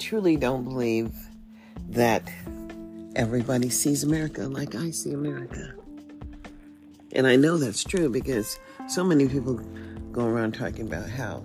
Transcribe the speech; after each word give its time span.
truly 0.00 0.36
don't 0.36 0.64
believe 0.64 1.12
that 1.90 2.22
everybody 3.14 3.68
sees 3.68 4.02
America 4.02 4.42
like 4.48 4.74
I 4.74 4.90
see 4.90 5.12
America. 5.12 5.74
And 7.12 7.26
I 7.26 7.36
know 7.36 7.58
that's 7.58 7.84
true 7.84 8.08
because 8.08 8.58
so 8.88 9.04
many 9.04 9.28
people 9.28 9.54
go 10.10 10.24
around 10.24 10.52
talking 10.52 10.86
about 10.86 11.08
how 11.08 11.44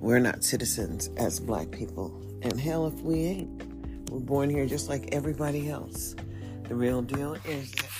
we're 0.00 0.18
not 0.18 0.42
citizens 0.42 1.08
as 1.16 1.38
black 1.38 1.70
people. 1.70 2.12
And 2.42 2.58
hell, 2.58 2.86
if 2.86 2.94
we 3.00 3.20
ain't, 3.24 4.10
we're 4.10 4.20
born 4.20 4.50
here 4.50 4.66
just 4.66 4.88
like 4.88 5.08
everybody 5.12 5.70
else. 5.70 6.16
The 6.64 6.74
real 6.74 7.02
deal 7.02 7.34
is 7.44 7.70
that 7.72 7.90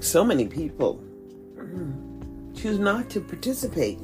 so 0.00 0.24
many 0.24 0.46
people 0.48 1.02
choose 2.54 2.78
not 2.78 3.10
to 3.10 3.20
participate. 3.20 3.98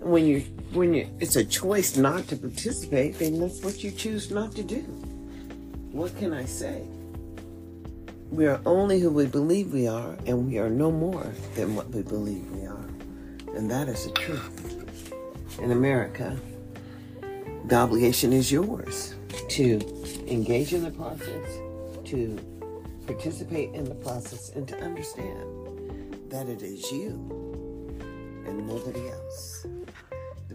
When 0.00 0.26
you 0.26 0.44
when 0.72 0.94
you 0.94 1.08
it's 1.20 1.36
a 1.36 1.44
choice 1.44 1.96
not 1.96 2.28
to 2.28 2.36
participate, 2.36 3.18
then 3.18 3.40
that's 3.40 3.62
what 3.62 3.82
you 3.82 3.90
choose 3.90 4.30
not 4.30 4.52
to 4.52 4.62
do. 4.62 4.82
What 5.92 6.16
can 6.18 6.32
I 6.32 6.44
say? 6.44 6.82
We 8.30 8.46
are 8.46 8.60
only 8.66 9.00
who 9.00 9.10
we 9.10 9.26
believe 9.26 9.72
we 9.72 9.88
are, 9.88 10.14
and 10.26 10.46
we 10.46 10.58
are 10.58 10.68
no 10.68 10.90
more 10.90 11.32
than 11.54 11.74
what 11.74 11.88
we 11.90 12.02
believe 12.02 12.44
we 12.50 12.66
are. 12.66 12.88
And 13.56 13.70
that 13.70 13.88
is 13.88 14.04
the 14.04 14.12
truth. 14.12 15.12
In 15.60 15.72
America, 15.72 16.36
the 17.64 17.74
obligation 17.74 18.32
is 18.34 18.52
yours 18.52 19.14
to 19.48 19.80
engage 20.26 20.74
in 20.74 20.84
the 20.84 20.90
process, 20.90 21.58
to 22.04 22.38
participate 23.06 23.72
in 23.74 23.84
the 23.84 23.94
process, 23.94 24.50
and 24.50 24.68
to 24.68 24.78
understand 24.80 26.30
that 26.30 26.48
it 26.48 26.62
is 26.62 26.92
you 26.92 27.12
and 28.46 28.66
nobody 28.66 29.08
else. 29.08 29.66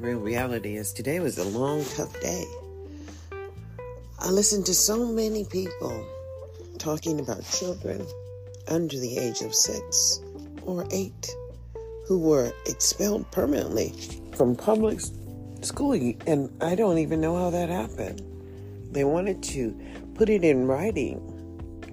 Real 0.03 0.19
reality 0.19 0.75
is 0.75 0.91
today 0.91 1.21
was 1.21 1.37
a 1.37 1.45
long, 1.45 1.85
tough 1.95 2.19
day. 2.19 2.43
I 4.19 4.31
listened 4.31 4.65
to 4.65 4.73
so 4.73 5.05
many 5.07 5.45
people 5.45 6.05
talking 6.77 7.21
about 7.21 7.49
children 7.49 8.05
under 8.67 8.99
the 8.99 9.17
age 9.17 9.39
of 9.39 9.55
six 9.55 10.19
or 10.63 10.85
eight 10.91 11.33
who 12.05 12.19
were 12.19 12.51
expelled 12.65 13.31
permanently 13.31 13.93
from 14.35 14.57
public 14.57 14.99
schooling. 15.61 16.21
And 16.27 16.51
I 16.61 16.75
don't 16.75 16.97
even 16.97 17.21
know 17.21 17.37
how 17.37 17.49
that 17.51 17.69
happened. 17.69 18.21
They 18.91 19.05
wanted 19.05 19.41
to 19.43 19.73
put 20.15 20.27
it 20.27 20.43
in 20.43 20.67
writing, 20.67 21.21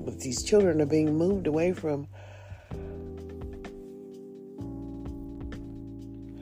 but 0.01 0.19
these 0.19 0.43
children 0.43 0.81
are 0.81 0.87
being 0.87 1.17
moved 1.17 1.47
away 1.47 1.75
from 1.75 2.09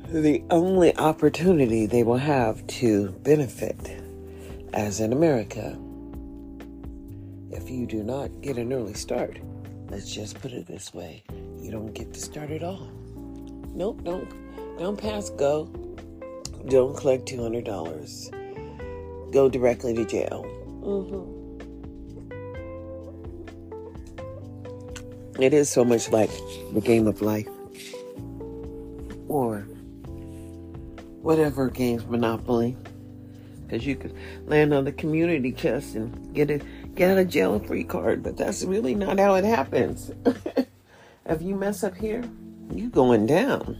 the 0.08 0.42
only 0.48 0.96
opportunity 0.96 1.84
they 1.84 2.02
will 2.02 2.16
have 2.16 2.66
to 2.66 3.10
benefit 3.22 4.00
as 4.72 5.00
in 5.00 5.12
America 5.12 5.78
if 7.50 7.68
you 7.68 7.84
do 7.86 8.02
not 8.02 8.30
get 8.40 8.56
an 8.56 8.72
early 8.72 8.94
start. 8.94 9.38
Let's 9.90 10.10
just 10.10 10.40
put 10.40 10.52
it 10.52 10.66
this 10.66 10.94
way 10.94 11.24
you 11.58 11.70
don't 11.70 11.92
get 11.92 12.14
to 12.14 12.20
start 12.20 12.50
at 12.50 12.62
all. 12.62 12.90
Nope, 13.74 14.02
don't, 14.02 14.32
don't 14.78 14.96
pass 14.96 15.28
go. 15.28 15.66
Don't 16.68 16.96
collect 16.96 17.28
$200. 17.28 19.30
Go 19.30 19.50
directly 19.50 19.92
to 19.92 20.06
jail. 20.06 20.42
Mm-hmm. 20.80 21.34
It 25.42 25.52
is 25.52 25.68
so 25.68 25.84
much 25.84 26.10
like 26.10 26.30
the 26.72 26.80
game 26.80 27.06
of 27.06 27.20
life 27.20 27.57
whatever 31.22 31.68
game's 31.68 32.06
Monopoly. 32.06 32.76
Because 33.66 33.86
you 33.86 33.96
could 33.96 34.16
land 34.46 34.72
on 34.72 34.84
the 34.84 34.92
community 34.92 35.52
chest 35.52 35.94
and 35.94 36.34
get 36.34 36.50
a 36.50 36.58
get 36.94 37.18
of 37.18 37.28
jail 37.28 37.58
free 37.58 37.84
card, 37.84 38.22
but 38.22 38.36
that's 38.36 38.64
really 38.64 38.94
not 38.94 39.18
how 39.18 39.34
it 39.34 39.44
happens. 39.44 40.10
if 41.26 41.42
you 41.42 41.54
mess 41.54 41.84
up 41.84 41.94
here, 41.94 42.24
you 42.72 42.88
going 42.88 43.26
down. 43.26 43.76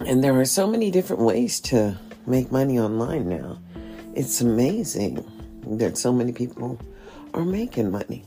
And 0.00 0.24
there 0.24 0.38
are 0.38 0.44
so 0.44 0.66
many 0.66 0.90
different 0.90 1.22
ways 1.22 1.60
to 1.60 1.96
make 2.26 2.50
money 2.50 2.80
online 2.80 3.28
now. 3.28 3.58
It's 4.14 4.40
amazing 4.40 5.24
that 5.66 5.96
so 5.96 6.12
many 6.12 6.32
people 6.32 6.80
are 7.32 7.44
making 7.44 7.90
money. 7.90 8.24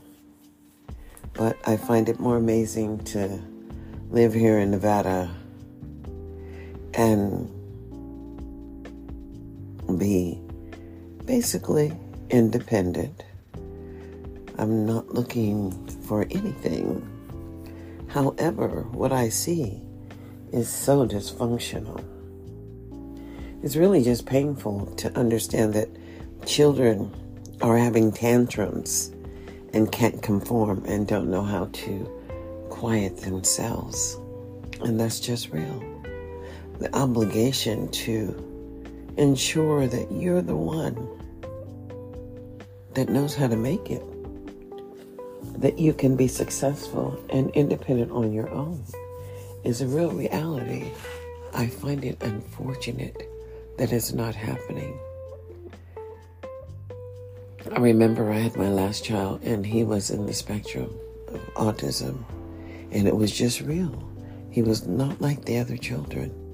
But 1.34 1.56
I 1.66 1.76
find 1.76 2.08
it 2.08 2.18
more 2.18 2.36
amazing 2.36 3.04
to 3.04 3.40
live 4.10 4.34
here 4.34 4.58
in 4.58 4.70
Nevada 4.70 5.30
and 6.98 7.48
be 9.98 10.38
basically 11.24 11.96
independent. 12.28 13.24
I'm 14.58 14.84
not 14.84 15.14
looking 15.14 15.86
for 16.02 16.22
anything. 16.22 17.06
However, 18.08 18.82
what 18.90 19.12
I 19.12 19.28
see 19.28 19.80
is 20.52 20.68
so 20.68 21.06
dysfunctional. 21.06 22.04
It's 23.62 23.76
really 23.76 24.02
just 24.02 24.26
painful 24.26 24.86
to 24.96 25.16
understand 25.16 25.74
that 25.74 25.88
children 26.46 27.14
are 27.62 27.78
having 27.78 28.10
tantrums 28.10 29.12
and 29.72 29.92
can't 29.92 30.20
conform 30.20 30.84
and 30.84 31.06
don't 31.06 31.30
know 31.30 31.42
how 31.42 31.66
to 31.66 32.66
quiet 32.70 33.18
themselves. 33.18 34.16
And 34.80 34.98
that's 34.98 35.20
just 35.20 35.50
real. 35.50 35.87
The 36.78 36.94
obligation 36.96 37.90
to 37.90 39.12
ensure 39.16 39.88
that 39.88 40.12
you're 40.12 40.42
the 40.42 40.56
one 40.56 40.94
that 42.94 43.08
knows 43.08 43.34
how 43.34 43.48
to 43.48 43.56
make 43.56 43.90
it, 43.90 44.02
that 45.60 45.78
you 45.78 45.92
can 45.92 46.14
be 46.14 46.28
successful 46.28 47.20
and 47.30 47.50
independent 47.50 48.12
on 48.12 48.32
your 48.32 48.48
own 48.50 48.84
is 49.64 49.80
a 49.80 49.86
real 49.86 50.12
reality. 50.12 50.90
I 51.52 51.66
find 51.66 52.04
it 52.04 52.22
unfortunate 52.22 53.28
that 53.76 53.92
it's 53.92 54.12
not 54.12 54.36
happening. 54.36 54.98
I 57.72 57.80
remember 57.80 58.30
I 58.30 58.38
had 58.38 58.56
my 58.56 58.68
last 58.68 59.04
child 59.04 59.42
and 59.42 59.66
he 59.66 59.82
was 59.82 60.10
in 60.10 60.26
the 60.26 60.32
spectrum 60.32 60.96
of 61.28 61.40
autism 61.54 62.24
and 62.92 63.08
it 63.08 63.16
was 63.16 63.36
just 63.36 63.60
real. 63.62 64.08
He 64.50 64.62
was 64.62 64.86
not 64.86 65.20
like 65.20 65.44
the 65.44 65.58
other 65.58 65.76
children. 65.76 66.47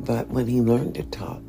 But 0.00 0.28
when 0.28 0.46
he 0.46 0.60
learned 0.60 0.94
to 0.94 1.02
talk 1.04 1.42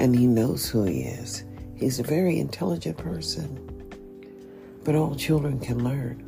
and 0.00 0.16
he 0.16 0.26
knows 0.26 0.68
who 0.68 0.84
he 0.84 1.02
is, 1.02 1.44
he's 1.74 1.98
a 1.98 2.02
very 2.02 2.38
intelligent 2.38 2.96
person. 2.96 3.58
But 4.84 4.94
all 4.94 5.14
children 5.14 5.60
can 5.60 5.84
learn. 5.84 6.20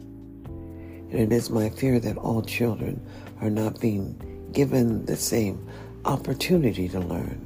And 1.10 1.20
it 1.20 1.32
is 1.32 1.48
my 1.48 1.70
fear 1.70 1.98
that 2.00 2.18
all 2.18 2.42
children 2.42 3.04
are 3.40 3.50
not 3.50 3.80
being 3.80 4.50
given 4.52 5.06
the 5.06 5.16
same 5.16 5.66
opportunity 6.04 6.88
to 6.90 7.00
learn. 7.00 7.40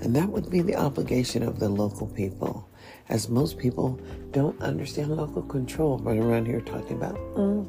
And 0.00 0.14
that 0.14 0.28
would 0.28 0.50
be 0.50 0.60
the 0.60 0.76
obligation 0.76 1.42
of 1.42 1.58
the 1.58 1.68
local 1.68 2.06
people, 2.06 2.68
as 3.08 3.28
most 3.28 3.58
people 3.58 3.98
don't 4.30 4.60
understand 4.62 5.16
local 5.16 5.42
control, 5.42 5.98
but 5.98 6.16
around 6.16 6.46
here 6.46 6.60
talking 6.60 6.96
about, 6.96 7.16
mm, 7.34 7.66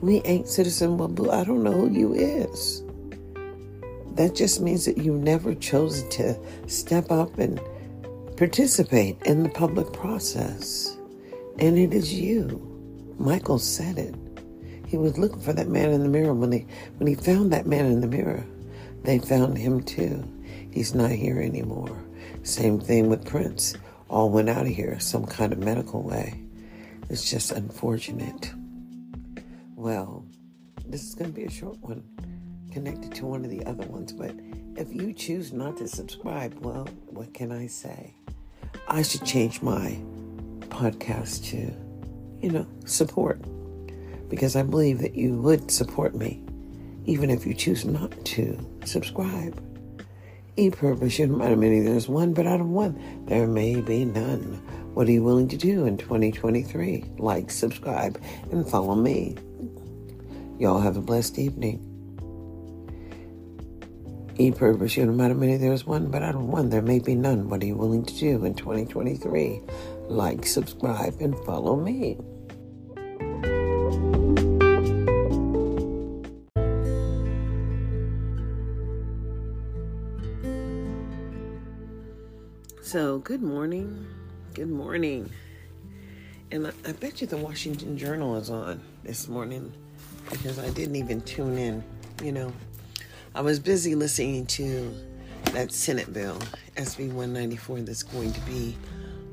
we 0.00 0.20
ain't 0.22 0.48
citizen, 0.48 0.96
well, 0.96 1.30
I 1.30 1.44
don't 1.44 1.62
know 1.62 1.72
who 1.72 1.90
you 1.90 2.12
is. 2.12 2.82
That 4.14 4.34
just 4.34 4.60
means 4.60 4.84
that 4.84 4.98
you 4.98 5.14
never 5.14 5.54
chosen 5.54 6.08
to 6.10 6.38
step 6.66 7.10
up 7.10 7.38
and 7.38 7.58
participate 8.36 9.16
in 9.22 9.42
the 9.42 9.48
public 9.48 9.90
process. 9.92 10.96
And 11.58 11.78
it 11.78 11.94
is 11.94 12.12
you. 12.12 12.68
Michael 13.18 13.58
said 13.58 13.98
it. 13.98 14.14
He 14.86 14.98
was 14.98 15.16
looking 15.16 15.40
for 15.40 15.54
that 15.54 15.68
man 15.68 15.90
in 15.90 16.02
the 16.02 16.10
mirror. 16.10 16.34
When 16.34 16.52
he 16.52 16.66
when 16.98 17.06
he 17.06 17.14
found 17.14 17.52
that 17.52 17.66
man 17.66 17.86
in 17.86 18.02
the 18.02 18.06
mirror, 18.06 18.44
they 19.02 19.18
found 19.18 19.56
him 19.56 19.82
too. 19.82 20.22
He's 20.70 20.94
not 20.94 21.10
here 21.10 21.40
anymore. 21.40 21.96
Same 22.42 22.78
thing 22.78 23.08
with 23.08 23.24
Prince. 23.24 23.74
All 24.10 24.28
went 24.28 24.50
out 24.50 24.66
of 24.66 24.72
here 24.72 25.00
some 25.00 25.24
kind 25.24 25.54
of 25.54 25.58
medical 25.58 26.02
way. 26.02 26.38
It's 27.08 27.30
just 27.30 27.52
unfortunate. 27.52 28.52
Well, 29.74 30.26
this 30.84 31.02
is 31.02 31.14
going 31.14 31.30
to 31.30 31.36
be 31.36 31.44
a 31.44 31.50
short 31.50 31.78
one 31.80 32.04
connected 32.72 33.14
to 33.16 33.26
one 33.26 33.44
of 33.44 33.50
the 33.50 33.64
other 33.66 33.86
ones, 33.86 34.12
but 34.12 34.34
if 34.76 34.92
you 34.92 35.12
choose 35.12 35.52
not 35.52 35.76
to 35.76 35.88
subscribe, 35.88 36.54
well, 36.60 36.88
what 37.06 37.34
can 37.34 37.52
I 37.52 37.66
say? 37.66 38.14
I 38.88 39.02
should 39.02 39.24
change 39.24 39.62
my 39.62 39.98
podcast 40.70 41.44
to 41.50 41.72
you 42.42 42.50
know, 42.50 42.66
support. 42.84 43.40
Because 44.28 44.56
I 44.56 44.62
believe 44.62 44.98
that 44.98 45.14
you 45.14 45.34
would 45.40 45.70
support 45.70 46.14
me, 46.14 46.42
even 47.06 47.30
if 47.30 47.46
you 47.46 47.54
choose 47.54 47.84
not 47.84 48.12
to 48.26 48.58
subscribe. 48.84 49.62
E-purpose, 50.56 51.18
you 51.18 51.28
might 51.28 51.48
have 51.48 51.58
many. 51.58 51.80
There's 51.80 52.08
one, 52.08 52.34
but 52.34 52.46
out 52.46 52.60
of 52.60 52.68
one, 52.68 53.24
there 53.26 53.46
may 53.46 53.80
be 53.80 54.04
none. 54.04 54.60
What 54.94 55.08
are 55.08 55.12
you 55.12 55.22
willing 55.22 55.48
to 55.48 55.56
do 55.56 55.86
in 55.86 55.96
2023? 55.96 57.12
Like, 57.18 57.50
subscribe, 57.50 58.20
and 58.50 58.68
follow 58.68 58.94
me. 58.94 59.36
Y'all 60.58 60.80
have 60.80 60.96
a 60.96 61.00
blessed 61.00 61.38
evening. 61.38 61.91
E 64.38 64.50
purpose, 64.50 64.96
you 64.96 65.04
no 65.04 65.12
matter 65.12 65.34
many 65.34 65.58
there 65.58 65.74
is 65.74 65.86
one, 65.86 66.10
but 66.10 66.22
out 66.22 66.34
of 66.34 66.42
one 66.42 66.70
there 66.70 66.80
may 66.80 66.98
be 66.98 67.14
none. 67.14 67.50
What 67.50 67.62
are 67.62 67.66
you 67.66 67.76
willing 67.76 68.04
to 68.04 68.18
do 68.18 68.44
in 68.46 68.54
2023? 68.54 69.60
Like, 70.08 70.46
subscribe, 70.46 71.20
and 71.20 71.36
follow 71.44 71.76
me. 71.76 72.16
So, 82.80 83.18
good 83.18 83.42
morning. 83.42 84.06
Good 84.54 84.70
morning. 84.70 85.30
And 86.50 86.66
I, 86.66 86.72
I 86.86 86.92
bet 86.92 87.20
you 87.20 87.26
the 87.26 87.36
Washington 87.36 87.98
Journal 87.98 88.36
is 88.36 88.48
on 88.48 88.80
this 89.02 89.28
morning 89.28 89.72
because 90.30 90.58
I 90.58 90.70
didn't 90.70 90.96
even 90.96 91.20
tune 91.20 91.58
in, 91.58 91.84
you 92.22 92.32
know. 92.32 92.52
I 93.34 93.40
was 93.40 93.58
busy 93.58 93.94
listening 93.94 94.44
to 94.46 94.94
that 95.52 95.72
Senate 95.72 96.12
bill, 96.12 96.38
SB 96.76 97.08
194, 97.08 97.80
that's 97.80 98.02
going 98.02 98.30
to 98.30 98.40
be 98.42 98.76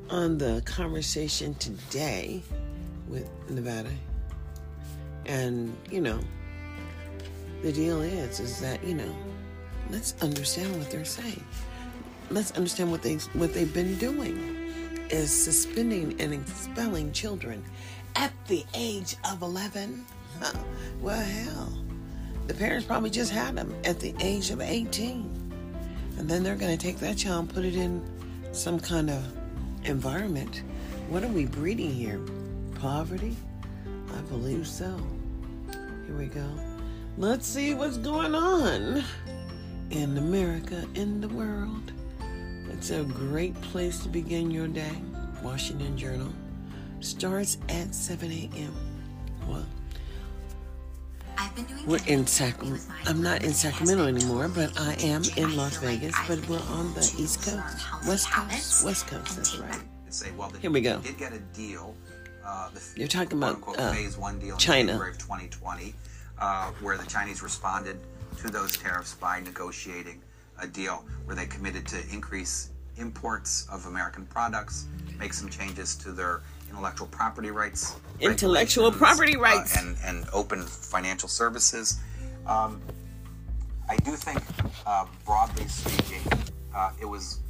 on 0.08 0.38
the 0.38 0.62
conversation 0.64 1.52
today 1.56 2.42
with 3.08 3.28
Nevada. 3.50 3.90
And, 5.26 5.76
you 5.90 6.00
know, 6.00 6.18
the 7.60 7.72
deal 7.72 8.00
is, 8.00 8.40
is 8.40 8.58
that, 8.62 8.82
you 8.82 8.94
know, 8.94 9.14
let's 9.90 10.14
understand 10.22 10.74
what 10.78 10.90
they're 10.90 11.04
saying. 11.04 11.44
Let's 12.30 12.52
understand 12.52 12.90
what 12.90 13.02
they 13.02 13.16
what 13.34 13.52
they've 13.52 13.74
been 13.74 13.98
doing 13.98 14.38
is 15.10 15.30
suspending 15.30 16.18
and 16.20 16.32
expelling 16.32 17.12
children 17.12 17.62
at 18.16 18.32
the 18.46 18.64
age 18.74 19.16
of 19.30 19.42
11. 19.42 20.06
Huh. 20.40 20.58
Well, 21.00 21.20
hell, 21.20 21.72
the 22.46 22.54
parents 22.54 22.86
probably 22.86 23.10
just 23.10 23.32
had 23.32 23.56
them 23.56 23.74
at 23.84 24.00
the 24.00 24.14
age 24.20 24.50
of 24.50 24.60
18. 24.60 25.52
And 26.18 26.28
then 26.28 26.42
they're 26.42 26.56
going 26.56 26.76
to 26.76 26.82
take 26.82 26.98
that 26.98 27.16
child 27.16 27.46
and 27.46 27.54
put 27.54 27.64
it 27.64 27.74
in 27.74 28.02
some 28.52 28.78
kind 28.78 29.10
of 29.10 29.24
environment. 29.84 30.62
What 31.08 31.24
are 31.24 31.28
we 31.28 31.46
breeding 31.46 31.92
here? 31.92 32.20
Poverty? 32.74 33.36
I 34.14 34.20
believe 34.22 34.66
so. 34.66 35.00
Here 36.06 36.16
we 36.16 36.26
go. 36.26 36.48
Let's 37.16 37.46
see 37.46 37.74
what's 37.74 37.98
going 37.98 38.34
on 38.34 39.04
in 39.90 40.18
America, 40.18 40.86
in 40.94 41.20
the 41.20 41.28
world. 41.28 41.92
It's 42.72 42.90
a 42.90 43.02
great 43.04 43.60
place 43.60 44.02
to 44.04 44.08
begin 44.08 44.50
your 44.50 44.68
day. 44.68 45.02
Washington 45.42 45.96
Journal 45.96 46.32
starts 47.00 47.58
at 47.68 47.94
7 47.94 48.30
a.m. 48.30 48.74
Well, 49.48 49.66
we're 51.86 51.98
in 52.06 52.26
Sacramento. 52.26 52.82
I'm 53.06 53.22
not 53.22 53.42
in 53.42 53.52
Sacramento 53.52 54.06
anymore, 54.06 54.48
but 54.48 54.78
I 54.78 54.94
am 55.00 55.22
in 55.36 55.56
Las 55.56 55.76
Vegas. 55.78 56.14
But 56.28 56.46
we're 56.48 56.58
on 56.70 56.92
the 56.94 57.00
East 57.18 57.42
Coast, 57.42 58.06
West 58.06 58.30
Coast, 58.30 58.84
West 58.84 59.06
Coast. 59.06 59.36
That's 59.36 59.58
right. 59.58 59.80
Here 60.60 60.70
we 60.70 60.80
go. 60.80 60.98
Did 61.00 61.18
get 61.18 61.32
a 61.32 61.38
deal. 61.38 61.94
Uh, 62.44 62.70
You're 62.96 63.08
talking 63.08 63.38
about 63.38 63.62
uh, 63.78 63.92
phase 63.92 64.16
one 64.18 64.38
deal 64.38 64.56
China. 64.56 64.80
in 64.80 64.86
February 64.88 65.10
of 65.12 65.18
2020, 65.18 65.94
uh, 66.38 66.70
where 66.80 66.96
the 66.96 67.06
Chinese 67.06 67.42
responded 67.42 67.98
to 68.38 68.48
those 68.48 68.76
tariffs 68.76 69.14
by 69.14 69.40
negotiating 69.40 70.20
a 70.60 70.66
deal 70.66 71.04
where 71.24 71.36
they 71.36 71.46
committed 71.46 71.86
to 71.88 71.98
increase 72.12 72.70
imports 72.96 73.66
of 73.70 73.86
American 73.86 74.26
products, 74.26 74.86
make 75.18 75.32
some 75.32 75.48
changes 75.48 75.94
to 75.96 76.12
their 76.12 76.42
intellectual 76.70 77.08
property 77.08 77.50
rights, 77.50 77.96
intellectual 78.20 78.90
property 78.92 79.36
uh, 79.36 79.40
rights, 79.40 79.76
uh, 79.76 79.80
and 79.80 79.96
and 80.04 80.26
open 80.32 80.62
financial 80.62 81.28
services. 81.28 81.98
Um, 82.46 82.80
I 83.88 83.96
do 83.96 84.12
think, 84.12 84.40
uh, 84.86 85.06
broadly 85.26 85.66
speaking, 85.66 86.22
uh, 86.74 86.92
it 87.00 87.06
was 87.06 87.40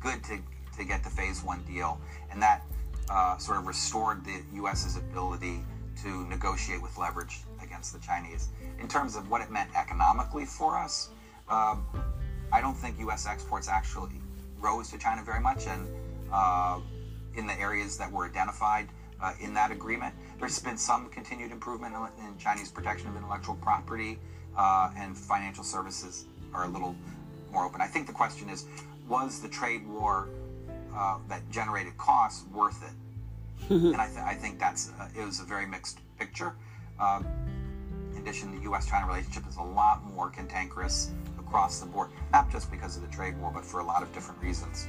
good 0.00 0.22
to 0.24 0.38
to 0.78 0.84
get 0.84 1.02
the 1.04 1.10
phase 1.10 1.42
one 1.42 1.62
deal, 1.64 2.00
and 2.30 2.40
that 2.40 2.62
uh, 3.10 3.36
sort 3.38 3.58
of 3.58 3.66
restored 3.66 4.24
the 4.24 4.42
U.S.'s 4.54 4.96
ability 4.96 5.60
to 6.02 6.26
negotiate 6.28 6.80
with 6.80 6.96
leverage 6.96 7.40
against 7.62 7.92
the 7.92 7.98
Chinese. 7.98 8.48
In 8.80 8.88
terms 8.88 9.16
of 9.16 9.28
what 9.28 9.42
it 9.42 9.50
meant 9.50 9.68
economically 9.76 10.46
for 10.46 10.78
us, 10.78 11.10
um, 11.48 11.84
I 12.52 12.60
don't 12.60 12.74
think 12.76 12.98
U.S. 13.00 13.26
exports 13.26 13.68
actually 13.68 14.20
rose 14.58 14.90
to 14.90 14.98
China 14.98 15.22
very 15.22 15.40
much, 15.40 15.66
and 15.66 15.86
uh, 16.32 16.78
in 17.34 17.46
the 17.46 17.58
areas 17.58 17.96
that 17.98 18.10
were 18.10 18.26
identified 18.26 18.88
uh, 19.22 19.32
in 19.40 19.54
that 19.54 19.70
agreement. 19.70 20.14
There's 20.38 20.58
been 20.58 20.76
some 20.76 21.08
continued 21.10 21.50
improvement 21.50 21.94
in, 21.94 22.26
in 22.26 22.38
Chinese 22.38 22.70
protection 22.70 23.08
of 23.08 23.16
intellectual 23.16 23.56
property, 23.56 24.18
uh, 24.56 24.90
and 24.96 25.16
financial 25.16 25.64
services 25.64 26.24
are 26.54 26.64
a 26.64 26.68
little 26.68 26.94
more 27.52 27.64
open. 27.64 27.80
I 27.80 27.86
think 27.86 28.06
the 28.06 28.12
question 28.12 28.48
is 28.48 28.64
was 29.08 29.40
the 29.40 29.48
trade 29.48 29.86
war 29.86 30.28
uh, 30.94 31.18
that 31.28 31.48
generated 31.50 31.96
costs 31.98 32.44
worth 32.52 32.82
it? 32.82 33.70
Mm-hmm. 33.72 33.86
And 33.92 33.96
I, 33.96 34.06
th- 34.06 34.18
I, 34.18 34.34
think 34.34 34.58
that's 34.58 34.90
uh, 34.98 35.08
it 35.16 35.24
was 35.24 35.40
a 35.40 35.44
very 35.44 35.66
mixed 35.66 35.98
picture. 36.18 36.54
Um, 36.98 37.26
in 38.12 38.22
addition, 38.22 38.54
the 38.54 38.62
U.S.-China 38.62 39.06
relationship 39.06 39.48
is 39.48 39.56
a 39.56 39.62
lot 39.62 40.04
more 40.14 40.30
cantankerous 40.30 41.10
across 41.38 41.80
the 41.80 41.86
board, 41.86 42.10
not 42.32 42.50
just 42.50 42.70
because 42.70 42.96
of 42.96 43.02
the 43.02 43.08
trade 43.08 43.36
war, 43.38 43.50
but 43.52 43.64
for 43.64 43.80
a 43.80 43.84
lot 43.84 44.02
of 44.02 44.12
different 44.12 44.40
reasons. 44.42 44.86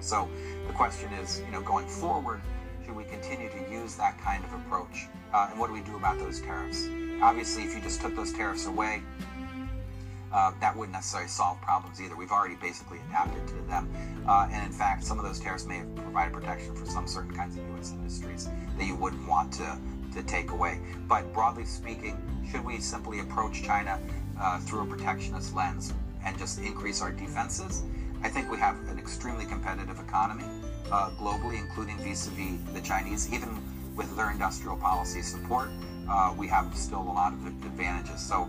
So 0.00 0.28
the 0.66 0.72
question 0.72 1.12
is, 1.14 1.40
you 1.44 1.52
know, 1.52 1.60
going 1.60 1.86
forward, 1.86 2.40
should 2.84 2.96
we 2.96 3.04
continue 3.04 3.48
to 3.50 3.70
use 3.70 3.94
that 3.96 4.18
kind 4.20 4.44
of 4.44 4.52
approach? 4.54 5.06
Uh, 5.32 5.48
and 5.50 5.60
what 5.60 5.68
do 5.68 5.72
we 5.72 5.80
do 5.80 5.96
about 5.96 6.18
those 6.18 6.40
tariffs? 6.40 6.88
Obviously, 7.22 7.64
if 7.64 7.74
you 7.74 7.80
just 7.80 8.00
took 8.00 8.16
those 8.16 8.32
tariffs 8.32 8.66
away, 8.66 9.02
uh, 10.32 10.52
that 10.60 10.76
wouldn't 10.76 10.92
necessarily 10.92 11.28
solve 11.28 11.60
problems 11.60 12.00
either. 12.00 12.16
We've 12.16 12.30
already 12.30 12.54
basically 12.54 12.98
adapted 13.08 13.46
to 13.48 13.54
them. 13.68 13.90
Uh, 14.28 14.48
and 14.50 14.64
in 14.64 14.72
fact, 14.72 15.04
some 15.04 15.18
of 15.18 15.24
those 15.24 15.40
tariffs 15.40 15.66
may 15.66 15.78
have 15.78 15.94
provided 15.96 16.32
protection 16.32 16.74
for 16.74 16.86
some 16.86 17.06
certain 17.06 17.34
kinds 17.34 17.56
of 17.56 17.66
U.S. 17.70 17.92
industries 17.92 18.48
that 18.78 18.86
you 18.86 18.94
wouldn't 18.94 19.26
want 19.26 19.52
to, 19.54 19.78
to 20.14 20.22
take 20.22 20.52
away. 20.52 20.80
But 21.08 21.32
broadly 21.32 21.64
speaking, 21.64 22.16
should 22.50 22.64
we 22.64 22.78
simply 22.78 23.20
approach 23.20 23.62
China 23.62 24.00
uh, 24.40 24.60
through 24.60 24.82
a 24.82 24.86
protectionist 24.86 25.54
lens 25.54 25.92
and 26.24 26.38
just 26.38 26.60
increase 26.60 27.02
our 27.02 27.10
defenses? 27.10 27.82
I 28.22 28.28
think 28.28 28.50
we 28.50 28.58
have 28.58 28.76
an 28.88 28.98
extremely 28.98 29.46
competitive 29.46 29.98
economy 29.98 30.44
uh, 30.92 31.10
globally, 31.10 31.58
including 31.58 31.96
vis-a-vis 31.98 32.58
the 32.74 32.80
Chinese. 32.80 33.32
Even 33.32 33.48
with 33.96 34.14
their 34.16 34.30
industrial 34.30 34.76
policy 34.76 35.22
support, 35.22 35.70
uh, 36.08 36.34
we 36.36 36.46
have 36.48 36.74
still 36.76 37.00
a 37.00 37.02
lot 37.02 37.32
of 37.32 37.46
advantages. 37.46 38.20
So 38.20 38.48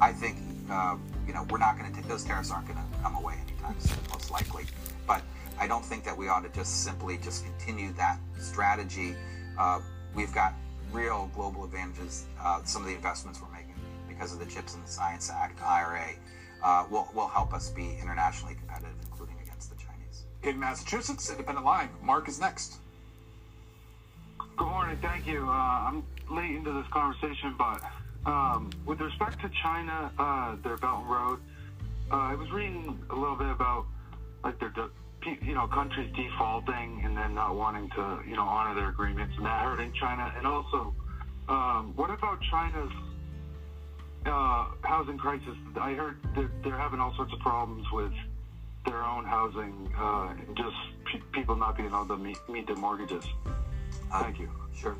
I 0.00 0.12
think 0.12 0.36
uh, 0.70 0.96
you 1.26 1.32
know 1.32 1.46
we're 1.50 1.58
not 1.58 1.78
going 1.78 1.90
to 1.90 1.96
take 1.96 2.08
those 2.08 2.24
tariffs 2.24 2.50
aren't 2.50 2.66
going 2.66 2.78
to 2.78 3.02
come 3.02 3.16
away 3.16 3.34
anytime 3.46 3.78
soon, 3.80 3.98
most 4.10 4.30
likely. 4.30 4.64
But 5.06 5.22
I 5.58 5.66
don't 5.66 5.84
think 5.84 6.04
that 6.04 6.16
we 6.16 6.28
ought 6.28 6.42
to 6.42 6.50
just 6.50 6.84
simply 6.84 7.18
just 7.18 7.44
continue 7.44 7.92
that 7.94 8.18
strategy. 8.38 9.14
Uh, 9.58 9.80
we've 10.14 10.32
got 10.34 10.54
real 10.92 11.30
global 11.34 11.64
advantages. 11.64 12.26
Uh, 12.40 12.60
some 12.64 12.82
of 12.82 12.88
the 12.88 12.94
investments 12.94 13.40
we're 13.40 13.52
making 13.52 13.74
because 14.08 14.32
of 14.32 14.38
the 14.38 14.46
Chips 14.46 14.74
and 14.74 14.86
Science 14.86 15.30
Act, 15.30 15.62
IRA 15.62 16.10
uh, 16.62 16.84
will, 16.90 17.08
will 17.14 17.28
help 17.28 17.52
us 17.54 17.70
be 17.70 17.96
internationally 18.00 18.54
competitive, 18.54 18.94
including 19.02 19.36
against 19.42 19.70
the 19.70 19.76
Chinese. 19.76 20.24
In 20.42 20.58
Massachusetts, 20.58 21.30
Independent 21.30 21.64
Line, 21.64 21.90
Mark 22.02 22.28
is 22.28 22.40
next. 22.40 22.76
Good 24.56 24.66
morning, 24.66 24.98
thank 25.00 25.26
you. 25.26 25.44
Uh, 25.46 25.52
I'm 25.52 26.04
late 26.30 26.54
into 26.54 26.72
this 26.72 26.86
conversation, 26.92 27.54
but 27.56 27.80
um, 28.26 28.70
with 28.86 29.00
respect 29.00 29.40
to 29.40 29.50
China, 29.62 30.12
uh, 30.18 30.56
their 30.62 30.76
Belt 30.76 31.00
and 31.00 31.10
Road, 31.10 31.40
uh, 32.10 32.16
I 32.16 32.34
was 32.34 32.50
reading 32.50 32.98
a 33.10 33.14
little 33.14 33.36
bit 33.36 33.50
about 33.50 33.86
like 34.44 34.58
their, 34.58 34.72
you 35.42 35.54
know, 35.54 35.66
countries 35.68 36.10
defaulting 36.16 37.02
and 37.04 37.16
then 37.16 37.34
not 37.34 37.54
wanting 37.54 37.88
to, 37.90 38.20
you 38.26 38.36
know, 38.36 38.42
honor 38.42 38.74
their 38.74 38.88
agreements 38.88 39.34
and 39.36 39.46
that 39.46 39.62
hurting 39.62 39.92
China. 39.92 40.32
And 40.36 40.46
also, 40.46 40.94
um, 41.48 41.92
what 41.96 42.10
about 42.10 42.38
China's 42.50 42.92
uh, 44.26 44.66
housing 44.82 45.16
crisis. 45.16 45.56
I 45.80 45.94
heard 45.94 46.16
they're, 46.34 46.50
they're, 46.62 46.76
having 46.76 47.00
all 47.00 47.12
sorts 47.14 47.32
of 47.32 47.38
problems 47.38 47.90
with 47.90 48.12
their 48.84 49.02
own 49.02 49.24
housing, 49.24 49.92
uh, 49.96 50.34
just 50.54 50.76
p- 51.04 51.22
people 51.32 51.56
not 51.56 51.76
being 51.76 51.88
able 51.88 52.06
to 52.06 52.16
meet, 52.16 52.38
meet 52.48 52.66
their 52.66 52.76
mortgages. 52.76 53.24
Uh, 54.10 54.22
Thank 54.22 54.38
you. 54.38 54.50
Sure. 54.74 54.96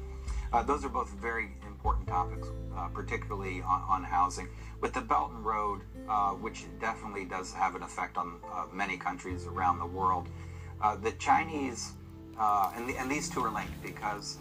Uh, 0.53 0.63
those 0.63 0.85
are 0.85 0.89
both 0.89 1.09
very 1.11 1.51
important 1.67 2.09
topics, 2.09 2.49
uh, 2.77 2.89
particularly 2.89 3.63
on, 3.63 3.83
on, 3.89 4.03
housing. 4.03 4.49
With 4.81 4.93
the 4.93 5.01
Belt 5.01 5.31
and 5.31 5.45
Road, 5.45 5.83
uh, 6.09 6.31
which 6.31 6.65
definitely 6.81 7.25
does 7.25 7.53
have 7.53 7.75
an 7.75 7.83
effect 7.83 8.17
on 8.17 8.41
many 8.73 8.97
countries 8.97 9.47
around 9.47 9.79
the 9.79 9.87
world, 9.87 10.29
the 11.03 11.13
Chinese, 11.13 11.93
and, 12.39 12.89
the, 12.89 12.97
and, 12.97 13.11
these 13.11 13.29
two 13.29 13.45
are 13.45 13.51
linked 13.51 13.81
because 13.81 14.39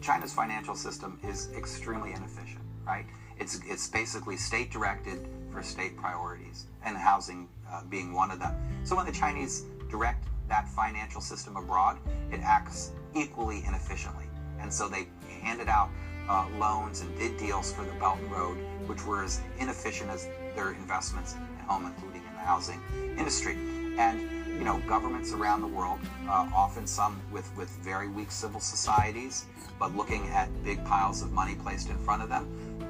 China's 0.00 0.32
financial 0.32 0.74
system 0.74 1.18
is 1.22 1.50
extremely 1.54 2.12
inefficient, 2.12 2.62
right? 2.84 3.06
It's, 3.38 3.60
it's 3.66 3.88
basically 3.88 4.36
state 4.36 4.70
directed 4.70 5.26
for 5.50 5.62
state 5.62 5.96
priorities, 5.96 6.66
and 6.84 6.96
housing 6.96 7.48
uh, 7.70 7.82
being 7.90 8.12
one 8.12 8.30
of 8.30 8.38
them. 8.38 8.54
So 8.84 8.96
when 8.96 9.06
the 9.06 9.12
Chinese 9.12 9.64
direct 9.90 10.26
that 10.48 10.68
financial 10.68 11.20
system 11.20 11.56
abroad, 11.56 11.98
it 12.30 12.40
acts 12.42 12.92
equally 13.14 13.62
inefficiently. 13.66 14.26
And 14.60 14.72
so 14.72 14.88
they 14.88 15.06
handed 15.42 15.68
out 15.68 15.90
uh, 16.28 16.46
loans 16.58 17.00
and 17.00 17.16
did 17.18 17.36
deals 17.36 17.72
for 17.72 17.84
the 17.84 17.92
Belt 17.92 18.18
and 18.18 18.30
Road, 18.30 18.56
which 18.86 19.04
were 19.04 19.24
as 19.24 19.40
inefficient 19.58 20.10
as 20.10 20.28
their 20.54 20.72
investments 20.72 21.34
at 21.58 21.66
home, 21.66 21.86
including 21.86 22.22
in 22.26 22.34
the 22.34 22.40
housing 22.40 22.80
industry. 23.18 23.56
And 23.98 24.41
you 24.62 24.68
know, 24.68 24.78
governments 24.86 25.32
around 25.32 25.60
the 25.60 25.66
world, 25.66 25.98
uh, 26.28 26.48
often 26.54 26.86
some 26.86 27.20
with, 27.32 27.50
with 27.56 27.68
very 27.82 28.08
weak 28.08 28.30
civil 28.30 28.60
societies, 28.60 29.46
but 29.76 29.96
looking 29.96 30.28
at 30.28 30.48
big 30.62 30.84
piles 30.84 31.20
of 31.20 31.32
money 31.32 31.56
placed 31.56 31.90
in 31.90 31.98
front 31.98 32.22
of 32.22 32.28
them, 32.28 32.46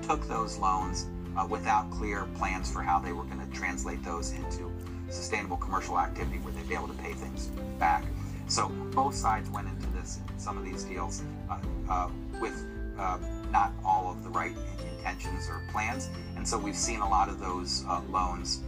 took 0.06 0.28
those 0.28 0.58
loans 0.58 1.06
uh, 1.34 1.46
without 1.48 1.90
clear 1.90 2.26
plans 2.36 2.70
for 2.70 2.82
how 2.82 2.98
they 2.98 3.14
were 3.14 3.24
going 3.24 3.40
to 3.40 3.56
translate 3.56 4.04
those 4.04 4.32
into 4.32 4.70
sustainable 5.08 5.56
commercial 5.56 5.98
activity 5.98 6.36
where 6.40 6.52
they'd 6.52 6.68
be 6.68 6.74
able 6.74 6.88
to 6.88 7.02
pay 7.02 7.14
things 7.14 7.46
back. 7.78 8.04
So 8.48 8.68
both 8.92 9.14
sides 9.14 9.48
went 9.48 9.66
into 9.66 9.86
this, 9.92 10.18
some 10.36 10.58
of 10.58 10.66
these 10.66 10.84
deals, 10.84 11.22
uh, 11.48 11.56
uh 11.88 12.10
with 12.38 12.66
uh, 12.98 13.16
not 13.50 13.72
all 13.82 14.10
of 14.10 14.22
the 14.22 14.28
right 14.28 14.54
intentions 14.98 15.48
or 15.48 15.62
plans. 15.72 16.10
And 16.36 16.46
so 16.46 16.58
we've 16.58 16.76
seen 16.76 17.00
a 17.00 17.08
lot 17.08 17.30
of 17.30 17.40
those 17.40 17.82
uh, 17.88 18.02
loans 18.10 18.60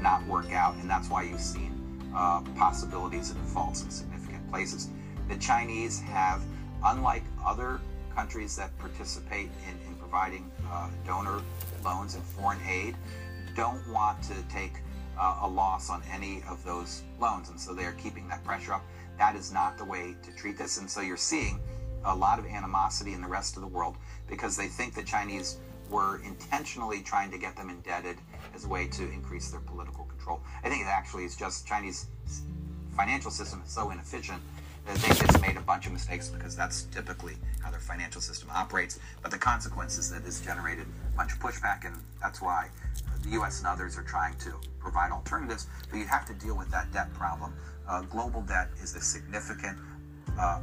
not 0.00 0.24
work 0.28 0.52
out, 0.52 0.76
and 0.76 0.88
that's 0.88 1.10
why 1.10 1.24
you've 1.24 1.40
seen 1.40 1.81
possibilities 2.56 3.30
and 3.30 3.40
defaults 3.40 3.82
in 3.82 3.90
significant 3.90 4.48
places. 4.50 4.88
The 5.28 5.36
Chinese 5.36 6.00
have, 6.00 6.42
unlike 6.84 7.22
other 7.44 7.80
countries 8.14 8.56
that 8.56 8.76
participate 8.78 9.48
in, 9.68 9.88
in 9.88 9.94
providing 9.96 10.50
uh, 10.70 10.88
donor 11.06 11.40
loans 11.84 12.14
and 12.14 12.22
foreign 12.22 12.60
aid, 12.68 12.96
don't 13.54 13.86
want 13.88 14.22
to 14.22 14.34
take 14.50 14.72
uh, 15.18 15.40
a 15.42 15.48
loss 15.48 15.90
on 15.90 16.02
any 16.12 16.42
of 16.48 16.62
those 16.64 17.02
loans. 17.20 17.48
And 17.48 17.60
so 17.60 17.74
they're 17.74 17.92
keeping 17.92 18.28
that 18.28 18.44
pressure 18.44 18.74
up. 18.74 18.84
That 19.18 19.36
is 19.36 19.52
not 19.52 19.78
the 19.78 19.84
way 19.84 20.14
to 20.22 20.32
treat 20.32 20.58
this. 20.58 20.78
And 20.78 20.88
so 20.88 21.00
you're 21.00 21.16
seeing 21.16 21.60
a 22.04 22.14
lot 22.14 22.38
of 22.38 22.46
animosity 22.46 23.12
in 23.12 23.20
the 23.20 23.28
rest 23.28 23.56
of 23.56 23.62
the 23.62 23.68
world 23.68 23.96
because 24.28 24.56
they 24.56 24.68
think 24.68 24.94
the 24.94 25.02
Chinese 25.02 25.58
were 25.92 26.20
intentionally 26.24 27.02
trying 27.02 27.30
to 27.30 27.38
get 27.38 27.54
them 27.56 27.68
indebted 27.68 28.16
as 28.54 28.64
a 28.64 28.68
way 28.68 28.88
to 28.88 29.02
increase 29.12 29.50
their 29.50 29.60
political 29.60 30.04
control. 30.06 30.40
I 30.64 30.70
think 30.70 30.82
it 30.82 30.88
actually 30.88 31.24
is 31.24 31.36
just 31.36 31.66
Chinese 31.66 32.06
financial 32.96 33.30
system 33.30 33.62
is 33.64 33.72
so 33.72 33.90
inefficient 33.90 34.40
that 34.86 34.96
they 34.96 35.08
just 35.08 35.40
made 35.40 35.56
a 35.56 35.60
bunch 35.60 35.86
of 35.86 35.92
mistakes 35.92 36.28
because 36.28 36.56
that's 36.56 36.84
typically 36.84 37.34
how 37.62 37.70
their 37.70 37.80
financial 37.80 38.20
system 38.20 38.48
operates. 38.52 38.98
But 39.20 39.30
the 39.30 39.38
consequence 39.38 39.98
is 39.98 40.10
that 40.10 40.26
it's 40.26 40.40
generated 40.40 40.86
a 41.12 41.16
bunch 41.16 41.32
of 41.32 41.38
pushback, 41.38 41.86
and 41.86 41.94
that's 42.20 42.42
why 42.42 42.68
the 43.22 43.30
U.S. 43.30 43.58
and 43.58 43.68
others 43.68 43.96
are 43.96 44.02
trying 44.02 44.34
to 44.38 44.54
provide 44.80 45.12
alternatives. 45.12 45.68
But 45.90 45.98
you 45.98 46.06
have 46.06 46.26
to 46.26 46.34
deal 46.34 46.56
with 46.56 46.70
that 46.70 46.90
debt 46.92 47.12
problem. 47.14 47.54
Uh, 47.88 48.02
global 48.02 48.42
debt 48.42 48.70
is 48.82 48.96
a 48.96 49.00
significant 49.00 49.78
uh, 50.38 50.60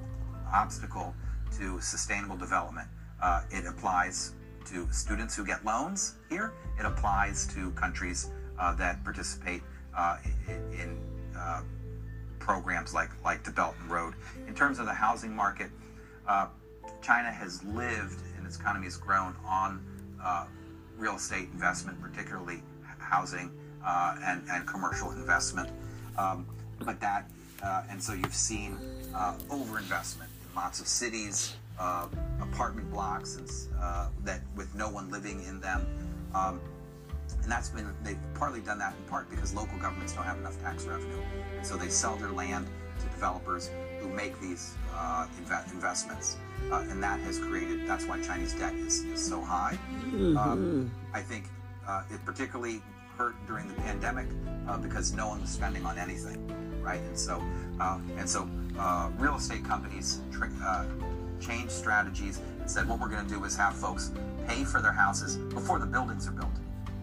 obstacle 0.54 1.14
to 1.58 1.80
sustainable 1.80 2.36
development. 2.36 2.88
Uh, 3.22 3.42
it 3.52 3.66
applies 3.66 4.34
to 4.72 4.88
students 4.92 5.36
who 5.36 5.46
get 5.46 5.66
loans 5.66 6.16
here. 6.30 6.54
It 6.80 6.86
applies 6.86 7.48
to 7.54 7.72
countries 7.72 8.30
uh, 8.60 8.74
that 8.76 9.04
participate 9.04 9.62
uh, 9.98 10.18
in, 10.48 10.98
uh, 11.38 11.62
programs 12.40 12.94
like 12.94 13.10
like 13.24 13.44
the 13.44 13.52
Belt 13.52 13.76
and 13.82 13.92
Road. 13.92 14.16
In 14.48 14.56
terms 14.56 14.80
of 14.80 14.86
the 14.86 14.94
housing 14.94 15.36
market, 15.36 15.70
uh, 16.28 16.48
China 17.02 17.32
has 17.32 17.64
lived 17.64 18.22
and 18.38 18.46
its 18.46 18.58
economy 18.58 18.86
has 18.86 18.98
grown 18.98 19.36
on 19.46 19.86
uh, 20.24 20.46
real 20.98 21.16
estate 21.16 21.50
investment, 21.54 22.02
particularly 22.02 22.62
housing 22.98 23.52
uh, 23.86 24.16
and 24.24 24.44
and 24.52 24.68
commercial 24.68 25.12
investment. 25.12 25.70
Um, 26.18 26.46
but 26.84 27.00
that 27.00 27.30
and 27.90 28.02
so 28.02 28.14
you've 28.14 28.34
seen 28.34 28.78
overinvestment 29.50 30.28
in 30.28 30.56
lots 30.56 30.80
of 30.80 30.88
cities. 30.88 31.56
Uh, 31.80 32.08
apartment 32.42 32.92
blocks 32.92 33.38
and, 33.38 33.50
uh, 33.82 34.10
that 34.26 34.42
with 34.58 34.74
no 34.76 34.90
one 34.90 35.10
living 35.10 35.44
in 35.46 35.62
them. 35.62 35.86
Um, 36.36 36.60
and 37.42 37.50
that's 37.50 37.70
been 37.70 37.88
they've 38.04 38.18
partly 38.34 38.60
done 38.60 38.80
that 38.80 38.94
in 38.96 39.04
part 39.10 39.30
because 39.30 39.54
local 39.54 39.78
governments 39.78 40.14
don't 40.14 40.26
have 40.26 40.38
enough 40.38 40.60
tax 40.62 40.86
revenue, 40.86 41.22
and 41.56 41.66
so 41.66 41.78
they 41.78 41.88
sell 41.88 42.18
their 42.18 42.32
land 42.32 42.68
to 43.00 43.06
developers 43.06 43.70
who 44.02 44.10
make 44.10 44.40
these 44.42 44.76
uh, 44.94 45.26
inv- 45.42 45.72
investments, 45.72 46.38
uh, 46.72 46.86
and 46.90 47.02
that 47.02 47.20
has 47.22 47.40
created. 47.40 47.88
That's 47.88 48.06
why 48.06 48.22
Chinese 48.22 48.54
debt 48.56 48.74
is, 48.74 49.06
is 49.06 49.26
so 49.26 49.40
high. 49.40 49.78
Mm-hmm. 50.08 50.38
Um, 50.38 50.92
I 51.14 51.22
think 51.22 51.46
uh, 51.88 52.04
it 52.12 52.24
particularly 52.26 52.82
hurt 53.18 53.36
during 53.48 53.68
the 53.68 53.76
pandemic 53.76 54.28
uh, 54.68 54.78
because 54.78 55.14
no 55.14 55.30
one 55.30 55.40
was 55.40 55.50
spending 55.50 55.86
on 55.86 55.98
anything, 55.98 56.46
right? 56.84 57.02
And 57.02 57.18
so 57.18 57.42
and 58.18 58.30
so 58.30 58.50
real 59.18 59.36
estate 59.36 59.64
companies. 59.64 60.20
Changed 61.40 61.72
strategies 61.72 62.42
and 62.60 62.70
said 62.70 62.88
what 62.88 63.00
we're 63.00 63.10
going 63.10 63.26
to 63.26 63.34
do 63.34 63.44
is 63.44 63.56
have 63.56 63.76
folks 63.76 64.12
pay 64.48 64.64
for 64.64 64.82
their 64.82 64.92
houses 64.92 65.38
before 65.54 65.80
the 65.80 65.86
buildings 65.86 66.28
are 66.28 66.32
built. 66.32 66.52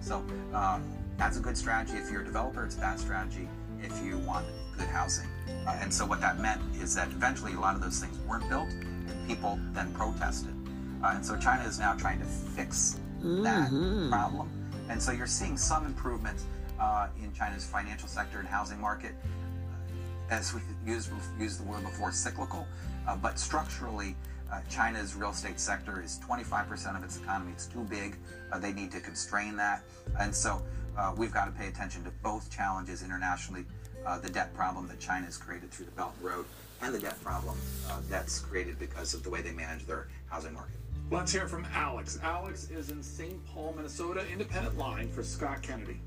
So 0.00 0.24
um, 0.52 0.82
that's 1.16 1.36
a 1.36 1.40
good 1.40 1.56
strategy 1.56 1.96
if 1.98 2.10
you're 2.10 2.22
a 2.22 2.24
developer. 2.24 2.64
It's 2.64 2.76
a 2.76 2.80
bad 2.80 2.98
strategy 2.98 3.48
if 3.82 4.04
you 4.04 4.18
want 4.18 4.46
good 4.76 4.88
housing. 4.88 5.26
Uh, 5.66 5.78
and 5.80 5.92
so 5.92 6.04
what 6.06 6.20
that 6.20 6.38
meant 6.38 6.60
is 6.80 6.94
that 6.94 7.08
eventually 7.08 7.54
a 7.54 7.60
lot 7.60 7.74
of 7.74 7.80
those 7.80 7.98
things 7.98 8.18
weren't 8.20 8.48
built, 8.48 8.68
and 8.68 9.28
people 9.28 9.58
then 9.72 9.92
protested. 9.94 10.54
Uh, 11.02 11.12
and 11.14 11.24
so 11.24 11.36
China 11.36 11.64
is 11.64 11.78
now 11.78 11.94
trying 11.94 12.18
to 12.18 12.24
fix 12.24 13.00
that 13.22 13.70
mm-hmm. 13.70 14.10
problem. 14.10 14.50
And 14.88 15.02
so 15.02 15.12
you're 15.12 15.26
seeing 15.26 15.56
some 15.56 15.86
improvement 15.86 16.40
uh, 16.80 17.08
in 17.22 17.32
China's 17.32 17.64
financial 17.64 18.08
sector 18.08 18.38
and 18.38 18.48
housing 18.48 18.80
market. 18.80 19.12
As 20.30 20.52
we 20.54 20.60
used, 20.84 21.10
used 21.38 21.60
the 21.60 21.68
word 21.68 21.82
before, 21.82 22.12
cyclical. 22.12 22.66
Uh, 23.06 23.16
but 23.16 23.38
structurally, 23.38 24.16
uh, 24.52 24.60
China's 24.70 25.14
real 25.14 25.30
estate 25.30 25.58
sector 25.58 26.00
is 26.02 26.20
25% 26.28 26.96
of 26.96 27.02
its 27.02 27.16
economy. 27.18 27.52
It's 27.52 27.66
too 27.66 27.84
big. 27.84 28.16
Uh, 28.52 28.58
they 28.58 28.72
need 28.72 28.90
to 28.92 29.00
constrain 29.00 29.56
that. 29.56 29.82
And 30.20 30.34
so 30.34 30.62
uh, 30.96 31.12
we've 31.16 31.32
got 31.32 31.46
to 31.46 31.50
pay 31.50 31.68
attention 31.68 32.04
to 32.04 32.10
both 32.22 32.50
challenges 32.50 33.02
internationally 33.02 33.64
uh, 34.06 34.18
the 34.18 34.30
debt 34.30 34.54
problem 34.54 34.86
that 34.88 35.00
China 35.00 35.26
has 35.26 35.36
created 35.36 35.70
through 35.70 35.86
the 35.86 35.92
Belt 35.92 36.12
and 36.18 36.30
Road, 36.30 36.44
and 36.82 36.94
the 36.94 36.98
debt 36.98 37.20
problem 37.22 37.58
uh, 37.88 38.00
that's 38.08 38.38
created 38.38 38.78
because 38.78 39.14
of 39.14 39.22
the 39.24 39.30
way 39.30 39.42
they 39.42 39.52
manage 39.52 39.84
their 39.86 40.06
housing 40.30 40.54
market. 40.54 40.76
Let's 41.10 41.32
hear 41.32 41.46
from 41.46 41.66
Alex. 41.72 42.18
Alex 42.22 42.70
is 42.70 42.90
in 42.90 43.02
St. 43.02 43.44
Paul, 43.46 43.74
Minnesota, 43.76 44.24
independent 44.30 44.76
line 44.76 45.08
for 45.08 45.22
Scott 45.22 45.62
Kennedy. 45.62 46.00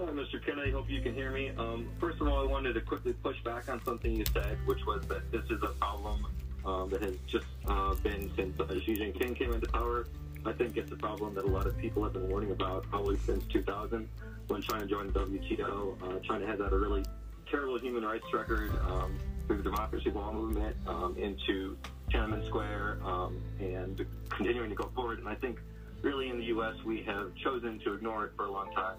Hi, 0.00 0.06
Mr. 0.12 0.42
Kennedy. 0.42 0.70
I 0.70 0.72
hope 0.72 0.88
you 0.88 1.02
can 1.02 1.12
hear 1.14 1.30
me. 1.30 1.50
Um, 1.58 1.90
first 2.00 2.22
of 2.22 2.26
all, 2.26 2.42
I 2.42 2.50
wanted 2.50 2.72
to 2.72 2.80
quickly 2.80 3.12
push 3.12 3.38
back 3.44 3.68
on 3.68 3.84
something 3.84 4.10
you 4.10 4.24
said, 4.32 4.56
which 4.64 4.78
was 4.86 5.06
that 5.08 5.30
this 5.30 5.44
is 5.50 5.62
a 5.62 5.74
problem 5.78 6.26
um, 6.64 6.88
that 6.88 7.02
has 7.02 7.16
just 7.26 7.44
uh, 7.66 7.94
been 7.96 8.30
since 8.34 8.58
uh, 8.58 8.66
Xi 8.80 8.96
Jinping 8.96 9.36
came 9.36 9.52
into 9.52 9.68
power. 9.68 10.06
I 10.46 10.52
think 10.52 10.78
it's 10.78 10.90
a 10.90 10.96
problem 10.96 11.34
that 11.34 11.44
a 11.44 11.48
lot 11.48 11.66
of 11.66 11.76
people 11.76 12.02
have 12.02 12.14
been 12.14 12.30
warning 12.30 12.50
about 12.50 12.84
probably 12.84 13.18
since 13.18 13.44
2000 13.52 14.08
when 14.48 14.62
China 14.62 14.86
joined 14.86 15.12
the 15.12 15.20
WTO. 15.20 16.02
Uh, 16.02 16.18
China 16.20 16.46
has 16.46 16.58
had 16.58 16.72
a 16.72 16.78
really 16.78 17.04
terrible 17.50 17.78
human 17.78 18.02
rights 18.02 18.24
record 18.32 18.70
um, 18.88 19.18
through 19.46 19.58
the 19.58 19.64
Democracy 19.64 20.08
Wall 20.08 20.32
movement 20.32 20.74
um, 20.86 21.14
into 21.18 21.76
Tiananmen 22.10 22.46
Square 22.46 23.00
um, 23.04 23.38
and 23.60 24.06
continuing 24.30 24.70
to 24.70 24.76
go 24.76 24.90
forward. 24.94 25.18
And 25.18 25.28
I 25.28 25.34
think 25.34 25.58
really 26.00 26.30
in 26.30 26.38
the 26.38 26.46
U.S. 26.46 26.76
we 26.86 27.02
have 27.02 27.34
chosen 27.34 27.78
to 27.80 27.92
ignore 27.92 28.24
it 28.24 28.32
for 28.34 28.46
a 28.46 28.50
long 28.50 28.72
time 28.72 28.96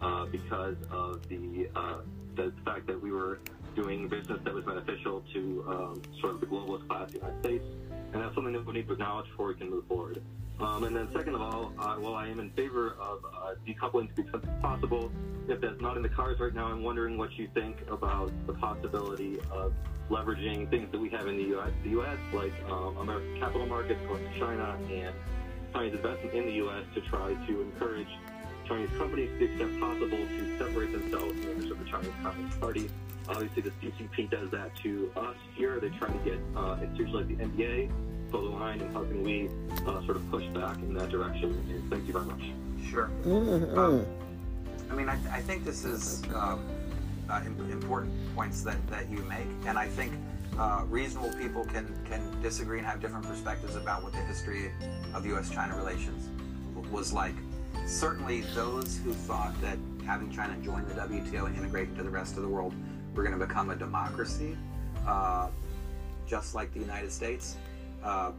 uh, 0.00 0.26
because 0.26 0.76
of 0.90 1.26
the, 1.28 1.68
uh, 1.74 1.98
the 2.36 2.52
fact 2.64 2.86
that 2.86 3.00
we 3.00 3.10
were 3.10 3.38
doing 3.74 4.08
business 4.08 4.40
that 4.44 4.54
was 4.54 4.64
beneficial 4.64 5.22
to 5.32 5.64
um, 5.68 6.02
sort 6.20 6.34
of 6.34 6.40
the 6.40 6.46
globalist 6.46 6.88
class 6.88 7.02
of 7.02 7.12
the 7.12 7.18
United 7.18 7.40
States. 7.44 7.64
And 8.12 8.22
that's 8.22 8.34
something 8.34 8.52
that 8.52 8.66
we 8.66 8.72
need 8.72 8.86
to 8.86 8.94
acknowledge 8.94 9.28
before 9.28 9.48
we 9.48 9.54
can 9.54 9.70
move 9.70 9.86
forward. 9.86 10.22
Um, 10.60 10.84
and 10.84 10.96
then 10.96 11.08
second 11.14 11.34
of 11.34 11.40
all, 11.40 11.72
uh, 11.78 11.94
while 11.96 12.14
I 12.14 12.26
am 12.26 12.40
in 12.40 12.50
favor 12.50 12.96
of 13.00 13.24
uh, 13.24 13.54
decoupling 13.66 14.08
to 14.08 14.14
the 14.16 14.22
extent 14.22 14.62
possible, 14.62 15.12
if 15.48 15.60
that's 15.60 15.80
not 15.80 15.96
in 15.96 16.02
the 16.02 16.08
cards 16.08 16.40
right 16.40 16.52
now, 16.52 16.66
I'm 16.66 16.82
wondering 16.82 17.16
what 17.16 17.32
you 17.38 17.48
think 17.54 17.76
about 17.90 18.32
the 18.46 18.54
possibility 18.54 19.38
of 19.52 19.72
leveraging 20.10 20.68
things 20.70 20.90
that 20.90 21.00
we 21.00 21.10
have 21.10 21.26
in 21.26 21.36
the 21.36 21.44
U.S., 21.44 21.70
the 21.84 21.90
U.S. 21.90 22.18
like 22.32 22.52
um, 22.68 22.96
American 22.96 23.38
capital 23.38 23.66
markets 23.66 24.00
going 24.08 24.24
to 24.24 24.38
China 24.38 24.76
and 24.90 25.14
Chinese 25.72 25.94
investment 25.94 26.34
in 26.34 26.46
the 26.46 26.52
U.S. 26.54 26.84
to 26.94 27.00
try 27.02 27.34
to 27.46 27.60
encourage 27.60 28.08
Chinese 28.68 28.90
companies 28.98 29.30
to 29.32 29.38
the 29.38 29.44
extent 29.46 29.80
possible 29.80 30.18
to 30.18 30.58
separate 30.58 30.92
themselves 30.92 31.32
from 31.32 31.46
members 31.46 31.70
of 31.70 31.78
the 31.78 31.84
Chinese 31.86 32.12
Communist 32.22 32.60
Party 32.60 32.90
Obviously, 33.28 33.62
the 33.62 33.70
CCP 33.82 34.30
does 34.30 34.50
that 34.50 34.74
to 34.76 35.12
us 35.14 35.36
here. 35.54 35.78
They 35.80 35.90
try 35.90 36.08
to 36.08 36.18
get 36.24 36.38
uh, 36.56 36.78
institutions 36.80 37.14
like 37.14 37.28
the 37.28 37.44
NBA 37.44 37.90
pull 38.30 38.50
the 38.50 38.56
line, 38.56 38.80
and 38.80 38.92
how 38.92 39.04
can 39.04 39.22
we 39.22 39.48
uh, 39.86 40.04
sort 40.04 40.16
of 40.16 40.30
push 40.30 40.44
back 40.46 40.76
in 40.78 40.94
that 40.94 41.10
direction? 41.10 41.50
And 41.70 41.90
thank 41.90 42.06
you 42.06 42.12
very 42.12 42.24
much. 42.24 42.42
Sure. 42.90 43.10
Mm-hmm. 43.24 43.78
Um, 43.78 44.06
I 44.90 44.94
mean, 44.94 45.08
I, 45.08 45.18
I, 45.30 45.40
think 45.40 45.64
this 45.64 45.84
is 45.84 46.22
um, 46.34 46.64
uh, 47.28 47.40
important 47.44 48.12
points 48.34 48.62
that, 48.62 48.86
that 48.88 49.10
you 49.10 49.18
make, 49.24 49.46
and 49.66 49.78
I 49.78 49.88
think 49.88 50.12
uh, 50.58 50.84
reasonable 50.88 51.32
people 51.38 51.64
can 51.64 51.86
can 52.06 52.40
disagree 52.42 52.78
and 52.78 52.86
have 52.86 53.00
different 53.00 53.26
perspectives 53.26 53.76
about 53.76 54.02
what 54.02 54.12
the 54.12 54.20
history 54.20 54.72
of 55.14 55.26
U.S.-China 55.26 55.76
relations 55.76 56.28
was 56.90 57.12
like. 57.12 57.34
Certainly, 57.88 58.42
those 58.54 58.98
who 58.98 59.14
thought 59.14 59.58
that 59.62 59.78
having 60.04 60.30
China 60.30 60.54
join 60.62 60.86
the 60.88 60.94
WTO 60.94 61.46
and 61.46 61.56
integrate 61.56 61.88
into 61.88 62.02
the 62.02 62.10
rest 62.10 62.36
of 62.36 62.42
the 62.42 62.48
world 62.48 62.74
we're 63.14 63.24
going 63.24 63.36
to 63.36 63.46
become 63.46 63.70
a 63.70 63.76
democracy, 63.76 64.56
uh, 65.06 65.48
just 66.26 66.54
like 66.54 66.72
the 66.74 66.80
United 66.80 67.10
States, 67.10 67.56
uh, 68.04 68.30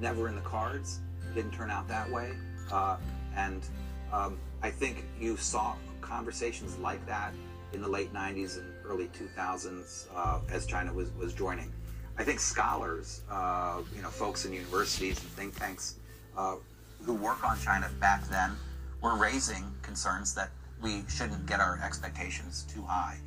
never 0.00 0.26
in 0.26 0.34
the 0.34 0.40
cards. 0.40 1.00
Didn't 1.34 1.52
turn 1.52 1.70
out 1.70 1.86
that 1.88 2.10
way. 2.10 2.32
Uh, 2.72 2.96
and 3.36 3.62
um, 4.10 4.38
I 4.62 4.70
think 4.70 5.04
you 5.20 5.36
saw 5.36 5.74
conversations 6.00 6.76
like 6.78 7.04
that 7.06 7.34
in 7.74 7.82
the 7.82 7.88
late 7.88 8.12
90s 8.12 8.58
and 8.58 8.72
early 8.84 9.08
2000s 9.08 10.06
uh, 10.16 10.40
as 10.50 10.64
China 10.66 10.92
was, 10.92 11.12
was 11.12 11.34
joining. 11.34 11.70
I 12.18 12.24
think 12.24 12.40
scholars, 12.40 13.20
uh, 13.30 13.82
you 13.94 14.00
know, 14.00 14.08
folks 14.08 14.46
in 14.46 14.52
universities 14.52 15.20
and 15.20 15.28
think 15.32 15.58
tanks 15.58 15.96
uh, 16.36 16.56
who 17.04 17.14
work 17.14 17.44
on 17.44 17.58
China 17.60 17.90
back 18.00 18.28
then 18.28 18.52
were 19.00 19.16
raising 19.16 19.64
concerns 19.82 20.34
that 20.34 20.50
we 20.80 21.04
shouldn't 21.08 21.46
get 21.46 21.60
our 21.60 21.80
expectations 21.84 22.64
too 22.72 22.82
high. 22.82 23.18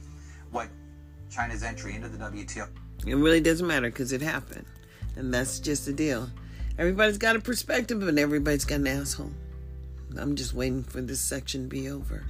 What 0.51 0.69
China's 1.29 1.63
entry 1.63 1.95
into 1.95 2.07
the 2.07 2.17
WTO. 2.17 2.67
It 3.05 3.15
really 3.15 3.41
doesn't 3.41 3.67
matter 3.67 3.89
because 3.89 4.11
it 4.11 4.21
happened. 4.21 4.65
And 5.15 5.33
that's 5.33 5.59
just 5.59 5.85
the 5.85 5.93
deal. 5.93 6.29
Everybody's 6.77 7.17
got 7.17 7.35
a 7.35 7.39
perspective, 7.39 7.99
but 7.99 8.17
everybody's 8.17 8.65
got 8.65 8.79
an 8.79 8.87
asshole. 8.87 9.31
I'm 10.17 10.35
just 10.35 10.53
waiting 10.53 10.83
for 10.83 11.01
this 11.01 11.19
section 11.19 11.63
to 11.63 11.67
be 11.67 11.89
over. 11.89 12.25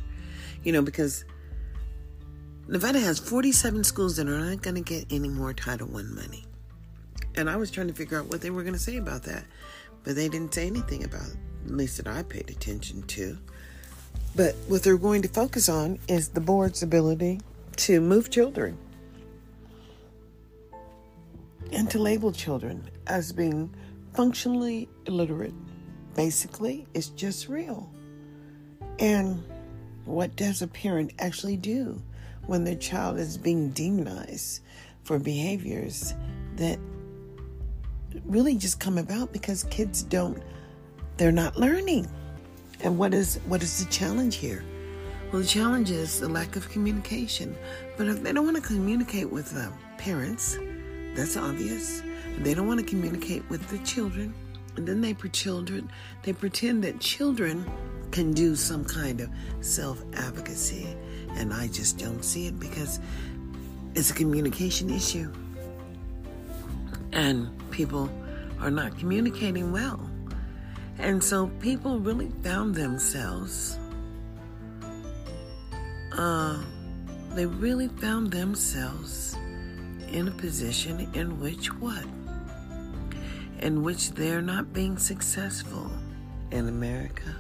You 0.64 0.72
know, 0.72 0.82
because 0.82 1.26
Nevada 2.68 3.00
has 3.00 3.20
47 3.20 3.84
schools 3.84 4.16
that 4.18 4.28
are 4.28 4.40
not 4.40 4.62
going 4.62 4.76
to 4.76 4.82
get 4.82 5.06
any 5.12 5.30
more 5.30 5.54
Title 5.54 5.88
I 5.98 6.02
money. 6.04 6.46
And 7.36 7.50
I 7.50 7.58
was 7.58 7.70
trying 7.70 7.88
to 7.88 7.94
figure 7.94 8.20
out 8.20 8.28
what 8.28 8.42
they 8.42 8.50
were 8.50 8.64
going 8.64 8.74
to 8.74 8.80
say 8.80 8.98
about 8.98 9.24
that. 9.24 9.44
But 10.06 10.16
they 10.16 10.30
didn't 10.30 10.54
say 10.54 10.68
anything 10.68 11.04
about 11.04 11.28
it, 11.28 11.38
at 11.66 11.72
least 11.72 11.98
that 11.98 12.08
I 12.08 12.24
paid 12.24 12.50
attention 12.50 13.02
to. 13.04 13.38
But 14.36 14.56
what 14.68 14.84
they're 14.84 14.98
going 14.98 15.24
to 15.24 15.28
focus 15.28 15.68
on 15.68 16.00
is 16.08 16.30
the 16.30 16.42
board's 16.42 16.84
ability 16.84 17.42
to 17.78 18.00
move 18.00 18.30
children 18.30 18.78
and 21.72 21.90
to 21.90 22.00
label 22.00 22.32
children 22.32 22.90
as 23.08 23.32
being 23.34 23.74
functionally 24.14 24.88
illiterate. 25.08 25.54
Basically, 26.16 26.86
it's 26.94 27.10
just 27.10 27.50
real. 27.50 27.92
And 29.00 29.44
what 30.06 30.36
does 30.36 30.62
a 30.62 30.68
parent 30.68 31.14
actually 31.20 31.58
do 31.58 32.02
when 32.46 32.64
their 32.64 32.76
child 32.76 33.18
is 33.18 33.38
being 33.38 33.72
demonized 33.72 34.62
for 35.04 35.20
behaviors 35.20 36.14
that 36.56 36.80
really 38.26 38.56
just 38.56 38.80
come 38.80 38.98
about 38.98 39.34
because 39.34 39.64
kids 39.66 40.04
don't 40.04 40.42
they're 41.18 41.32
not 41.32 41.56
learning. 41.58 42.08
And 42.82 42.98
what 42.98 43.14
is 43.14 43.40
what 43.48 43.64
is 43.64 43.84
the 43.84 43.92
challenge 43.92 44.36
here? 44.36 44.64
Well, 45.32 45.42
the 45.42 45.48
challenge 45.48 45.92
is 45.92 46.20
the 46.20 46.30
lack 46.30 46.56
of 46.56 46.70
communication. 46.70 47.56
But 47.98 48.08
if 48.08 48.22
they 48.22 48.32
don't 48.32 48.46
want 48.46 48.58
to 48.58 48.64
communicate 48.64 49.32
with 49.32 49.52
the 49.52 49.72
parents, 49.98 50.58
that's 51.16 51.38
obvious. 51.38 52.04
They 52.40 52.54
don't 52.54 52.68
want 52.68 52.80
to 52.80 52.86
communicate 52.86 53.50
with 53.50 53.68
the 53.70 53.78
children. 53.80 54.34
And 54.76 54.86
then 54.86 55.00
they 55.00 55.14
children, 55.14 55.90
they 56.24 56.34
pretend 56.34 56.84
that 56.84 57.00
children 57.00 57.66
can 58.12 58.34
do 58.34 58.56
some 58.56 58.84
kind 58.84 59.22
of 59.22 59.30
self-advocacy. 59.62 60.96
And 61.38 61.54
I 61.54 61.68
just 61.68 61.98
don't 61.98 62.24
see 62.24 62.48
it 62.48 62.60
because 62.60 63.00
it's 63.96 64.12
a 64.12 64.14
communication 64.14 64.90
issue. 64.90 65.32
And 67.14 67.50
people 67.76 68.10
are 68.62 68.72
not 68.72 68.98
communicating 68.98 69.74
well. 69.74 70.00
And 70.98 71.22
so 71.22 71.48
people 71.60 72.00
really 72.00 72.32
found 72.42 72.74
themselves, 72.74 73.78
uh, 76.14 76.58
they 77.34 77.46
really 77.46 77.90
found 77.90 78.32
themselves 78.32 79.36
in 80.10 80.30
a 80.30 80.32
position 80.32 81.10
in 81.14 81.38
which 81.42 81.68
what? 81.82 82.06
In 83.60 83.84
which 83.84 84.12
they're 84.12 84.42
not 84.42 84.72
being 84.72 84.98
successful 84.98 85.92
in 86.52 86.70
America 86.70 87.36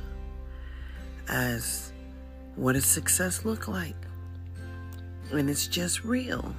as 1.30 1.94
what 2.58 2.74
does 2.74 2.86
success 2.86 3.46
look 3.46 3.70
like? 3.70 3.96
And 5.32 5.50
it's 5.50 5.68
just 5.68 6.04
real. 6.04 6.54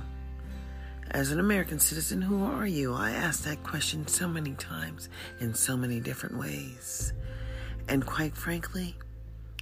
As 1.17 1.33
an 1.33 1.41
American 1.41 1.79
citizen, 1.79 2.21
who 2.21 2.45
are 2.45 2.67
you? 2.67 2.93
I 2.93 3.13
ask 3.13 3.45
that 3.45 3.63
question 3.63 4.07
so 4.07 4.29
many 4.29 4.53
times 4.53 5.09
in 5.41 5.55
so 5.55 5.75
many 5.75 5.99
different 5.99 6.37
ways. 6.37 7.15
And 7.89 8.05
quite 8.05 8.37
frankly, 8.37 8.97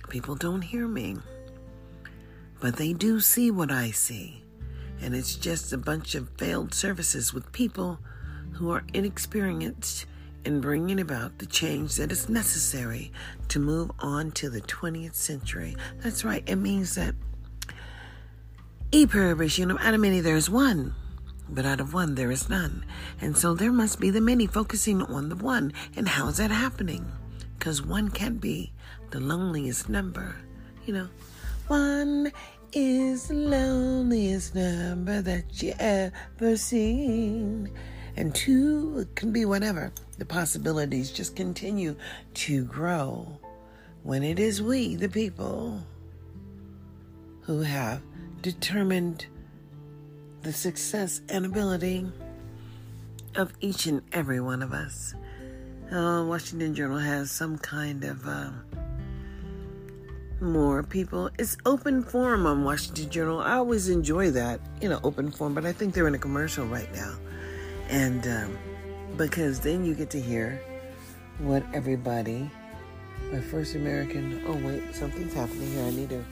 people 0.08 0.34
don't 0.34 0.62
hear 0.62 0.88
me. 0.88 1.14
But 2.58 2.74
they 2.74 2.92
do 2.92 3.20
see 3.20 3.52
what 3.52 3.70
I 3.70 3.92
see. 3.92 4.42
And 5.00 5.14
it's 5.14 5.36
just 5.36 5.72
a 5.72 5.78
bunch 5.78 6.16
of 6.16 6.28
failed 6.30 6.74
services 6.74 7.32
with 7.32 7.52
people 7.52 8.00
who 8.54 8.72
are 8.72 8.82
inexperienced 8.92 10.06
in 10.44 10.60
bringing 10.60 10.98
about 10.98 11.38
the 11.38 11.46
change 11.46 11.94
that 11.98 12.10
is 12.10 12.28
necessary 12.28 13.12
to 13.46 13.60
move 13.60 13.92
on 14.00 14.32
to 14.32 14.50
the 14.50 14.62
20th 14.62 15.14
century. 15.14 15.76
That's 16.02 16.24
right, 16.24 16.42
it 16.48 16.56
means 16.56 16.96
that 16.96 17.14
E 18.90 19.06
pluribus 19.06 19.56
unum, 19.60 19.78
out 19.78 19.94
of 19.94 20.00
many 20.00 20.18
there 20.18 20.34
is 20.34 20.50
one, 20.50 20.96
but 21.48 21.66
out 21.66 21.80
of 21.80 21.94
one 21.94 22.14
there 22.14 22.30
is 22.30 22.48
none. 22.48 22.84
And 23.20 23.36
so 23.36 23.54
there 23.54 23.72
must 23.72 24.00
be 24.00 24.10
the 24.10 24.20
many 24.20 24.46
focusing 24.46 25.02
on 25.02 25.28
the 25.28 25.36
one. 25.36 25.72
And 25.96 26.08
how 26.08 26.28
is 26.28 26.38
that 26.38 26.50
happening? 26.50 27.10
Because 27.58 27.82
one 27.82 28.10
can't 28.10 28.40
be 28.40 28.72
the 29.10 29.20
loneliest 29.20 29.88
number. 29.88 30.36
You 30.86 30.94
know, 30.94 31.08
one 31.68 32.32
is 32.72 33.28
the 33.28 33.34
loneliest 33.34 34.54
number 34.54 35.22
that 35.22 35.62
you 35.62 35.74
ever 35.78 36.56
seen. 36.56 37.70
And 38.16 38.34
two 38.34 39.06
can 39.14 39.32
be 39.32 39.44
whatever. 39.44 39.92
The 40.18 40.24
possibilities 40.24 41.10
just 41.10 41.36
continue 41.36 41.96
to 42.34 42.64
grow 42.64 43.38
when 44.02 44.22
it 44.22 44.38
is 44.38 44.62
we, 44.62 44.94
the 44.94 45.08
people, 45.08 45.84
who 47.40 47.60
have 47.60 48.02
determined 48.42 49.26
the 50.44 50.52
success 50.52 51.22
and 51.30 51.46
ability 51.46 52.06
of 53.34 53.50
each 53.60 53.86
and 53.86 54.02
every 54.12 54.40
one 54.40 54.62
of 54.62 54.74
us. 54.74 55.14
Uh, 55.90 56.22
Washington 56.28 56.74
Journal 56.74 56.98
has 56.98 57.30
some 57.30 57.56
kind 57.56 58.04
of 58.04 58.28
uh, 58.28 58.50
more 60.42 60.82
people. 60.82 61.30
It's 61.38 61.56
open 61.64 62.02
forum 62.02 62.44
on 62.44 62.62
Washington 62.62 63.08
Journal. 63.08 63.40
I 63.40 63.54
always 63.54 63.88
enjoy 63.88 64.32
that, 64.32 64.60
you 64.82 64.88
know, 64.90 65.00
open 65.02 65.30
forum, 65.30 65.54
but 65.54 65.64
I 65.64 65.72
think 65.72 65.94
they're 65.94 66.08
in 66.08 66.14
a 66.14 66.18
commercial 66.18 66.66
right 66.66 66.92
now. 66.94 67.16
And 67.88 68.26
um, 68.26 68.58
because 69.16 69.60
then 69.60 69.82
you 69.82 69.94
get 69.94 70.10
to 70.10 70.20
hear 70.20 70.60
what 71.38 71.64
everybody, 71.72 72.50
my 73.32 73.40
first 73.40 73.76
American, 73.76 74.44
oh 74.46 74.56
wait, 74.66 74.94
something's 74.94 75.32
happening 75.32 75.70
here. 75.72 75.84
I 75.84 75.90
need 75.90 76.10
to 76.10 76.22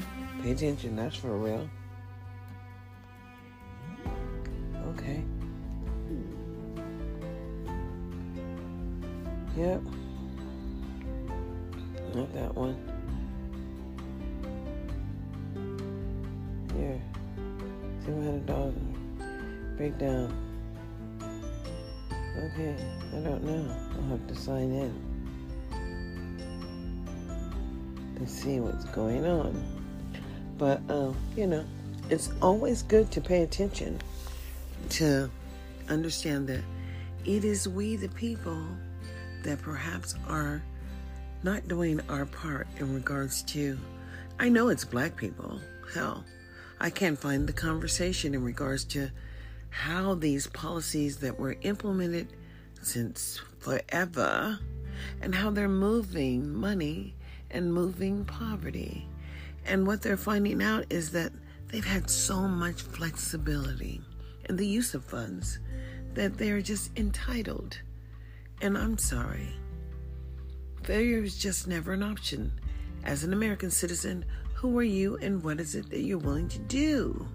pay 0.43 0.51
attention. 0.51 0.97
That's 0.97 1.17
for 1.17 1.35
real. 1.39 1.67
Yep. 9.63 9.81
Not 12.17 12.35
that 12.35 12.53
one. 12.57 12.75
Here. 16.77 17.01
See 18.05 18.11
what 18.11 18.25
had 18.25 18.35
a 18.35 18.39
dog 18.39 18.75
breakdown. 19.77 20.35
Okay, 22.37 22.75
I 23.15 23.21
don't 23.21 23.45
know. 23.45 23.77
I'll 23.95 24.09
have 24.09 24.27
to 24.27 24.35
sign 24.35 24.73
in 24.73 24.93
to 28.19 28.27
see 28.27 28.59
what's 28.59 28.85
going 28.87 29.25
on. 29.25 29.65
But, 30.59 30.81
uh, 30.91 31.13
you 31.37 31.47
know, 31.47 31.65
it's 32.11 32.31
always 32.43 32.83
good 32.83 33.13
to 33.13 33.21
pay 33.21 33.43
attention 33.45 34.01
to 34.89 35.31
understand 35.89 36.49
that 36.49 36.65
it 37.25 37.45
is 37.45 37.69
we, 37.69 37.95
the 37.95 38.09
people, 38.09 38.67
that 39.43 39.63
perhaps 39.63 40.15
are 40.29 40.63
not 41.43 41.69
doing 41.69 42.01
our 42.09 42.27
part 42.27 42.67
in 42.79 42.95
regards 42.95 43.43
to. 43.43 43.79
I 44.39 44.49
know 44.49 44.69
it's 44.69 44.85
black 44.85 45.17
people. 45.17 45.61
Hell, 45.95 46.25
I 46.81 46.91
can't 46.91 47.19
find 47.19 47.47
the 47.47 47.53
conversation 47.53 48.35
in 48.35 48.43
regards 48.43 48.85
to 48.87 49.11
how 49.71 50.15
these 50.15 50.47
policies 50.49 51.19
that 51.19 51.39
were 51.39 51.57
implemented 51.63 52.29
since 52.83 53.41
forever 53.59 54.59
and 55.21 55.35
how 55.35 55.51
they're 55.51 55.69
moving 55.69 56.53
money 56.55 57.15
and 57.51 57.73
moving 57.73 58.25
poverty. 58.25 59.09
And 59.65 59.87
what 59.87 60.03
they're 60.03 60.17
finding 60.17 60.63
out 60.63 60.87
is 60.91 61.11
that 61.13 61.33
they've 61.69 61.85
had 61.85 62.11
so 62.11 62.49
much 62.49 62.83
flexibility 62.83 64.01
in 64.49 64.57
the 64.57 64.67
use 64.67 64.95
of 64.95 65.05
funds 65.05 65.61
that 66.15 66.37
they're 66.37 66.61
just 66.61 66.91
entitled. 66.99 67.79
And 68.63 68.79
I'm 68.79 68.97
sorry. 68.97 69.49
Failure 70.85 71.25
is 71.25 71.37
just 71.37 71.67
never 71.67 71.93
an 71.93 72.03
option. 72.05 72.53
As 73.03 73.25
an 73.25 73.33
American 73.33 73.73
citizen, 73.73 74.25
who 74.55 74.79
are 74.79 74.85
you 74.85 75.17
and 75.17 75.43
what 75.43 75.59
is 75.59 75.75
it 75.75 75.91
that 75.91 76.03
you're 76.03 76.17
willing 76.17 76.49
to 76.49 76.61
do? 76.61 77.27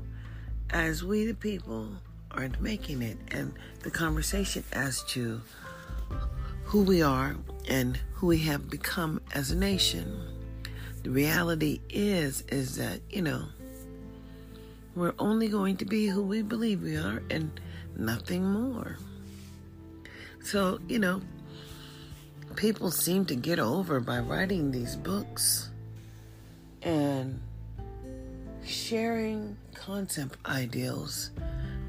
As 0.70 1.04
we, 1.04 1.26
the 1.26 1.34
people, 1.34 1.90
aren't 2.32 2.62
making 2.62 3.02
it. 3.02 3.18
And 3.32 3.54
the 3.84 3.92
conversation 3.92 4.63
as 4.72 5.04
to 5.10 5.42
who 6.63 6.84
we 6.84 7.02
are 7.02 7.36
and 7.68 8.00
who 8.13 8.28
we 8.28 8.40
have 8.40 8.70
become 8.70 9.20
as 9.36 9.52
a 9.52 9.56
nation. 9.58 10.22
The 11.04 11.10
reality 11.10 11.82
is 11.90 12.44
is 12.44 12.78
that, 12.78 13.02
you 13.10 13.22
know, 13.22 13.48
we're 14.96 15.13
only 15.20 15.50
going 15.50 15.76
to 15.78 15.86
be 15.86 16.08
who 16.08 16.24
we 16.24 16.42
believe 16.42 16.84
we 16.84 16.96
are 16.96 17.22
and 17.30 17.60
nothing 17.98 18.46
more. 18.46 18.98
So, 20.43 20.80
you 20.88 21.00
know, 21.00 21.21
people 22.56 22.89
seem 22.91 23.26
to 23.26 23.36
get 23.36 23.60
over 23.60 24.00
by 24.00 24.19
writing 24.19 24.71
these 24.71 24.95
books 24.95 25.69
and 26.82 27.39
sharing 28.65 29.58
concept 29.73 30.38
ideals 30.45 31.32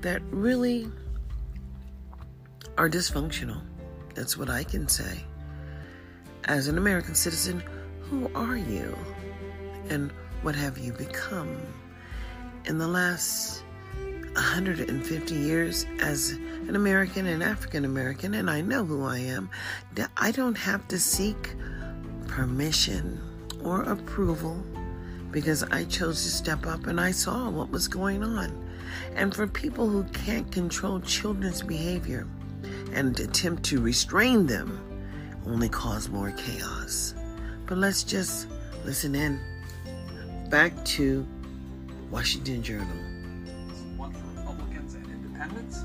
that 0.01 0.23
really 0.31 0.91
are 2.77 2.89
dysfunctional. 2.89 3.61
That's 4.15 4.37
what 4.37 4.51
I 4.51 4.65
can 4.65 4.89
say. 4.89 5.25
As 6.45 6.69
an 6.69 6.79
American 6.79 7.15
citizen, 7.15 7.63
who 8.03 8.31
are 8.35 8.57
you? 8.57 8.97
And 9.89 10.13
what 10.43 10.55
have 10.55 10.79
you 10.79 10.93
become? 10.93 11.61
In 12.65 12.79
the 12.79 12.89
last 12.89 13.63
150 14.39 15.35
years 15.35 15.85
as 15.99 16.31
an 16.69 16.77
American 16.77 17.27
and 17.27 17.43
African 17.43 17.85
American, 17.85 18.35
and 18.35 18.49
I 18.49 18.61
know 18.61 18.85
who 18.85 19.05
I 19.05 19.19
am, 19.19 19.51
I 20.17 20.31
don't 20.31 20.57
have 20.57 20.87
to 20.89 20.99
seek 20.99 21.57
permission 22.29 23.21
or 23.65 23.83
approval 23.83 24.63
because 25.33 25.65
I 25.65 25.83
chose 25.85 26.23
to 26.23 26.31
step 26.31 26.67
up 26.67 26.87
and 26.87 27.01
I 27.01 27.11
saw 27.11 27.51
what 27.51 27.71
was 27.71 27.89
going 27.89 28.23
on. 28.23 28.57
And 29.17 29.35
for 29.35 29.49
people 29.49 29.89
who 29.89 30.05
can't 30.05 30.51
control 30.53 31.01
children's 31.01 31.63
behavior 31.63 32.25
and 32.93 33.19
attempt 33.19 33.65
to 33.65 33.81
restrain 33.81 34.47
them, 34.47 34.81
only 35.47 35.69
cause 35.69 36.09
more 36.09 36.31
chaos. 36.31 37.13
But 37.67 37.79
let's 37.79 38.05
just 38.05 38.47
listen 38.85 39.17
in. 39.17 39.41
Back 40.49 40.85
to 40.85 41.27
Washington 42.13 42.63
Journal. 42.63 43.18
For 44.13 44.41
Republicans 44.41 44.95
and 44.95 45.07
Independents. 45.07 45.85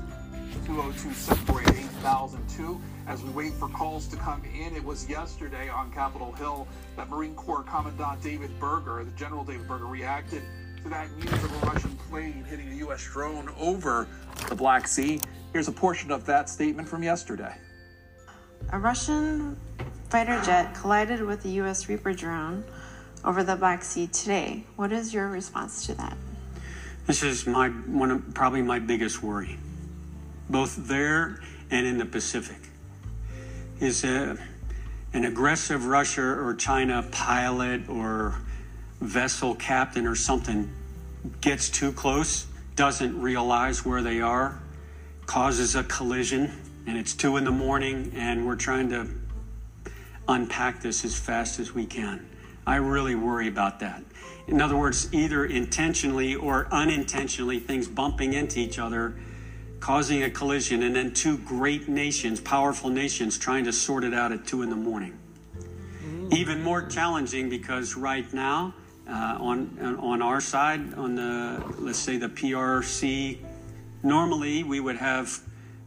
202 0.66 1.12
748 1.12 1.84
8002. 2.04 2.80
As 3.06 3.22
we 3.22 3.30
wait 3.30 3.52
for 3.54 3.68
calls 3.68 4.06
to 4.08 4.16
come 4.16 4.42
in, 4.54 4.74
it 4.74 4.84
was 4.84 5.08
yesterday 5.08 5.68
on 5.68 5.90
Capitol 5.92 6.32
Hill 6.32 6.66
that 6.96 7.08
Marine 7.10 7.34
Corps 7.34 7.62
Commandant 7.62 8.22
David 8.22 8.50
Berger, 8.58 9.04
the 9.04 9.10
General 9.12 9.44
David 9.44 9.66
Berger, 9.68 9.86
reacted 9.86 10.42
to 10.82 10.88
that 10.90 11.10
news 11.16 11.32
of 11.32 11.62
a 11.62 11.66
Russian 11.66 11.96
plane 12.08 12.44
hitting 12.44 12.72
a 12.72 12.76
U.S. 12.76 13.02
drone 13.04 13.50
over 13.58 14.06
the 14.48 14.54
Black 14.54 14.86
Sea. 14.86 15.20
Here's 15.52 15.68
a 15.68 15.72
portion 15.72 16.10
of 16.10 16.24
that 16.26 16.48
statement 16.48 16.88
from 16.88 17.02
yesterday. 17.02 17.54
A 18.72 18.78
Russian 18.78 19.58
fighter 20.08 20.40
jet 20.44 20.74
collided 20.74 21.22
with 21.22 21.44
a 21.44 21.48
U.S. 21.50 21.88
Reaper 21.88 22.12
drone 22.12 22.64
over 23.24 23.42
the 23.42 23.56
Black 23.56 23.82
Sea 23.82 24.06
today. 24.08 24.64
What 24.76 24.92
is 24.92 25.12
your 25.12 25.28
response 25.28 25.86
to 25.86 25.94
that? 25.94 26.16
This 27.06 27.22
is 27.22 27.46
my 27.46 27.68
one 27.68 28.10
of 28.10 28.34
probably 28.34 28.62
my 28.62 28.78
biggest 28.78 29.22
worry, 29.22 29.58
both 30.48 30.88
there 30.88 31.40
and 31.70 31.86
in 31.86 31.98
the 31.98 32.06
Pacific 32.06 32.56
is 33.80 34.04
a, 34.04 34.38
an 35.12 35.24
aggressive 35.24 35.84
Russia 35.84 36.22
or 36.22 36.54
China 36.54 37.06
pilot 37.10 37.88
or 37.88 38.36
vessel 39.00 39.54
captain 39.54 40.06
or 40.06 40.14
something 40.14 40.72
gets 41.40 41.68
too 41.68 41.92
close, 41.92 42.46
doesn't 42.76 43.20
realize 43.20 43.84
where 43.84 44.02
they 44.02 44.20
are, 44.20 44.60
causes 45.26 45.74
a 45.74 45.84
collision, 45.84 46.50
and 46.86 46.96
it's 46.96 47.14
two 47.14 47.36
in 47.36 47.44
the 47.44 47.50
morning, 47.50 48.12
and 48.14 48.46
we're 48.46 48.56
trying 48.56 48.88
to 48.90 49.06
unpack 50.28 50.80
this 50.80 51.04
as 51.04 51.18
fast 51.18 51.58
as 51.58 51.74
we 51.74 51.84
can. 51.84 52.26
I 52.66 52.76
really 52.76 53.14
worry 53.14 53.48
about 53.48 53.80
that. 53.80 54.02
In 54.46 54.60
other 54.60 54.76
words, 54.76 55.12
either 55.12 55.44
intentionally 55.44 56.34
or 56.34 56.68
unintentionally, 56.70 57.60
things 57.60 57.88
bumping 57.88 58.34
into 58.34 58.60
each 58.60 58.78
other 58.78 59.14
causing 59.84 60.22
a 60.22 60.30
collision, 60.30 60.82
and 60.82 60.96
then 60.96 61.12
two 61.12 61.36
great 61.36 61.90
nations, 61.90 62.40
powerful 62.40 62.88
nations, 62.88 63.36
trying 63.36 63.64
to 63.64 63.70
sort 63.70 64.02
it 64.02 64.14
out 64.14 64.32
at 64.32 64.46
two 64.46 64.62
in 64.62 64.70
the 64.70 64.76
morning. 64.76 65.12
Mm. 66.02 66.32
Even 66.32 66.62
more 66.62 66.86
challenging 66.86 67.50
because 67.50 67.94
right 67.94 68.32
now, 68.32 68.72
uh, 69.06 69.36
on 69.38 69.98
on 70.00 70.22
our 70.22 70.40
side, 70.40 70.94
on 70.94 71.16
the 71.16 71.62
let's 71.78 71.98
say 71.98 72.16
the 72.16 72.30
PRC, 72.30 73.36
normally 74.02 74.62
we 74.62 74.80
would 74.80 74.96
have 74.96 75.38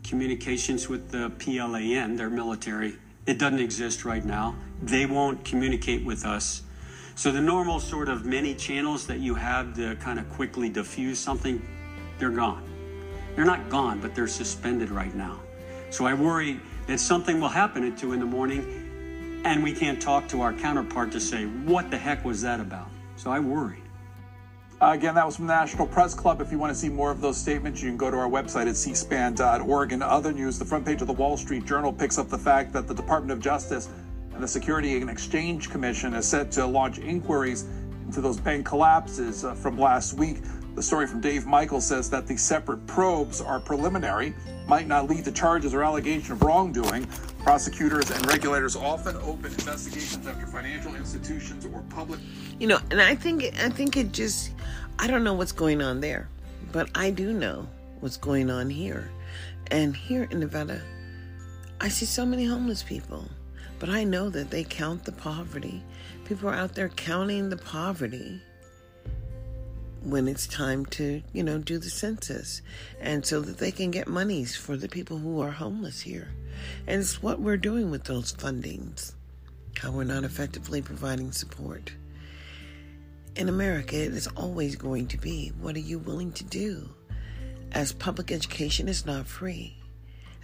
communications 0.04 0.88
with 0.88 1.10
the 1.10 1.32
PLAN, 1.40 2.18
their 2.18 2.30
military. 2.30 3.00
It 3.26 3.40
doesn't 3.40 3.60
exist 3.60 4.06
right 4.06 4.24
now. 4.24 4.56
They 4.80 5.08
won't 5.08 5.44
communicate 5.44 6.06
with 6.06 6.24
us. 6.24 6.62
So 7.18 7.32
the 7.32 7.42
normal 7.42 7.80
sort 7.80 8.10
of 8.10 8.26
many 8.26 8.54
channels 8.54 9.08
that 9.08 9.20
you 9.20 9.34
have 9.34 9.74
to 9.78 9.96
kind 9.96 10.20
of 10.20 10.30
quickly 10.30 10.70
diffuse 10.70 11.18
something, 11.18 11.60
they're 12.20 12.30
gone. 12.30 12.64
They're 13.36 13.44
not 13.44 13.70
gone, 13.70 14.00
but 14.00 14.14
they're 14.14 14.28
suspended 14.28 14.92
right 14.92 15.14
now. 15.16 15.40
So 15.90 16.06
I 16.06 16.14
worry 16.14 16.60
that 16.86 17.00
something 17.00 17.42
will 17.42 17.50
happen 17.50 17.84
at 17.92 17.98
two 17.98 18.14
in 18.14 18.20
the 18.20 18.26
morning 18.28 19.42
and 19.44 19.64
we 19.64 19.74
can't 19.74 20.00
talk 20.00 20.28
to 20.28 20.42
our 20.42 20.54
counterpart 20.54 21.12
to 21.14 21.20
say, 21.20 21.46
what 21.46 21.90
the 21.90 21.98
heck 21.98 22.24
was 22.24 22.44
that 22.44 22.60
about? 22.60 22.88
So 23.16 23.32
I 23.32 23.40
worry. 23.40 23.82
Uh, 24.80 24.92
again, 24.92 25.16
that 25.16 25.26
was 25.26 25.38
from 25.38 25.48
the 25.48 25.56
National 25.56 25.88
Press 25.88 26.14
Club. 26.14 26.40
If 26.40 26.52
you 26.52 26.60
want 26.60 26.72
to 26.72 26.80
see 26.80 26.90
more 26.90 27.10
of 27.10 27.20
those 27.20 27.36
statements, 27.36 27.82
you 27.82 27.90
can 27.90 27.98
go 27.98 28.12
to 28.12 28.18
our 28.18 28.30
website 28.30 28.68
at 28.68 28.76
cspan.org. 28.76 29.92
In 29.92 30.04
other 30.04 30.32
news, 30.32 30.60
the 30.60 30.66
front 30.66 30.86
page 30.86 31.02
of 31.02 31.08
the 31.08 31.14
Wall 31.14 31.36
Street 31.36 31.66
Journal 31.66 31.92
picks 31.92 32.20
up 32.20 32.30
the 32.30 32.38
fact 32.38 32.74
that 32.74 32.88
the 32.88 32.94
Department 32.94 33.32
of 33.32 33.40
Justice 33.40 33.90
and 34.38 34.44
the 34.44 34.48
Security 34.48 34.98
and 34.98 35.10
Exchange 35.10 35.72
Commission 35.72 36.14
is 36.14 36.28
set 36.28 36.52
to 36.52 36.64
launch 36.64 37.00
inquiries 37.00 37.66
into 38.06 38.22
those 38.22 38.40
bank 38.40 38.68
collapses 38.68 39.44
uh, 39.44 39.56
from 39.56 39.80
last 39.80 40.14
week. 40.14 40.44
The 40.76 40.84
story 40.84 41.08
from 41.08 41.22
Dave 41.22 41.48
Michael 41.48 41.82
says 41.82 42.08
that 42.12 42.28
the 42.28 42.38
separate 42.38 42.86
probes 42.86 43.42
are 43.42 43.60
preliminary, 43.60 44.36
might 44.68 44.86
not 44.86 45.10
lead 45.10 45.26
to 45.26 45.32
charges 45.32 45.74
or 45.74 45.84
allegation 45.84 46.34
of 46.34 46.44
wrongdoing. 46.44 47.08
Prosecutors 47.40 48.12
and 48.12 48.24
regulators 48.28 48.76
often 48.76 49.16
open 49.18 49.46
investigations 49.54 50.28
after 50.28 50.46
financial 50.46 50.94
institutions 50.94 51.66
or 51.66 51.82
public. 51.90 52.20
You 52.60 52.68
know, 52.68 52.78
and 52.92 53.02
I 53.02 53.16
think 53.16 53.44
I 53.60 53.70
think 53.70 53.98
it 53.98 54.12
just 54.12 54.52
I 55.00 55.08
don't 55.08 55.24
know 55.24 55.34
what's 55.34 55.52
going 55.52 55.82
on 55.82 56.00
there, 56.00 56.30
but 56.72 56.92
I 56.94 57.10
do 57.10 57.34
know 57.34 57.68
what's 58.02 58.18
going 58.18 58.52
on 58.52 58.70
here. 58.70 59.10
And 59.72 59.96
here 59.96 60.28
in 60.30 60.40
Nevada, 60.42 60.84
I 61.82 61.90
see 61.90 62.06
so 62.06 62.24
many 62.24 62.46
homeless 62.46 62.84
people, 62.84 63.26
but 63.80 63.90
I 63.90 64.04
know 64.04 64.30
that 64.30 64.50
they 64.50 64.64
count 64.64 65.06
the 65.06 65.12
poverty. 65.12 65.84
People 66.26 66.50
are 66.50 66.56
out 66.56 66.76
there 66.76 66.90
counting 66.90 67.50
the 67.50 67.58
poverty 67.58 68.42
when 70.04 70.28
it's 70.28 70.48
time 70.48 70.86
to, 70.86 71.22
you 71.34 71.44
know, 71.44 71.58
do 71.58 71.78
the 71.78 71.90
census 71.90 72.62
and 73.00 73.26
so 73.26 73.42
that 73.42 73.58
they 73.58 73.72
can 73.72 73.92
get 73.92 74.08
monies 74.08 74.56
for 74.56 74.78
the 74.78 74.88
people 74.88 75.18
who 75.18 75.42
are 75.42 75.52
homeless 75.52 76.02
here. 76.02 76.30
And 76.88 77.02
it's 77.02 77.22
what 77.22 77.40
we're 77.40 77.58
doing 77.58 77.92
with 77.92 78.06
those 78.06 78.34
fundings, 78.34 79.14
how 79.78 79.92
we're 79.92 80.04
not 80.04 80.24
effectively 80.24 80.82
providing 80.82 81.32
support. 81.32 81.92
In 83.36 83.50
America, 83.50 83.96
it 83.96 84.14
is 84.14 84.28
always 84.28 84.76
going 84.76 85.08
to 85.08 85.18
be 85.18 85.52
what 85.60 85.76
are 85.76 85.80
you 85.80 86.00
willing 86.00 86.32
to 86.34 86.44
do? 86.44 86.90
As 87.72 87.92
public 87.92 88.32
education 88.32 88.88
is 88.88 89.06
not 89.06 89.28
free, 89.28 89.77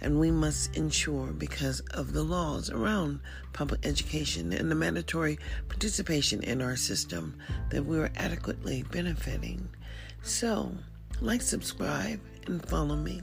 and 0.04 0.20
we 0.20 0.30
must 0.30 0.76
ensure, 0.76 1.28
because 1.28 1.80
of 1.92 2.12
the 2.12 2.22
laws 2.22 2.70
around 2.70 3.20
public 3.54 3.84
education 3.86 4.52
and 4.52 4.70
the 4.70 4.74
mandatory 4.74 5.38
participation 5.68 6.42
in 6.42 6.60
our 6.60 6.76
system, 6.76 7.36
that 7.70 7.84
we 7.84 7.98
are 7.98 8.12
adequately 8.16 8.84
benefiting. 8.92 9.66
So, 10.22 10.72
like, 11.20 11.40
subscribe, 11.40 12.20
and 12.46 12.64
follow 12.68 12.96
me. 12.96 13.22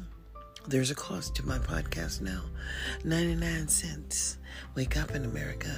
There's 0.68 0.92
a 0.92 0.96
cost 0.96 1.36
to 1.36 1.46
my 1.46 1.60
podcast 1.60 2.22
now 2.22 2.42
99 3.04 3.68
cents. 3.68 4.38
Wake 4.76 4.98
up 4.98 5.12
in 5.12 5.26
America. 5.26 5.76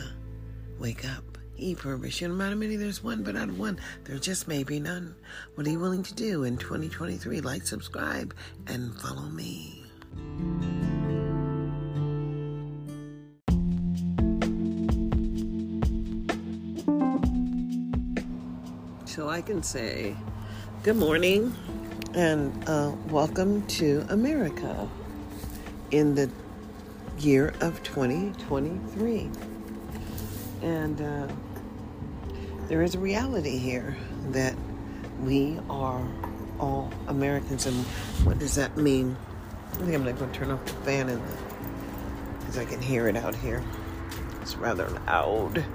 Wake 0.79 1.05
up. 1.05 1.37
E-purpose. 1.57 2.19
You 2.19 2.29
know, 2.29 2.35
not 2.35 2.57
many 2.57 2.77
there's 2.77 3.03
one, 3.03 3.23
but 3.23 3.35
out 3.35 3.49
of 3.49 3.59
one, 3.59 3.79
there 4.05 4.17
just 4.17 4.47
may 4.47 4.63
be 4.63 4.79
none. 4.79 5.15
What 5.55 5.67
are 5.67 5.69
you 5.69 5.79
willing 5.79 6.03
to 6.03 6.13
do 6.13 6.43
in 6.43 6.57
2023? 6.57 7.41
Like, 7.41 7.67
subscribe, 7.67 8.33
and 8.67 8.99
follow 8.99 9.23
me. 9.23 9.83
I 19.33 19.41
can 19.41 19.63
say 19.63 20.15
good 20.83 20.95
morning 20.95 21.55
and 22.13 22.69
uh, 22.69 22.91
welcome 23.09 23.65
to 23.65 24.05
America 24.09 24.87
in 25.89 26.13
the 26.13 26.29
year 27.17 27.51
of 27.59 27.81
2023. 27.81 29.31
And 30.61 31.01
uh, 31.01 31.27
there 32.67 32.83
is 32.83 32.93
a 32.93 32.99
reality 32.99 33.57
here 33.57 33.97
that 34.33 34.53
we 35.23 35.57
are 35.67 36.07
all 36.59 36.91
Americans. 37.07 37.65
And 37.65 37.83
what 38.27 38.37
does 38.37 38.53
that 38.53 38.77
mean? 38.77 39.17
I 39.71 39.75
think 39.77 39.95
I'm 39.95 40.03
going 40.03 40.15
to 40.15 40.27
turn 40.27 40.51
off 40.51 40.63
the 40.63 40.73
fan 40.85 41.09
in 41.09 41.19
the 41.19 41.37
because 42.37 42.59
I 42.59 42.65
can 42.65 42.83
hear 42.83 43.07
it 43.07 43.17
out 43.17 43.33
here. 43.33 43.63
It's 44.43 44.55
rather 44.57 44.87
loud. 45.07 45.65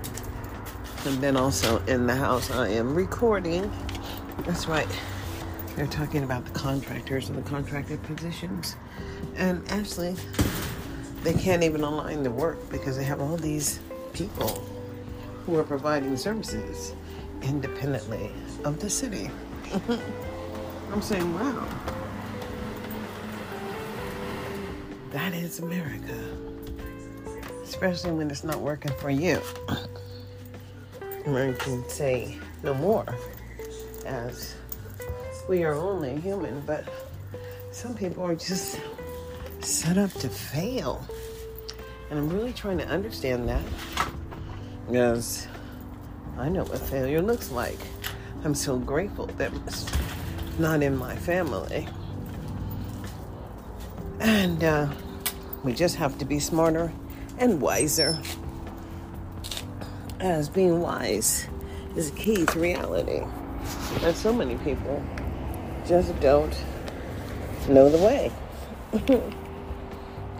And 1.08 1.22
then 1.22 1.38
also 1.38 1.82
in 1.86 2.06
the 2.06 2.14
house, 2.14 2.50
I 2.50 2.68
am 2.68 2.94
recording. 2.94 3.72
That's 4.40 4.68
right. 4.68 4.86
They're 5.74 5.86
talking 5.86 6.22
about 6.22 6.44
the 6.44 6.50
contractors 6.50 7.30
and 7.30 7.38
the 7.38 7.48
contracted 7.48 8.02
positions. 8.02 8.76
And 9.34 9.66
actually, 9.70 10.16
they 11.22 11.32
can't 11.32 11.62
even 11.62 11.80
align 11.80 12.24
the 12.24 12.30
work 12.30 12.68
because 12.68 12.98
they 12.98 13.04
have 13.04 13.22
all 13.22 13.38
these 13.38 13.80
people 14.12 14.62
who 15.46 15.56
are 15.56 15.64
providing 15.64 16.14
services 16.14 16.92
independently 17.40 18.30
of 18.66 18.78
the 18.78 18.90
city. 18.90 19.30
I'm 20.92 21.00
saying, 21.00 21.32
wow. 21.32 21.66
That 25.12 25.32
is 25.32 25.60
America. 25.60 26.36
Especially 27.62 28.12
when 28.12 28.30
it's 28.30 28.44
not 28.44 28.60
working 28.60 28.92
for 28.98 29.08
you. 29.08 29.40
American 31.28 31.82
can 31.82 31.90
say 31.90 32.38
no 32.62 32.72
more 32.72 33.04
as 34.06 34.54
we 35.46 35.62
are 35.62 35.74
only 35.74 36.18
human, 36.20 36.60
but 36.62 36.88
some 37.70 37.94
people 37.94 38.24
are 38.24 38.34
just 38.34 38.80
set 39.60 39.98
up 39.98 40.10
to 40.14 40.28
fail. 40.28 41.06
And 42.10 42.18
I'm 42.18 42.30
really 42.30 42.54
trying 42.54 42.78
to 42.78 42.88
understand 42.88 43.46
that 43.48 43.62
because 44.86 45.46
I 46.38 46.48
know 46.48 46.64
what 46.64 46.78
failure 46.78 47.20
looks 47.20 47.50
like. 47.50 47.78
I'm 48.42 48.54
so 48.54 48.78
grateful 48.78 49.26
that 49.26 49.52
it's 49.66 49.86
not 50.58 50.82
in 50.82 50.96
my 50.96 51.14
family. 51.14 51.86
And 54.20 54.64
uh, 54.64 54.88
we 55.62 55.74
just 55.74 55.96
have 55.96 56.16
to 56.18 56.24
be 56.24 56.38
smarter 56.38 56.90
and 57.38 57.60
wiser. 57.60 58.18
As 60.20 60.48
being 60.48 60.80
wise 60.80 61.46
is 61.94 62.10
key 62.10 62.44
to 62.44 62.58
reality. 62.58 63.22
And 64.02 64.16
so 64.16 64.32
many 64.32 64.56
people 64.56 65.00
just 65.86 66.18
don't 66.18 66.52
know 67.68 67.88
the 67.88 67.98
way. 67.98 68.32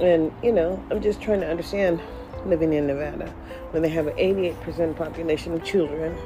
and, 0.01 0.33
you 0.43 0.51
know, 0.51 0.83
I'm 0.91 1.01
just 1.01 1.23
trying 1.23 1.41
to 1.43 1.49
understand 1.49 2.01
living 2.45 2.73
in 2.73 2.89
Nevada 2.89 3.33
when 3.71 3.85
they 3.85 3.89
have 3.91 4.09
an 4.09 4.17
88% 4.17 4.97
population 4.97 5.55
of 5.55 5.63
children 5.63 6.17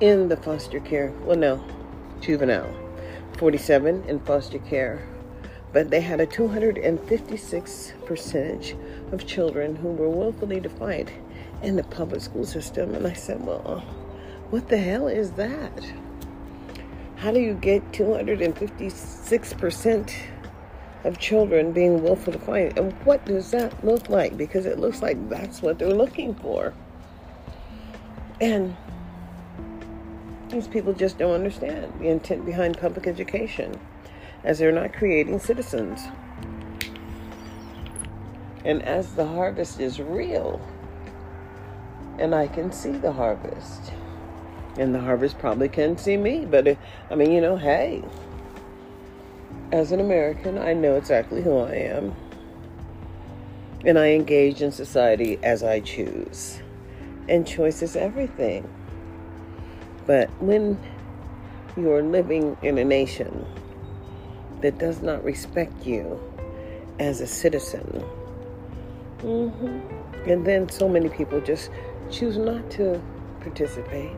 in 0.00 0.28
the 0.28 0.36
foster 0.36 0.80
care. 0.80 1.12
Well, 1.22 1.36
no, 1.36 1.64
juvenile. 2.20 2.74
47 3.36 4.02
in 4.08 4.18
foster 4.18 4.58
care. 4.58 5.06
But 5.72 5.90
they 5.90 6.00
had 6.00 6.20
a 6.20 6.26
256 6.26 7.92
percentage 8.04 8.74
of 9.12 9.26
children 9.28 9.76
who 9.76 9.90
were 9.92 10.08
willfully 10.08 10.58
defiant 10.58 11.10
in 11.62 11.76
the 11.76 11.84
public 11.84 12.20
school 12.20 12.44
system. 12.44 12.94
And 12.94 13.06
I 13.06 13.12
said, 13.12 13.44
well, 13.44 13.62
uh, 13.64 13.80
what 14.50 14.68
the 14.68 14.78
hell 14.78 15.08
is 15.08 15.32
that? 15.32 15.92
How 17.16 17.32
do 17.32 17.40
you 17.40 17.54
get 17.54 17.92
256% 17.92 20.14
of 21.04 21.18
children 21.18 21.72
being 21.72 22.02
willful 22.02 22.32
defiant? 22.32 22.78
And 22.78 22.92
what 23.04 23.24
does 23.24 23.50
that 23.50 23.84
look 23.84 24.08
like? 24.08 24.36
Because 24.36 24.66
it 24.66 24.78
looks 24.78 25.02
like 25.02 25.28
that's 25.28 25.60
what 25.60 25.78
they're 25.78 25.90
looking 25.90 26.34
for. 26.36 26.72
And 28.40 28.76
these 30.48 30.68
people 30.68 30.92
just 30.92 31.18
don't 31.18 31.34
understand 31.34 31.92
the 31.98 32.08
intent 32.08 32.46
behind 32.46 32.78
public 32.78 33.06
education, 33.06 33.78
as 34.44 34.58
they're 34.58 34.72
not 34.72 34.94
creating 34.94 35.40
citizens. 35.40 36.00
And 38.64 38.82
as 38.82 39.14
the 39.14 39.26
harvest 39.26 39.80
is 39.80 40.00
real, 40.00 40.60
and 42.18 42.34
I 42.34 42.48
can 42.48 42.72
see 42.72 42.92
the 42.92 43.12
harvest 43.12 43.92
and 44.78 44.94
the 44.94 45.00
harvest 45.00 45.38
probably 45.38 45.68
can 45.68 45.98
see 45.98 46.16
me. 46.16 46.46
But 46.46 46.68
it, 46.68 46.78
I 47.10 47.16
mean, 47.16 47.32
you 47.32 47.40
know, 47.40 47.56
hey, 47.56 48.02
as 49.72 49.92
an 49.92 50.00
American, 50.00 50.56
I 50.56 50.72
know 50.72 50.96
exactly 50.96 51.42
who 51.42 51.58
I 51.58 51.74
am. 51.74 52.14
And 53.84 53.98
I 53.98 54.10
engage 54.10 54.62
in 54.62 54.72
society 54.72 55.38
as 55.42 55.62
I 55.62 55.80
choose. 55.80 56.60
And 57.28 57.46
choice 57.46 57.82
is 57.82 57.96
everything. 57.96 58.68
But 60.06 60.30
when 60.40 60.78
you're 61.76 62.02
living 62.02 62.56
in 62.62 62.78
a 62.78 62.84
nation 62.84 63.46
that 64.62 64.78
does 64.78 65.02
not 65.02 65.22
respect 65.22 65.86
you 65.86 66.18
as 66.98 67.20
a 67.20 67.26
citizen, 67.26 68.04
mm-hmm, 69.18 70.28
and 70.28 70.46
then 70.46 70.68
so 70.68 70.88
many 70.88 71.08
people 71.08 71.40
just 71.40 71.70
choose 72.10 72.36
not 72.36 72.70
to 72.72 73.00
participate 73.40 74.16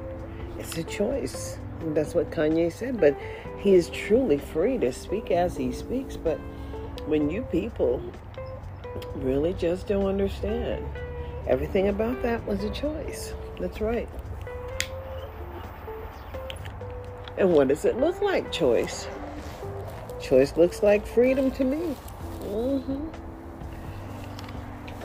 it's 0.60 0.76
a 0.76 0.84
choice. 0.84 1.58
That's 1.94 2.14
what 2.14 2.30
Kanye 2.30 2.70
said. 2.70 3.00
But 3.00 3.16
he 3.58 3.72
is 3.74 3.88
truly 3.88 4.36
free 4.36 4.76
to 4.78 4.92
speak 4.92 5.30
as 5.30 5.56
he 5.56 5.72
speaks. 5.72 6.16
But 6.16 6.36
when 7.06 7.30
you 7.30 7.42
people 7.44 8.02
really 9.14 9.54
just 9.54 9.86
don't 9.86 10.04
understand, 10.04 10.84
everything 11.46 11.88
about 11.88 12.22
that 12.22 12.46
was 12.46 12.62
a 12.62 12.70
choice. 12.70 13.32
That's 13.58 13.80
right. 13.80 14.08
And 17.38 17.54
what 17.54 17.68
does 17.68 17.86
it 17.86 17.98
look 17.98 18.20
like, 18.20 18.52
choice? 18.52 19.08
Choice 20.20 20.54
looks 20.58 20.82
like 20.82 21.06
freedom 21.06 21.50
to 21.52 21.64
me. 21.64 21.96
Mm-hmm. 22.42 23.06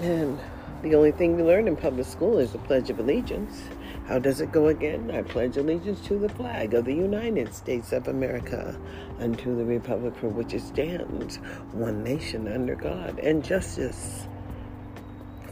And 0.03 0.37
the 0.85 0.93
only 0.93 1.11
thing 1.11 1.35
we 1.35 1.41
learn 1.41 1.67
in 1.67 1.75
public 1.75 2.05
school 2.05 2.37
is 2.37 2.51
the 2.51 2.59
Pledge 2.59 2.91
of 2.91 2.99
Allegiance. 2.99 3.63
How 4.05 4.19
does 4.19 4.39
it 4.39 4.51
go 4.51 4.67
again? 4.67 5.09
I 5.09 5.23
pledge 5.23 5.57
allegiance 5.57 5.99
to 6.01 6.19
the 6.19 6.29
flag 6.29 6.75
of 6.75 6.85
the 6.85 6.93
United 6.93 7.55
States 7.55 7.91
of 7.91 8.07
America 8.07 8.79
and 9.17 9.35
to 9.39 9.55
the 9.55 9.65
republic 9.65 10.15
for 10.15 10.29
which 10.29 10.53
it 10.53 10.61
stands, 10.61 11.37
one 11.71 12.03
nation 12.03 12.47
under 12.47 12.75
God, 12.75 13.17
and 13.17 13.43
justice 13.43 14.27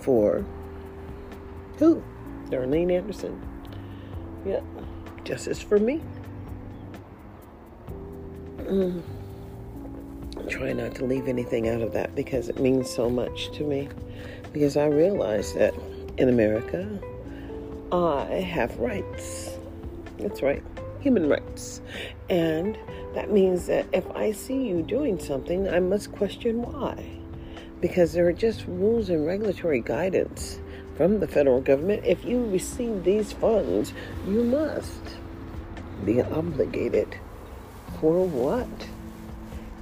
for 0.01 0.45
who? 1.79 2.03
Darlene 2.49 2.95
Anderson. 2.95 3.41
Yep, 4.45 4.63
justice 5.23 5.59
for 5.59 5.79
me. 5.79 5.99
Mm. 8.59 9.01
Try 10.47 10.73
not 10.73 10.93
to 10.95 11.05
leave 11.05 11.27
anything 11.27 11.69
out 11.69 11.81
of 11.81 11.91
that 11.93 12.13
because 12.13 12.49
it 12.49 12.59
means 12.59 12.87
so 12.87 13.09
much 13.09 13.49
to 13.53 13.63
me. 13.63 13.89
Because 14.53 14.77
I 14.77 14.85
realize 14.85 15.53
that 15.55 15.73
in 16.17 16.29
America, 16.29 16.87
I 17.91 18.35
have 18.35 18.77
rights. 18.77 19.49
That's 20.19 20.41
right, 20.41 20.63
human 21.01 21.27
rights. 21.27 21.81
And 22.29 22.77
that 23.15 23.31
means 23.31 23.65
that 23.67 23.87
if 23.91 24.09
I 24.11 24.31
see 24.31 24.67
you 24.67 24.83
doing 24.83 25.19
something, 25.19 25.67
I 25.67 25.79
must 25.79 26.11
question 26.11 26.61
why. 26.61 27.03
Because 27.81 28.13
there 28.13 28.27
are 28.27 28.33
just 28.33 28.65
rules 28.67 29.09
and 29.09 29.25
regulatory 29.25 29.81
guidance 29.81 30.59
from 30.95 31.19
the 31.19 31.27
federal 31.27 31.59
government. 31.59 32.05
If 32.05 32.23
you 32.23 32.45
receive 32.45 33.03
these 33.03 33.33
funds, 33.33 33.93
you 34.27 34.43
must 34.43 35.01
be 36.05 36.21
obligated. 36.21 37.17
For 37.99 38.25
what? 38.25 38.67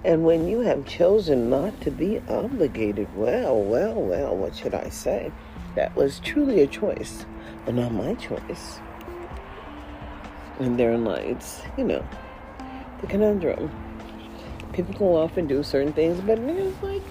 And 0.04 0.24
when 0.24 0.48
you 0.48 0.62
have 0.62 0.86
chosen 0.86 1.50
not 1.50 1.80
to 1.82 1.92
be 1.92 2.20
obligated, 2.28 3.08
well, 3.16 3.62
well, 3.62 3.94
well, 3.94 4.36
what 4.36 4.56
should 4.56 4.74
I 4.74 4.90
say? 4.90 5.32
That 5.76 5.96
was 5.96 6.20
truly 6.20 6.62
a 6.62 6.68
choice 6.68 7.26
but 7.66 7.76
not 7.76 7.94
my 7.94 8.14
choice. 8.16 8.80
And 10.60 10.80
therein 10.80 11.04
lies, 11.04 11.62
you 11.78 11.84
know, 11.84 12.06
the 13.00 13.08
conundrum. 13.08 13.72
People 14.74 14.94
go 14.94 15.16
off 15.18 15.38
and 15.38 15.50
do 15.50 15.64
certain 15.64 15.94
things, 15.94 16.22
but 16.22 16.40
it's 16.40 16.84
like 16.84 17.02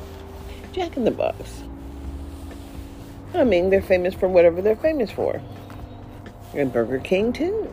Jack 0.72 0.96
in 0.96 1.04
the 1.04 1.10
Box. 1.10 1.62
I 3.34 3.44
mean, 3.44 3.70
they're 3.70 3.82
famous 3.82 4.14
for 4.14 4.28
whatever 4.28 4.62
they're 4.62 4.76
famous 4.76 5.10
for. 5.10 5.40
And 6.54 6.72
Burger 6.72 6.98
King, 6.98 7.32
too. 7.32 7.72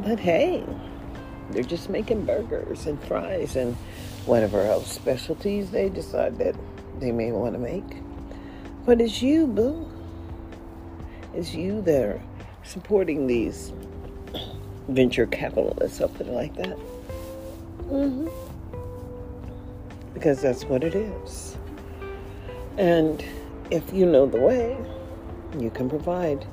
But 0.00 0.18
hey, 0.18 0.64
they're 1.50 1.62
just 1.62 1.88
making 1.88 2.24
burgers 2.24 2.86
and 2.86 3.00
fries 3.04 3.56
and 3.56 3.74
whatever 4.26 4.62
else 4.62 4.90
specialties 4.90 5.70
they 5.70 5.88
decide 5.88 6.38
that 6.38 6.54
they 6.98 7.12
may 7.12 7.32
want 7.32 7.54
to 7.54 7.58
make. 7.58 7.84
But 8.86 9.00
it's 9.00 9.22
you, 9.22 9.46
boo. 9.46 9.90
It's 11.34 11.54
you 11.54 11.82
that 11.82 12.02
are 12.02 12.22
supporting 12.62 13.26
these 13.26 13.72
venture 14.88 15.26
capitalists, 15.26 16.00
I'll 16.00 16.10
like 16.26 16.54
that. 16.56 16.76
Mm-hmm. 17.88 18.28
Because 20.14 20.40
that's 20.40 20.64
what 20.64 20.84
it 20.84 20.94
is. 20.94 21.56
And 22.78 23.24
if 23.70 23.92
you 23.92 24.06
know 24.06 24.26
the 24.26 24.38
way, 24.38 24.76
you 25.58 25.70
can 25.70 25.88
provide 25.88 26.46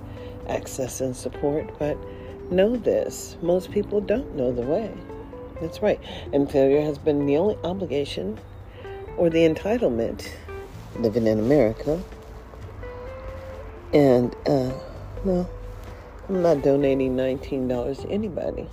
access 0.47 1.01
and 1.01 1.15
support. 1.15 1.77
But 1.79 1.97
know 2.51 2.75
this 2.75 3.37
most 3.41 3.71
people 3.71 4.01
don't 4.01 4.35
know 4.35 4.51
the 4.51 4.61
way. 4.61 4.91
That's 5.61 5.81
right. 5.81 5.99
And 6.33 6.51
failure 6.51 6.81
has 6.81 6.97
been 6.97 7.25
the 7.25 7.37
only 7.37 7.57
obligation 7.63 8.39
or 9.17 9.29
the 9.29 9.47
entitlement 9.47 10.27
living 10.95 11.27
in 11.27 11.39
America. 11.39 12.01
And, 13.93 14.35
uh, 14.47 14.71
no, 15.23 15.47
I'm 16.27 16.41
not 16.41 16.63
donating 16.63 17.15
$19 17.15 18.01
to 18.01 18.09
anybody. 18.09 18.67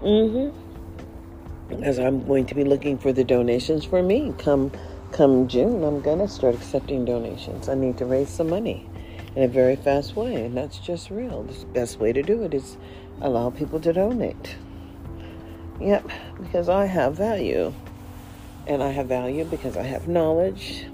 Mm-hmm. 0.00 1.82
As 1.82 1.98
I'm 1.98 2.26
going 2.26 2.46
to 2.46 2.54
be 2.54 2.64
looking 2.64 2.98
for 2.98 3.12
the 3.12 3.24
donations 3.24 3.84
for 3.84 4.02
me. 4.02 4.34
Come, 4.38 4.72
come 5.12 5.48
June, 5.48 5.82
I'm 5.84 6.00
gonna 6.00 6.28
start 6.28 6.54
accepting 6.54 7.04
donations. 7.04 7.68
I 7.68 7.74
need 7.74 7.98
to 7.98 8.04
raise 8.04 8.28
some 8.28 8.50
money 8.50 8.89
in 9.36 9.42
a 9.42 9.48
very 9.48 9.76
fast 9.76 10.16
way, 10.16 10.34
and 10.44 10.56
that's 10.56 10.78
just 10.78 11.10
real. 11.10 11.42
The 11.42 11.64
best 11.66 11.98
way 11.98 12.12
to 12.12 12.22
do 12.22 12.42
it 12.42 12.54
is 12.54 12.76
allow 13.20 13.50
people 13.50 13.80
to 13.80 13.92
donate. 13.92 14.56
Yep, 15.80 16.10
because 16.40 16.68
I 16.68 16.86
have 16.86 17.14
value. 17.14 17.72
And 18.66 18.82
I 18.82 18.90
have 18.90 19.06
value 19.06 19.44
because 19.44 19.76
I 19.76 19.82
have 19.82 20.08
knowledge. 20.08 20.86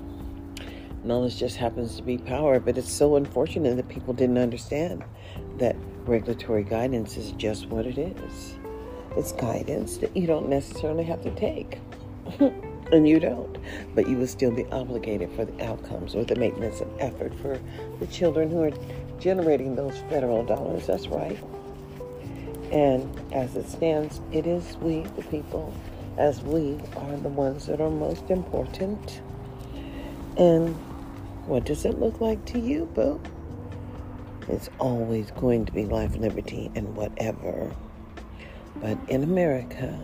Knowledge 1.02 1.38
just 1.38 1.56
happens 1.56 1.96
to 1.96 2.02
be 2.02 2.18
power, 2.18 2.60
but 2.60 2.78
it's 2.78 2.92
so 2.92 3.16
unfortunate 3.16 3.76
that 3.76 3.88
people 3.88 4.14
didn't 4.14 4.38
understand 4.38 5.04
that 5.58 5.76
regulatory 6.04 6.62
guidance 6.62 7.16
is 7.16 7.32
just 7.32 7.66
what 7.66 7.86
it 7.86 7.98
is. 7.98 8.56
It's 9.16 9.32
guidance 9.32 9.96
that 9.98 10.16
you 10.16 10.26
don't 10.26 10.48
necessarily 10.48 11.04
have 11.04 11.22
to 11.22 11.34
take. 11.34 11.78
and 12.92 13.08
you 13.08 13.20
don't. 13.20 13.58
But 13.94 14.08
you 14.08 14.16
will 14.16 14.26
still 14.26 14.50
be 14.50 14.64
obligated 14.66 15.30
for 15.32 15.44
the 15.44 15.64
outcomes 15.64 16.14
or 16.14 16.24
the 16.24 16.36
maintenance 16.36 16.80
of 16.80 16.88
effort 16.98 17.34
for 17.40 17.60
the 17.98 18.06
children 18.06 18.50
who 18.50 18.62
are 18.62 18.72
generating 19.18 19.74
those 19.74 19.98
federal 20.08 20.44
dollars. 20.44 20.86
That's 20.86 21.08
right. 21.08 21.38
And 22.72 23.08
as 23.32 23.56
it 23.56 23.68
stands, 23.68 24.20
it 24.32 24.46
is 24.46 24.76
we, 24.78 25.02
the 25.16 25.22
people, 25.22 25.72
as 26.18 26.42
we 26.42 26.78
are 26.96 27.16
the 27.16 27.28
ones 27.28 27.66
that 27.66 27.80
are 27.80 27.90
most 27.90 28.30
important. 28.30 29.20
And 30.36 30.74
what 31.46 31.64
does 31.64 31.84
it 31.84 31.98
look 31.98 32.20
like 32.20 32.44
to 32.46 32.58
you, 32.58 32.86
Boo? 32.86 33.20
It's 34.48 34.68
always 34.78 35.30
going 35.32 35.64
to 35.66 35.72
be 35.72 35.84
life, 35.84 36.16
liberty, 36.16 36.70
and 36.74 36.94
whatever. 36.94 37.74
But 38.76 38.98
in 39.08 39.22
America, 39.22 39.98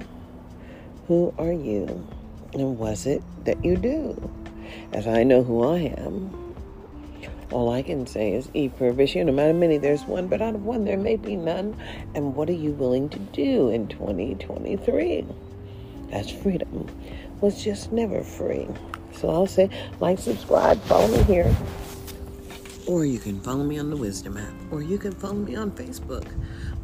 who 1.07 1.35
are 1.38 1.53
you? 1.53 2.07
And 2.53 2.79
was 2.79 3.07
it 3.07 3.23
that 3.45 3.65
you 3.65 3.77
do? 3.77 4.31
As 4.93 5.07
I 5.07 5.23
know 5.23 5.43
who 5.43 5.65
I 5.65 5.95
am, 5.99 6.55
all 7.51 7.71
I 7.71 7.83
can 7.83 8.07
say 8.07 8.33
is 8.33 8.49
e 8.55 8.69
pluribus. 8.69 9.15
No 9.15 9.33
matter 9.33 9.53
many, 9.53 9.79
there's 9.79 10.05
one, 10.05 10.27
but 10.29 10.41
out 10.41 10.55
of 10.55 10.65
one, 10.65 10.85
there 10.85 10.97
may 10.97 11.17
be 11.17 11.37
none. 11.37 11.77
And 12.15 12.35
what 12.35 12.49
are 12.49 12.55
you 12.55 12.73
willing 12.73 13.09
to 13.11 13.19
do 13.19 13.69
in 13.69 13.88
2023? 13.88 15.27
That's 16.11 16.31
freedom 16.31 16.88
was 17.43 17.62
just 17.62 17.93
never 17.93 18.23
free. 18.23 18.67
So 19.12 19.29
I'll 19.29 19.47
say, 19.47 19.69
like, 20.01 20.19
subscribe, 20.19 20.81
follow 20.83 21.09
me 21.09 21.23
here. 21.25 21.55
Or 22.87 23.05
you 23.05 23.19
can 23.19 23.41
follow 23.41 23.65
me 23.65 23.79
on 23.79 23.91
the 23.91 23.97
Wisdom 23.97 24.38
app, 24.38 24.53
or 24.71 24.83
you 24.83 24.97
can 24.97 25.12
follow 25.12 25.35
me 25.35 25.55
on 25.55 25.71
Facebook. 25.73 26.27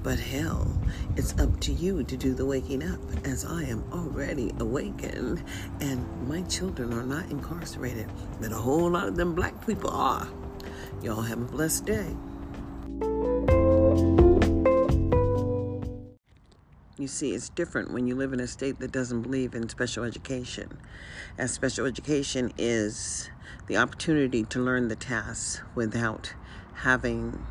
But 0.08 0.18
hell, 0.18 0.74
it's 1.16 1.38
up 1.38 1.60
to 1.60 1.70
you 1.70 2.02
to 2.02 2.16
do 2.16 2.32
the 2.32 2.46
waking 2.46 2.82
up, 2.82 2.98
as 3.26 3.44
I 3.44 3.64
am 3.64 3.84
already 3.92 4.54
awakened, 4.58 5.44
and 5.82 6.26
my 6.26 6.40
children 6.44 6.94
are 6.94 7.02
not 7.02 7.30
incarcerated, 7.30 8.10
but 8.40 8.50
a 8.50 8.54
whole 8.54 8.88
lot 8.88 9.06
of 9.06 9.16
them 9.16 9.34
black 9.34 9.66
people 9.66 9.90
are. 9.90 10.26
Y'all 11.02 11.20
have 11.20 11.42
a 11.42 11.44
blessed 11.44 11.84
day. 11.84 12.16
You 16.96 17.06
see, 17.06 17.34
it's 17.34 17.50
different 17.50 17.92
when 17.92 18.06
you 18.06 18.14
live 18.14 18.32
in 18.32 18.40
a 18.40 18.46
state 18.46 18.78
that 18.80 18.90
doesn't 18.90 19.20
believe 19.20 19.54
in 19.54 19.68
special 19.68 20.04
education, 20.04 20.78
as 21.36 21.52
special 21.52 21.84
education 21.84 22.50
is 22.56 23.28
the 23.66 23.76
opportunity 23.76 24.44
to 24.44 24.58
learn 24.58 24.88
the 24.88 24.96
tasks 24.96 25.60
without 25.74 26.32
having 26.76 27.46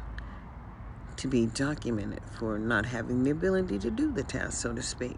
to 1.18 1.28
be 1.28 1.48
documented 1.48 2.22
for 2.38 2.58
not 2.58 2.86
having 2.86 3.24
the 3.24 3.32
ability 3.32 3.80
to 3.80 3.92
do 3.92 4.12
the 4.12 4.24
task, 4.24 4.62
so 4.62 4.74
to 4.74 4.82
speak. 4.82 5.18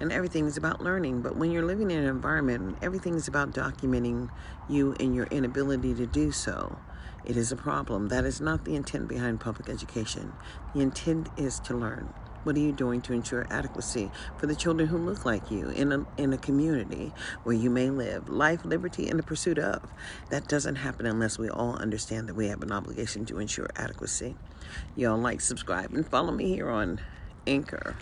And 0.00 0.12
everything 0.12 0.46
is 0.46 0.56
about 0.56 0.80
learning. 0.80 1.22
But 1.22 1.36
when 1.36 1.50
you're 1.50 1.64
living 1.64 1.90
in 1.90 1.98
an 1.98 2.08
environment, 2.08 2.62
and 2.62 2.76
everything 2.82 3.14
is 3.14 3.28
about 3.28 3.52
documenting 3.52 4.30
you 4.68 4.94
and 4.98 5.14
your 5.14 5.26
inability 5.26 5.94
to 5.94 6.06
do 6.06 6.32
so. 6.32 6.78
It 7.24 7.36
is 7.36 7.50
a 7.50 7.56
problem. 7.56 8.08
That 8.08 8.24
is 8.24 8.40
not 8.40 8.64
the 8.64 8.76
intent 8.76 9.08
behind 9.08 9.40
public 9.40 9.68
education. 9.68 10.32
The 10.74 10.80
intent 10.80 11.28
is 11.36 11.58
to 11.60 11.76
learn. 11.76 12.12
What 12.44 12.54
are 12.54 12.60
you 12.60 12.70
doing 12.70 13.00
to 13.02 13.12
ensure 13.12 13.44
adequacy 13.50 14.12
for 14.36 14.46
the 14.46 14.54
children 14.54 14.86
who 14.86 14.98
look 14.98 15.24
like 15.24 15.50
you 15.50 15.70
in 15.70 15.90
a, 15.90 16.06
in 16.16 16.32
a 16.32 16.38
community 16.38 17.12
where 17.42 17.56
you 17.56 17.68
may 17.68 17.90
live? 17.90 18.28
Life, 18.28 18.64
liberty, 18.64 19.08
and 19.08 19.18
the 19.18 19.24
pursuit 19.24 19.58
of. 19.58 19.82
That 20.30 20.46
doesn't 20.46 20.76
happen 20.76 21.06
unless 21.06 21.40
we 21.40 21.48
all 21.48 21.74
understand 21.74 22.28
that 22.28 22.36
we 22.36 22.46
have 22.46 22.62
an 22.62 22.70
obligation 22.70 23.26
to 23.26 23.40
ensure 23.40 23.68
adequacy. 23.74 24.36
Y'all 24.94 25.18
like, 25.18 25.40
subscribe, 25.40 25.92
and 25.92 26.06
follow 26.06 26.32
me 26.32 26.48
here 26.48 26.70
on 26.70 27.00
Anchor. 27.46 27.96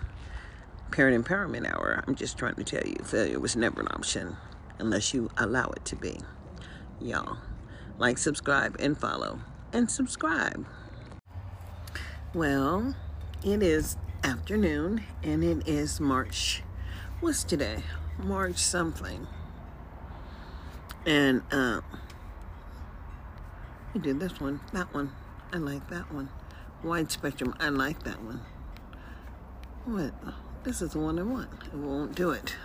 Parent 0.91 1.25
Empowerment 1.25 1.73
Hour. 1.73 2.05
I'm 2.07 2.15
just 2.15 2.39
trying 2.39 2.55
to 2.55 2.65
tell 2.65 2.87
you, 2.87 2.97
failure 3.05 3.41
was 3.41 3.57
never 3.57 3.81
an 3.81 3.89
option 3.89 4.37
unless 4.79 5.13
you 5.13 5.31
allow 5.37 5.71
it 5.71 5.85
to 5.87 5.97
be. 5.97 6.21
Y'all, 7.01 7.39
like, 7.99 8.19
subscribe, 8.19 8.77
and 8.79 8.97
follow. 8.97 9.41
And 9.73 9.91
subscribe. 9.91 10.67
Well, 12.33 12.95
it 13.45 13.63
is 13.63 13.97
afternoon 14.25 15.05
and 15.23 15.45
it 15.45 15.69
is 15.69 16.01
March. 16.01 16.63
What's 17.21 17.45
today? 17.45 17.83
March 18.19 18.57
something. 18.57 19.27
And 21.07 21.43
uh, 21.53 21.81
we 23.93 24.01
did 24.01 24.19
this 24.19 24.41
one, 24.41 24.61
that 24.73 24.93
one. 24.95 25.13
I 25.53 25.59
like 25.59 25.89
that 25.91 26.13
one. 26.13 26.29
Wide 26.85 27.11
spectrum, 27.11 27.55
I 27.59 27.71
like 27.71 28.03
that 28.03 28.23
one. 28.23 28.43
What? 29.87 30.13
This 30.65 30.83
is 30.83 30.93
the 30.93 30.99
one 30.99 31.19
I 31.19 31.23
want. 31.23 31.49
It 31.65 31.73
won't 31.73 32.15
do 32.15 32.31
it. 32.31 32.57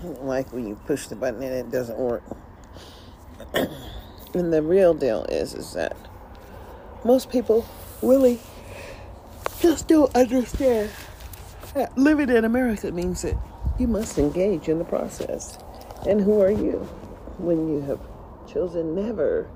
I 0.00 0.04
don't 0.04 0.24
like 0.24 0.54
when 0.54 0.66
you 0.66 0.74
push 0.86 1.06
the 1.06 1.14
button 1.14 1.42
and 1.42 1.52
it 1.52 1.70
doesn't 1.70 1.98
work. 1.98 2.22
and 3.54 4.50
the 4.50 4.62
real 4.62 4.94
deal 4.94 5.24
is, 5.24 5.52
is 5.52 5.74
that 5.74 5.98
most 7.04 7.30
people 7.30 7.68
really 8.00 8.40
just 9.60 9.86
don't 9.86 10.14
understand 10.16 10.90
that 11.74 11.96
living 11.98 12.30
in 12.30 12.46
America 12.46 12.90
means 12.90 13.20
that 13.20 13.36
you 13.78 13.86
must 13.86 14.16
engage 14.16 14.66
in 14.66 14.78
the 14.78 14.84
process. 14.86 15.58
And 16.08 16.22
who 16.22 16.40
are 16.40 16.50
you 16.50 16.78
when 17.36 17.68
you 17.68 17.82
have 17.82 18.00
chosen 18.50 18.94
never? 18.94 19.50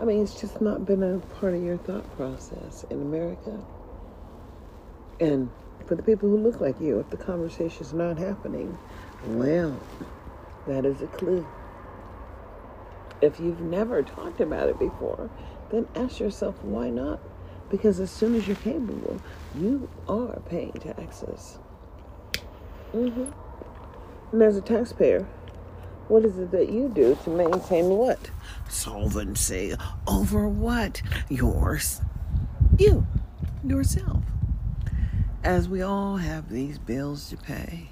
I 0.00 0.04
mean, 0.04 0.22
it's 0.22 0.38
just 0.40 0.60
not 0.60 0.84
been 0.84 1.02
a 1.02 1.18
part 1.36 1.54
of 1.54 1.62
your 1.62 1.78
thought 1.78 2.14
process 2.16 2.84
in 2.90 3.00
America. 3.00 3.58
And 5.20 5.50
for 5.86 5.94
the 5.94 6.02
people 6.02 6.28
who 6.28 6.36
look 6.36 6.60
like 6.60 6.78
you, 6.80 6.98
if 6.98 7.08
the 7.08 7.16
conversation's 7.16 7.94
not 7.94 8.18
happening, 8.18 8.76
well, 9.26 9.78
that 10.66 10.84
is 10.84 11.00
a 11.00 11.06
clue. 11.06 11.46
If 13.22 13.40
you've 13.40 13.60
never 13.60 14.02
talked 14.02 14.40
about 14.40 14.68
it 14.68 14.78
before, 14.78 15.30
then 15.70 15.88
ask 15.94 16.20
yourself 16.20 16.62
why 16.62 16.90
not? 16.90 17.18
Because 17.70 17.98
as 17.98 18.10
soon 18.10 18.34
as 18.34 18.46
you're 18.46 18.56
capable, 18.56 19.20
you 19.58 19.88
are 20.08 20.40
paying 20.48 20.72
taxes. 20.72 21.58
Mm-hmm. 22.92 23.32
And 24.32 24.42
as 24.42 24.56
a 24.56 24.60
taxpayer, 24.60 25.26
what 26.08 26.24
is 26.24 26.38
it 26.38 26.50
that 26.52 26.70
you 26.70 26.88
do 26.88 27.18
to 27.24 27.30
maintain 27.30 27.88
what? 27.88 28.30
Solvency 28.68 29.74
over 30.06 30.48
what? 30.48 31.02
Yours. 31.28 32.00
You. 32.78 33.06
Yourself. 33.64 34.22
As 35.42 35.68
we 35.68 35.82
all 35.82 36.16
have 36.16 36.48
these 36.48 36.78
bills 36.78 37.28
to 37.30 37.36
pay, 37.36 37.88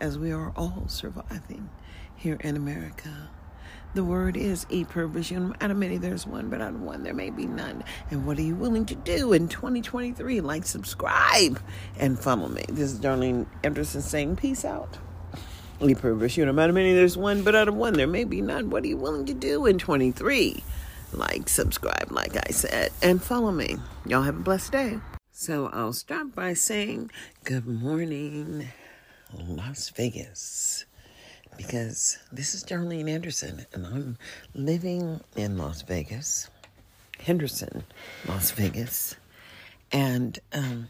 as 0.00 0.18
we 0.18 0.32
are 0.32 0.52
all 0.56 0.84
surviving 0.88 1.70
here 2.16 2.38
in 2.40 2.56
America, 2.56 3.30
the 3.94 4.04
word 4.04 4.36
is 4.36 4.66
e 4.68 4.84
pluribus. 4.84 5.32
Out 5.32 5.70
of 5.70 5.76
many, 5.76 5.96
there's 5.96 6.26
one, 6.26 6.50
but 6.50 6.60
out 6.60 6.74
of 6.74 6.82
one, 6.82 7.02
there 7.02 7.14
may 7.14 7.30
be 7.30 7.46
none. 7.46 7.82
And 8.10 8.26
what 8.26 8.38
are 8.38 8.42
you 8.42 8.54
willing 8.54 8.84
to 8.86 8.94
do 8.94 9.32
in 9.32 9.48
2023? 9.48 10.40
Like, 10.40 10.64
subscribe, 10.66 11.60
and 11.98 12.18
follow 12.18 12.48
me. 12.48 12.64
This 12.68 12.92
is 12.92 13.00
Darlene 13.00 13.46
Anderson 13.64 14.02
saying, 14.02 14.36
Peace 14.36 14.64
out. 14.64 14.98
E 15.80 15.94
pluribus. 15.94 16.38
Out 16.38 16.48
of 16.48 16.54
many, 16.74 16.92
there's 16.92 17.16
one, 17.16 17.42
but 17.42 17.54
out 17.54 17.68
of 17.68 17.74
one, 17.74 17.94
there 17.94 18.06
may 18.06 18.24
be 18.24 18.40
none. 18.40 18.70
What 18.70 18.84
are 18.84 18.88
you 18.88 18.96
willing 18.96 19.26
to 19.26 19.34
do 19.34 19.66
in 19.66 19.78
23? 19.78 20.62
Like, 21.12 21.48
subscribe, 21.48 22.10
like 22.10 22.36
I 22.36 22.50
said, 22.50 22.90
and 23.02 23.22
follow 23.22 23.52
me. 23.52 23.76
Y'all 24.04 24.22
have 24.22 24.36
a 24.36 24.42
blessed 24.42 24.72
day. 24.72 24.98
So 25.32 25.70
I'll 25.72 25.92
start 25.92 26.34
by 26.34 26.54
saying, 26.54 27.10
Good 27.44 27.66
morning, 27.66 28.68
Las 29.32 29.90
Vegas 29.90 30.84
because 31.58 32.18
this 32.30 32.54
is 32.54 32.64
Darlene 32.64 33.10
Anderson, 33.10 33.66
and 33.74 33.84
I'm 33.84 34.18
living 34.54 35.20
in 35.36 35.58
Las 35.58 35.82
Vegas, 35.82 36.48
Henderson, 37.20 37.84
Las 38.26 38.52
Vegas, 38.52 39.16
and 39.92 40.38
um, 40.52 40.88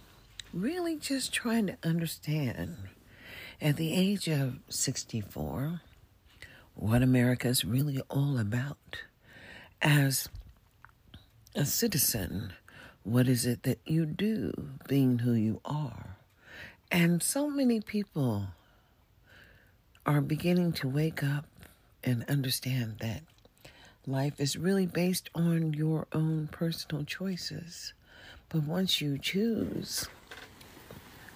really 0.52 0.96
just 0.96 1.32
trying 1.32 1.66
to 1.68 1.78
understand 1.82 2.76
at 3.60 3.76
the 3.76 3.94
age 3.94 4.28
of 4.28 4.58
64 4.68 5.80
what 6.74 7.02
America 7.02 7.48
is 7.48 7.64
really 7.64 8.00
all 8.08 8.38
about. 8.38 9.02
As 9.82 10.28
a 11.54 11.64
citizen, 11.64 12.52
what 13.02 13.26
is 13.26 13.44
it 13.44 13.64
that 13.64 13.80
you 13.84 14.06
do 14.06 14.52
being 14.86 15.20
who 15.20 15.32
you 15.32 15.60
are? 15.64 16.16
And 16.90 17.20
so 17.20 17.50
many 17.50 17.80
people 17.80 18.46
are 20.06 20.20
beginning 20.20 20.72
to 20.74 20.88
wake 20.88 21.24
up 21.24 21.46
and 22.04 22.24
understand 22.28 22.98
that 23.00 23.22
life 24.06 24.38
is 24.38 24.56
really 24.56 24.86
based 24.86 25.28
on 25.34 25.74
your 25.74 26.06
own 26.12 26.48
personal 26.52 27.04
choices. 27.04 27.92
But 28.48 28.62
once 28.62 29.00
you 29.00 29.18
choose 29.18 30.08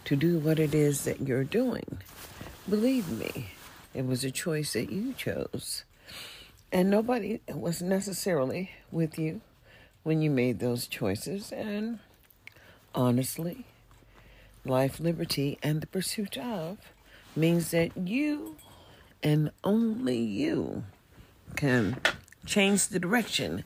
to 0.05 0.17
do 0.17 0.39
what 0.39 0.59
it 0.59 0.75
is 0.75 1.05
that 1.05 1.21
you're 1.21 1.45
doing, 1.45 1.99
believe 2.69 3.09
me, 3.11 3.51
it 3.95 4.07
was 4.07 4.25
a 4.25 4.31
choice 4.31 4.73
that 4.73 4.91
you 4.91 5.13
chose. 5.13 5.85
And 6.71 6.91
nobody 6.91 7.41
was 7.49 7.83
necessarily 7.83 8.71
with 8.91 9.19
you 9.19 9.43
when 10.03 10.23
you 10.23 10.31
made 10.31 10.59
those 10.59 10.87
choices. 10.87 11.53
And 11.53 11.99
honestly, 12.95 13.67
life, 14.65 14.99
liberty, 14.99 15.59
and 15.63 15.81
the 15.81 15.87
pursuit 15.87 16.39
of 16.39 16.79
means 17.37 17.71
that 17.71 17.97
you 17.97 18.57
and 19.23 19.51
only 19.63 20.19
you 20.19 20.85
can 21.57 22.01
change 22.47 22.89
the 22.89 22.99
direction 22.99 23.65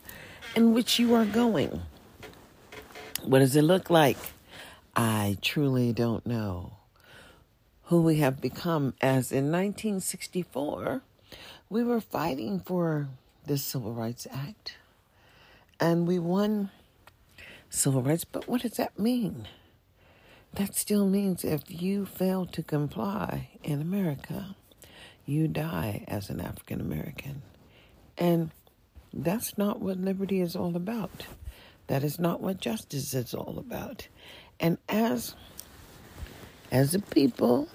in 0.55 0.73
which 0.73 0.99
you 0.99 1.13
are 1.13 1.25
going. 1.25 1.81
What 3.23 3.39
does 3.39 3.55
it 3.55 3.63
look 3.63 3.89
like? 3.89 4.17
I 4.99 5.37
truly 5.43 5.93
don't 5.93 6.25
know. 6.25 6.77
Who 7.83 8.01
we 8.01 8.17
have 8.17 8.41
become, 8.41 8.95
as 8.99 9.31
in 9.31 9.51
1964, 9.51 11.03
we 11.69 11.83
were 11.83 12.01
fighting 12.01 12.59
for 12.59 13.07
the 13.45 13.59
Civil 13.59 13.93
Rights 13.93 14.25
Act 14.33 14.77
and 15.79 16.07
we 16.07 16.17
won 16.17 16.71
civil 17.69 18.01
rights. 18.01 18.25
But 18.25 18.47
what 18.47 18.63
does 18.63 18.77
that 18.77 18.97
mean? 18.97 19.47
That 20.53 20.75
still 20.75 21.07
means 21.07 21.45
if 21.45 21.61
you 21.69 22.07
fail 22.07 22.47
to 22.47 22.63
comply 22.63 23.49
in 23.63 23.79
America, 23.79 24.55
you 25.27 25.47
die 25.47 26.05
as 26.07 26.31
an 26.31 26.41
African 26.41 26.81
American. 26.81 27.43
And 28.17 28.49
that's 29.13 29.59
not 29.59 29.79
what 29.79 29.99
liberty 29.99 30.41
is 30.41 30.55
all 30.55 30.75
about. 30.75 31.27
That 31.87 32.03
is 32.03 32.19
not 32.19 32.41
what 32.41 32.59
justice 32.59 33.13
is 33.13 33.33
all 33.33 33.57
about. 33.59 34.07
And 34.59 34.77
as 34.89 35.35
as 36.71 36.93
a 36.95 36.99
people, 36.99 37.67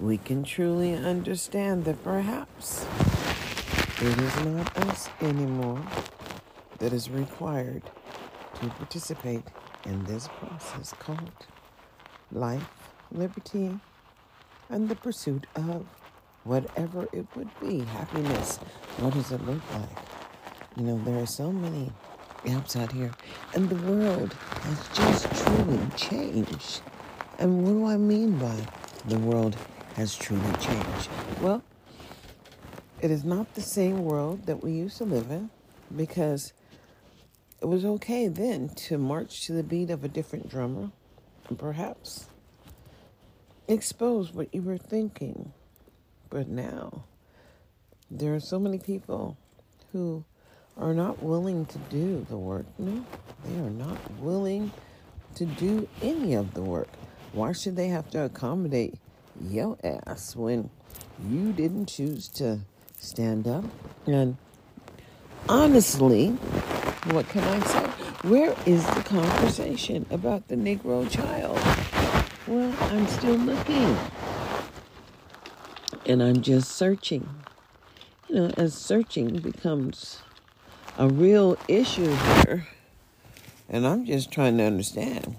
we 0.00 0.18
can 0.18 0.42
truly 0.42 0.94
understand 0.94 1.84
that 1.84 2.02
perhaps 2.02 2.84
it 4.00 4.18
is 4.18 4.36
not 4.44 4.76
us 4.88 5.08
anymore 5.20 5.82
that 6.78 6.92
is 6.92 7.08
required 7.10 7.82
to 8.60 8.68
participate 8.68 9.44
in 9.84 10.04
this 10.04 10.28
process 10.38 10.94
called 10.98 11.46
life, 12.32 12.68
liberty, 13.12 13.78
and 14.68 14.88
the 14.88 14.96
pursuit 14.96 15.46
of 15.54 15.86
whatever 16.44 17.06
it 17.12 17.26
would 17.36 17.50
be 17.60 17.80
happiness. 17.80 18.56
What 18.98 19.14
does 19.14 19.30
it 19.30 19.46
look 19.46 19.62
like? 19.72 19.98
You 20.76 20.84
know, 20.84 21.00
there 21.04 21.22
are 21.22 21.26
so 21.26 21.52
many 21.52 21.92
apps 22.46 22.80
out 22.80 22.92
here, 22.92 23.12
and 23.54 23.68
the 23.68 23.90
world 23.90 24.32
has 24.32 24.88
just 24.94 25.44
truly 25.44 25.80
changed. 25.96 26.80
And 27.38 27.62
what 27.62 27.72
do 27.72 27.86
I 27.86 27.96
mean 27.96 28.38
by 28.38 28.56
the 29.06 29.18
world 29.18 29.56
has 29.94 30.16
truly 30.16 30.52
changed? 30.60 31.08
Well, 31.40 31.62
it 33.00 33.10
is 33.10 33.24
not 33.24 33.54
the 33.54 33.62
same 33.62 34.04
world 34.04 34.46
that 34.46 34.62
we 34.62 34.72
used 34.72 34.98
to 34.98 35.04
live 35.04 35.30
in 35.30 35.50
because 35.94 36.52
it 37.60 37.66
was 37.66 37.84
okay 37.84 38.28
then 38.28 38.68
to 38.70 38.98
march 38.98 39.46
to 39.46 39.52
the 39.52 39.62
beat 39.62 39.90
of 39.90 40.04
a 40.04 40.08
different 40.08 40.48
drummer 40.48 40.90
and 41.48 41.58
perhaps 41.58 42.26
expose 43.68 44.32
what 44.32 44.54
you 44.54 44.62
were 44.62 44.78
thinking. 44.78 45.52
But 46.30 46.48
now, 46.48 47.04
there 48.10 48.34
are 48.34 48.40
so 48.40 48.58
many 48.58 48.78
people 48.78 49.36
who 49.92 50.24
are 50.76 50.94
not 50.94 51.22
willing 51.22 51.66
to 51.66 51.78
do 51.90 52.26
the 52.28 52.36
work. 52.36 52.66
No, 52.78 53.04
they 53.44 53.58
are 53.60 53.70
not 53.70 53.98
willing 54.20 54.72
to 55.34 55.44
do 55.44 55.88
any 56.02 56.34
of 56.34 56.54
the 56.54 56.62
work. 56.62 56.88
Why 57.32 57.52
should 57.52 57.76
they 57.76 57.88
have 57.88 58.10
to 58.10 58.24
accommodate 58.24 58.94
your 59.40 59.78
ass 59.82 60.36
when 60.36 60.70
you 61.28 61.52
didn't 61.52 61.86
choose 61.86 62.28
to 62.28 62.60
stand 62.98 63.46
up? 63.46 63.64
And 64.06 64.36
honestly, 65.48 66.28
what 67.10 67.28
can 67.28 67.44
I 67.44 67.60
say? 67.66 67.86
Where 68.28 68.54
is 68.66 68.84
the 68.86 69.02
conversation 69.02 70.06
about 70.10 70.48
the 70.48 70.56
Negro 70.56 71.08
child? 71.10 71.58
Well, 72.46 72.74
I'm 72.80 73.06
still 73.06 73.36
looking. 73.36 73.96
And 76.04 76.22
I'm 76.22 76.42
just 76.42 76.72
searching. 76.72 77.28
You 78.28 78.34
know, 78.34 78.50
as 78.56 78.74
searching 78.74 79.38
becomes 79.38 80.22
a 80.98 81.08
real 81.08 81.58
issue 81.68 82.10
here, 82.14 82.66
and 83.68 83.86
I'm 83.86 84.06
just 84.06 84.30
trying 84.30 84.56
to 84.58 84.64
understand 84.64 85.36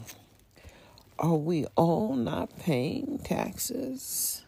are 1.19 1.35
we 1.35 1.65
all 1.75 2.15
not 2.15 2.59
paying 2.59 3.19
taxes? 3.23 4.43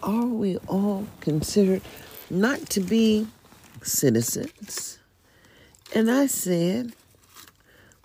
Are 0.00 0.26
we 0.26 0.58
all 0.68 1.08
considered 1.20 1.82
not 2.30 2.70
to 2.70 2.80
be 2.80 3.26
citizens? 3.82 5.00
And 5.92 6.08
I 6.08 6.26
said, 6.26 6.92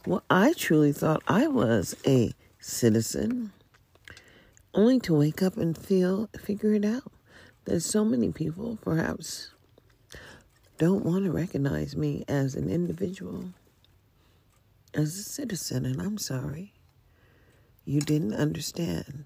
Well, 0.08 0.24
I 0.28 0.54
truly 0.54 0.93
thought 0.93 1.22
I 1.28 1.45
was 1.47 1.95
a 2.08 2.34
citizen, 2.60 3.52
only 4.74 4.99
to 5.02 5.14
wake 5.14 5.43
up 5.43 5.56
and 5.58 5.78
feel, 5.78 6.30
figure 6.39 6.74
it 6.74 6.86
out. 6.86 7.12
That 7.66 7.82
so 7.82 8.04
many 8.04 8.32
people 8.32 8.80
perhaps 8.82 9.52
don't 10.82 11.06
want 11.06 11.24
to 11.24 11.32
recognize 11.32 11.96
me 11.96 12.26
as 12.28 12.56
an 12.56 12.68
individual, 12.68 13.46
as 14.96 15.16
a 15.16 15.22
citizen, 15.22 15.86
and 15.86 16.02
I'm 16.02 16.18
sorry. 16.18 16.74
You 17.86 18.02
didn't 18.02 18.34
understand. 18.34 19.26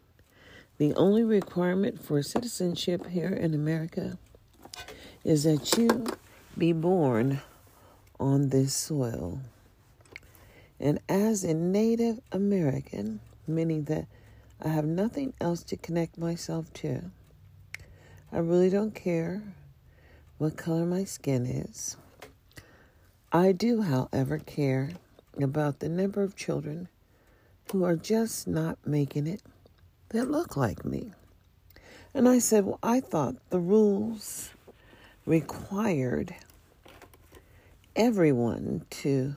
The 0.80 0.94
only 0.96 1.24
requirement 1.24 2.04
for 2.04 2.22
citizenship 2.22 3.08
here 3.08 3.30
in 3.30 3.54
America 3.54 4.18
is 5.24 5.46
that 5.46 5.78
you 5.78 6.06
be 6.58 6.74
born 6.74 7.40
on 8.20 8.50
this 8.50 8.74
soil. 8.74 9.40
And 10.78 11.00
as 11.08 11.46
a 11.46 11.54
Native 11.54 12.20
American, 12.34 13.22
meaning 13.48 13.86
that 13.86 14.08
I 14.62 14.68
have 14.68 14.84
nothing 14.84 15.32
else 15.40 15.64
to 15.64 15.78
connect 15.78 16.18
myself 16.18 16.74
to, 16.74 17.12
I 18.30 18.40
really 18.40 18.70
don't 18.70 18.94
care 18.94 19.42
what 20.38 20.58
color 20.58 20.86
my 20.86 21.04
skin 21.04 21.46
is. 21.46 21.98
I 23.32 23.52
do, 23.52 23.82
however, 23.82 24.38
care 24.38 24.92
about 25.42 25.80
the 25.80 25.90
number 25.90 26.24
of 26.24 26.36
children 26.36 26.90
who 27.72 27.84
are 27.84 27.96
just 27.96 28.48
not 28.48 28.78
making 28.86 29.28
it 29.28 29.42
that 30.10 30.30
look 30.30 30.56
like 30.56 30.86
me. 30.86 31.14
And 32.14 32.30
I 32.30 32.40
said, 32.40 32.66
Well, 32.66 32.80
I 32.82 33.00
thought 33.00 33.36
the 33.50 33.60
rules 33.60 34.52
required 35.26 36.36
everyone 37.96 38.86
to 38.90 39.36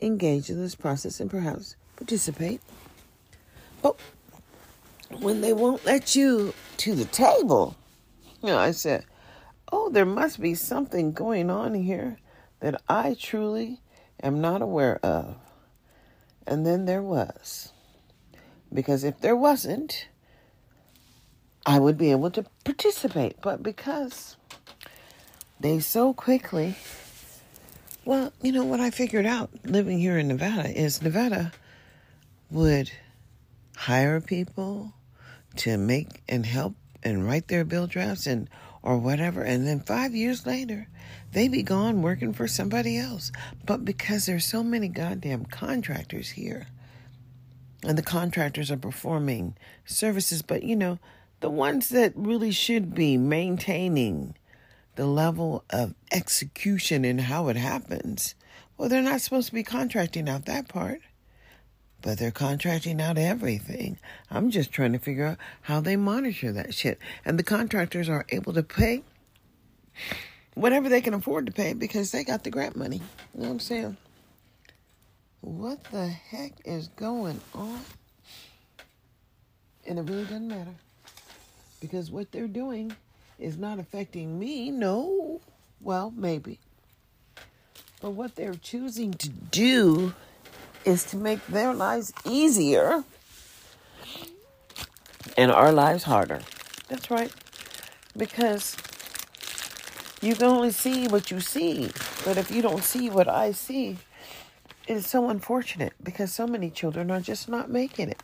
engage 0.00 0.48
in 0.48 0.60
this 0.60 0.74
process 0.74 1.20
and 1.20 1.30
perhaps 1.30 1.76
participate. 1.96 2.60
But 3.82 3.98
when 5.20 5.40
they 5.40 5.52
won't 5.52 5.84
let 5.84 6.16
you 6.16 6.54
to 6.78 6.94
the 6.94 7.04
table, 7.04 7.76
you 8.42 8.48
know, 8.48 8.58
I 8.58 8.70
said, 8.70 9.04
Oh, 9.70 9.90
there 9.90 10.06
must 10.06 10.40
be 10.40 10.54
something 10.54 11.12
going 11.12 11.50
on 11.50 11.74
here 11.74 12.18
that 12.60 12.80
I 12.88 13.16
truly 13.18 13.80
am 14.22 14.40
not 14.40 14.62
aware 14.62 14.98
of. 15.02 15.36
And 16.46 16.66
then 16.66 16.86
there 16.86 17.02
was. 17.02 17.72
Because 18.72 19.04
if 19.04 19.20
there 19.20 19.36
wasn't, 19.36 20.08
I 21.66 21.78
would 21.78 21.98
be 21.98 22.10
able 22.10 22.30
to 22.32 22.44
participate. 22.64 23.40
But 23.40 23.62
because 23.62 24.36
they 25.60 25.80
so 25.80 26.14
quickly 26.14 26.76
well, 28.08 28.32
you 28.40 28.52
know 28.52 28.64
what 28.64 28.80
I 28.80 28.88
figured 28.88 29.26
out 29.26 29.50
living 29.64 29.98
here 29.98 30.16
in 30.16 30.28
Nevada 30.28 30.66
is 30.70 31.02
Nevada 31.02 31.52
would 32.50 32.90
hire 33.76 34.18
people 34.22 34.94
to 35.56 35.76
make 35.76 36.22
and 36.26 36.46
help 36.46 36.74
and 37.02 37.26
write 37.26 37.48
their 37.48 37.66
bill 37.66 37.86
drafts 37.86 38.26
and 38.26 38.48
or 38.88 38.96
whatever 38.98 39.42
and 39.42 39.66
then 39.66 39.80
5 39.80 40.14
years 40.14 40.46
later 40.46 40.88
they 41.32 41.46
be 41.46 41.62
gone 41.62 42.00
working 42.00 42.32
for 42.32 42.48
somebody 42.48 42.96
else. 42.96 43.30
But 43.66 43.84
because 43.84 44.24
there's 44.24 44.46
so 44.46 44.62
many 44.62 44.88
goddamn 44.88 45.44
contractors 45.44 46.30
here 46.30 46.68
and 47.84 47.98
the 47.98 48.02
contractors 48.02 48.70
are 48.70 48.78
performing 48.78 49.54
services 49.84 50.40
but 50.42 50.62
you 50.62 50.74
know 50.74 50.98
the 51.40 51.50
ones 51.50 51.90
that 51.90 52.12
really 52.16 52.50
should 52.50 52.94
be 52.94 53.16
maintaining 53.16 54.34
the 54.96 55.06
level 55.06 55.64
of 55.70 55.94
execution 56.10 57.04
and 57.04 57.20
how 57.20 57.46
it 57.46 57.56
happens, 57.56 58.34
well, 58.76 58.88
they're 58.88 59.00
not 59.00 59.20
supposed 59.20 59.46
to 59.46 59.54
be 59.54 59.62
contracting 59.62 60.28
out 60.28 60.46
that 60.46 60.66
part. 60.66 61.00
But 62.00 62.18
they're 62.18 62.30
contracting 62.30 63.00
out 63.00 63.18
everything. 63.18 63.98
I'm 64.30 64.50
just 64.50 64.70
trying 64.70 64.92
to 64.92 64.98
figure 64.98 65.26
out 65.26 65.38
how 65.62 65.80
they 65.80 65.96
monitor 65.96 66.52
that 66.52 66.72
shit. 66.74 66.98
And 67.24 67.38
the 67.38 67.42
contractors 67.42 68.08
are 68.08 68.24
able 68.30 68.52
to 68.52 68.62
pay 68.62 69.02
whatever 70.54 70.88
they 70.88 71.00
can 71.00 71.14
afford 71.14 71.46
to 71.46 71.52
pay 71.52 71.72
because 71.72 72.12
they 72.12 72.24
got 72.24 72.44
the 72.44 72.50
grant 72.50 72.76
money. 72.76 73.00
You 73.34 73.40
know 73.40 73.46
what 73.48 73.54
I'm 73.54 73.60
saying? 73.60 73.96
What 75.40 75.82
the 75.84 76.06
heck 76.06 76.52
is 76.64 76.88
going 76.88 77.40
on? 77.54 77.80
And 79.86 79.98
it 79.98 80.02
really 80.02 80.24
doesn't 80.24 80.48
matter. 80.48 80.74
Because 81.80 82.10
what 82.10 82.30
they're 82.32 82.48
doing 82.48 82.94
is 83.38 83.56
not 83.56 83.78
affecting 83.78 84.38
me. 84.38 84.70
No. 84.70 85.40
Well, 85.80 86.12
maybe. 86.16 86.58
But 88.00 88.10
what 88.10 88.36
they're 88.36 88.54
choosing 88.54 89.14
to 89.14 89.28
do 89.28 90.14
is 90.88 91.04
to 91.04 91.18
make 91.18 91.46
their 91.46 91.74
lives 91.74 92.12
easier 92.24 93.04
and 95.36 95.52
our 95.52 95.70
lives 95.70 96.04
harder. 96.04 96.40
That's 96.88 97.10
right. 97.10 97.32
Because 98.16 98.74
you 100.22 100.34
can 100.34 100.46
only 100.46 100.70
see 100.70 101.06
what 101.06 101.30
you 101.30 101.40
see. 101.40 101.90
But 102.24 102.38
if 102.38 102.50
you 102.50 102.62
don't 102.62 102.82
see 102.82 103.10
what 103.10 103.28
I 103.28 103.52
see, 103.52 103.98
it 104.86 104.96
is 104.96 105.06
so 105.06 105.28
unfortunate 105.28 105.92
because 106.02 106.32
so 106.32 106.46
many 106.46 106.70
children 106.70 107.10
are 107.10 107.20
just 107.20 107.50
not 107.50 107.70
making 107.70 108.08
it. 108.08 108.22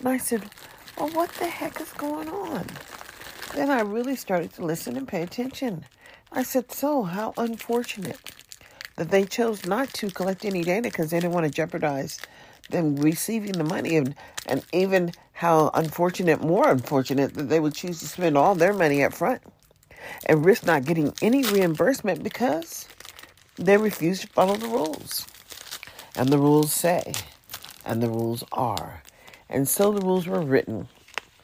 And 0.00 0.08
I 0.08 0.18
said, 0.18 0.50
Well, 0.98 1.08
what 1.08 1.30
the 1.32 1.46
heck 1.48 1.80
is 1.80 1.92
going 1.94 2.28
on? 2.28 2.66
Then 3.54 3.70
I 3.70 3.80
really 3.80 4.16
started 4.16 4.52
to 4.54 4.64
listen 4.66 4.98
and 4.98 5.08
pay 5.08 5.22
attention. 5.22 5.86
I 6.30 6.42
said, 6.42 6.70
So, 6.70 7.04
how 7.04 7.32
unfortunate 7.38 8.33
that 8.96 9.10
they 9.10 9.24
chose 9.24 9.66
not 9.66 9.92
to 9.94 10.10
collect 10.10 10.44
any 10.44 10.62
data 10.62 10.82
because 10.82 11.10
they 11.10 11.20
didn't 11.20 11.32
want 11.32 11.46
to 11.46 11.52
jeopardize 11.52 12.18
them 12.70 12.96
receiving 12.96 13.52
the 13.52 13.64
money 13.64 13.96
and, 13.96 14.14
and 14.46 14.64
even 14.72 15.12
how 15.32 15.70
unfortunate, 15.74 16.40
more 16.40 16.70
unfortunate, 16.70 17.34
that 17.34 17.48
they 17.48 17.60
would 17.60 17.74
choose 17.74 18.00
to 18.00 18.06
spend 18.06 18.38
all 18.38 18.54
their 18.54 18.72
money 18.72 19.02
up 19.02 19.12
front 19.12 19.42
and 20.26 20.44
risk 20.44 20.64
not 20.64 20.84
getting 20.84 21.12
any 21.20 21.42
reimbursement 21.44 22.22
because 22.22 22.88
they 23.56 23.76
refuse 23.76 24.20
to 24.20 24.26
follow 24.28 24.56
the 24.56 24.68
rules. 24.68 25.26
And 26.16 26.28
the 26.28 26.38
rules 26.38 26.72
say, 26.72 27.12
and 27.84 28.02
the 28.02 28.08
rules 28.08 28.44
are. 28.52 29.02
And 29.48 29.68
so 29.68 29.92
the 29.92 30.04
rules 30.04 30.26
were 30.26 30.40
written, 30.40 30.88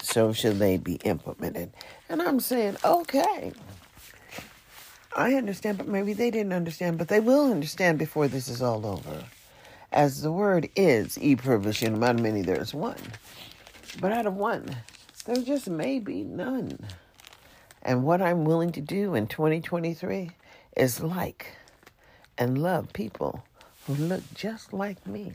so 0.01 0.33
should 0.33 0.59
they 0.59 0.79
be 0.79 0.95
implemented. 1.05 1.73
And 2.09 2.23
I'm 2.23 2.41
saying, 2.41 2.77
okay. 2.85 3.53
I 5.17 5.35
understand, 5.35 5.79
but 5.79 5.89
maybe 5.89 6.13
they 6.13 6.31
didn't 6.31 6.53
understand, 6.53 6.97
but 6.97 7.09
they 7.09 7.19
will 7.19 7.51
understand 7.51 7.99
before 7.99 8.29
this 8.29 8.49
is 8.49 8.63
all 8.63 8.87
over. 8.87 9.25
As 9.91 10.23
the 10.23 10.31
word 10.31 10.69
is, 10.77 11.19
e 11.19 11.37
unum, 11.45 12.05
out 12.05 12.15
of 12.15 12.21
many 12.21 12.43
there's 12.43 12.73
one. 12.73 13.01
But 14.01 14.13
out 14.13 14.27
of 14.27 14.37
one, 14.37 14.77
there 15.25 15.43
just 15.43 15.69
may 15.69 15.99
be 15.99 16.23
none. 16.23 16.87
And 17.83 18.05
what 18.05 18.23
I'm 18.23 18.45
willing 18.45 18.71
to 18.73 18.81
do 18.81 19.17
in 19.17 19.27
2023 19.27 20.31
is 20.77 21.01
like 21.01 21.57
and 22.39 22.63
love 22.63 22.93
people 22.93 23.45
who 23.87 23.95
look 23.95 24.23
just 24.35 24.73
like 24.73 25.05
me. 25.09 25.33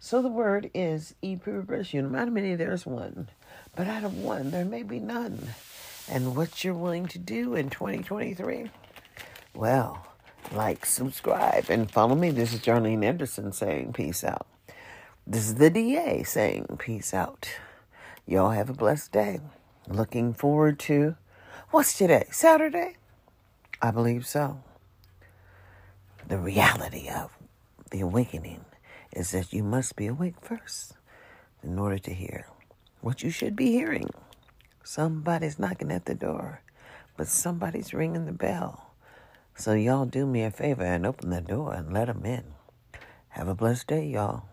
So 0.00 0.22
the 0.22 0.28
word 0.28 0.70
is 0.72 1.14
e 1.20 1.36
pluribus 1.36 1.94
out 1.94 2.28
of 2.28 2.32
many 2.32 2.54
there's 2.54 2.86
one. 2.86 3.28
But 3.74 3.88
out 3.88 4.04
of 4.04 4.16
one, 4.16 4.52
there 4.52 4.64
may 4.64 4.82
be 4.82 5.00
none. 5.00 5.50
And 6.08 6.34
what 6.34 6.64
you're 6.64 6.72
willing 6.72 7.08
to 7.08 7.18
do 7.18 7.54
in 7.54 7.68
2023 7.68 8.70
well, 9.56 10.06
like, 10.52 10.84
subscribe, 10.84 11.70
and 11.70 11.90
follow 11.90 12.14
me. 12.14 12.30
This 12.30 12.52
is 12.52 12.60
Darlene 12.60 13.04
Anderson 13.04 13.52
saying 13.52 13.94
peace 13.94 14.22
out. 14.22 14.46
This 15.26 15.48
is 15.48 15.54
the 15.56 15.70
DA 15.70 16.22
saying 16.22 16.76
peace 16.78 17.14
out. 17.14 17.48
Y'all 18.26 18.50
have 18.50 18.68
a 18.68 18.74
blessed 18.74 19.12
day. 19.12 19.40
Looking 19.88 20.34
forward 20.34 20.78
to 20.80 21.16
what's 21.70 21.96
today? 21.96 22.26
Saturday? 22.30 22.96
I 23.80 23.90
believe 23.90 24.26
so. 24.26 24.62
The 26.28 26.38
reality 26.38 27.08
of 27.08 27.30
the 27.90 28.00
awakening 28.00 28.64
is 29.12 29.30
that 29.30 29.52
you 29.52 29.62
must 29.62 29.96
be 29.96 30.06
awake 30.06 30.40
first 30.42 30.94
in 31.62 31.78
order 31.78 31.98
to 31.98 32.12
hear 32.12 32.46
what 33.00 33.22
you 33.22 33.30
should 33.30 33.56
be 33.56 33.72
hearing. 33.72 34.10
Somebody's 34.84 35.58
knocking 35.58 35.90
at 35.90 36.04
the 36.04 36.14
door, 36.14 36.62
but 37.16 37.26
somebody's 37.26 37.94
ringing 37.94 38.26
the 38.26 38.32
bell. 38.32 38.85
So 39.58 39.72
y'all 39.72 40.04
do 40.04 40.26
me 40.26 40.42
a 40.42 40.50
favor 40.50 40.84
and 40.84 41.06
open 41.06 41.30
the 41.30 41.40
door 41.40 41.72
and 41.72 41.90
let 41.90 42.08
them 42.08 42.26
in. 42.26 42.44
Have 43.30 43.48
a 43.48 43.54
blessed 43.54 43.86
day, 43.86 44.06
y'all. 44.06 44.44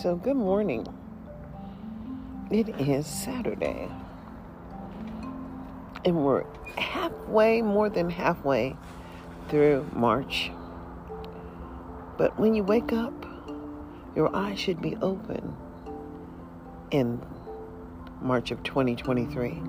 So, 0.00 0.16
good 0.16 0.36
morning. 0.36 0.86
It 2.50 2.70
is 2.80 3.06
Saturday. 3.06 3.90
And 6.06 6.24
we're 6.24 6.44
halfway, 6.78 7.60
more 7.60 7.90
than 7.90 8.08
halfway 8.08 8.74
through 9.50 9.86
March. 9.92 10.50
But 12.16 12.38
when 12.38 12.54
you 12.54 12.64
wake 12.64 12.94
up, 12.94 13.12
your 14.16 14.34
eyes 14.34 14.58
should 14.58 14.80
be 14.80 14.96
open 15.02 15.54
and 16.90 17.20
March 18.24 18.50
of 18.50 18.62
2023, 18.62 19.62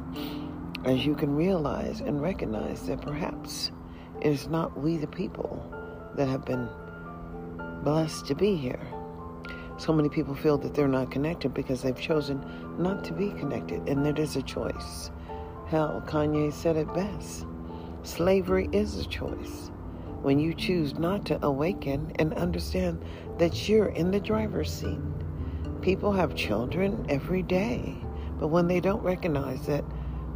as 0.86 1.06
you 1.06 1.14
can 1.14 1.36
realize 1.36 2.00
and 2.00 2.22
recognize 2.22 2.88
that 2.88 3.02
perhaps 3.02 3.72
it 4.22 4.28
is 4.28 4.48
not 4.48 4.80
we 4.80 4.96
the 4.96 5.08
people 5.08 5.62
that 6.16 6.30
have 6.30 6.46
been 6.46 6.70
blessed 7.84 8.26
to 8.28 8.34
be 8.34 8.56
here. 8.56 8.80
So 9.78 9.92
many 9.92 10.08
people 10.08 10.34
feel 10.34 10.58
that 10.60 10.74
they're 10.74 10.88
not 10.88 11.12
connected 11.12 11.54
because 11.54 11.82
they've 11.82 12.00
chosen 12.00 12.42
not 12.80 13.04
to 13.04 13.14
be 13.14 13.32
connected, 13.32 13.90
and 13.90 14.08
it 14.08 14.18
is 14.18 14.38
a 14.38 14.42
choice. 14.42 15.12
Hell, 15.68 16.02
Kanye 16.08 16.54
said 16.54 16.78
it 16.78 16.94
best 16.94 17.46
slavery 18.04 18.70
is 18.72 19.00
a 19.00 19.06
choice. 19.06 19.72
When 20.22 20.40
you 20.40 20.54
choose 20.54 20.94
not 20.94 21.26
to 21.26 21.44
awaken 21.46 22.14
and 22.20 22.34
understand 22.36 23.04
that 23.38 23.68
you're 23.68 23.88
in 23.88 24.12
the 24.12 24.20
driver's 24.20 24.72
seat, 24.72 25.00
people 25.82 26.12
have 26.12 26.36
children 26.36 27.06
every 27.10 27.42
day. 27.42 28.05
But 28.40 28.48
when 28.48 28.68
they 28.68 28.80
don't 28.80 29.04
recognize 29.04 29.66
that 29.68 29.84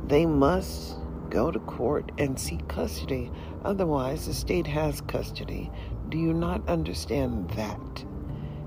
they 0.07 0.25
must 0.25 0.95
go 1.29 1.51
to 1.51 1.59
court 1.59 2.11
and 2.17 2.39
seek 2.39 2.67
custody, 2.67 3.31
otherwise, 3.63 4.25
the 4.25 4.33
state 4.33 4.67
has 4.67 5.01
custody. 5.01 5.69
Do 6.09 6.17
you 6.17 6.33
not 6.33 6.67
understand 6.67 7.49
that? 7.51 8.05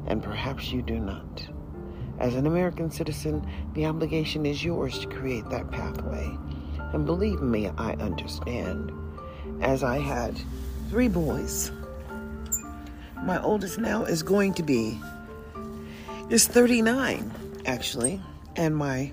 And 0.07 0.23
perhaps 0.23 0.71
you 0.71 0.83
do 0.83 0.99
not. 0.99 1.47
As 2.19 2.35
an 2.35 2.47
American 2.47 2.91
citizen, 2.91 3.47
the 3.75 3.87
obligation 3.87 4.47
is 4.47 4.63
yours 4.63 4.99
to 5.01 5.07
create 5.09 5.49
that 5.51 5.71
pathway. 5.71 6.37
And 6.93 7.07
believe 7.07 7.41
me, 7.41 7.69
I 7.79 7.93
understand. 7.95 8.93
As 9.61 9.83
I 9.83 9.99
had 9.99 10.39
three 10.91 11.09
boys, 11.09 11.73
my 13.23 13.41
oldest 13.43 13.79
now 13.79 14.05
is 14.05 14.23
going 14.23 14.55
to 14.55 14.63
be 14.63 15.01
is 16.29 16.47
39 16.47 17.31
actually 17.67 18.21
and 18.57 18.75
my 18.75 19.13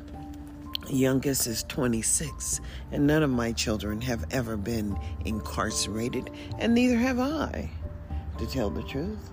youngest 0.90 1.48
is 1.48 1.64
26, 1.64 2.62
and 2.92 3.06
none 3.06 3.24
of 3.24 3.30
my 3.30 3.52
children 3.52 4.02
have 4.02 4.26
ever 4.32 4.58
been 4.58 4.98
incarcerated, 5.26 6.30
and 6.58 6.74
neither 6.74 6.98
have 6.98 7.20
I, 7.20 7.70
to 8.38 8.48
tell 8.48 8.70
the 8.70 8.84
truth. 8.84 9.32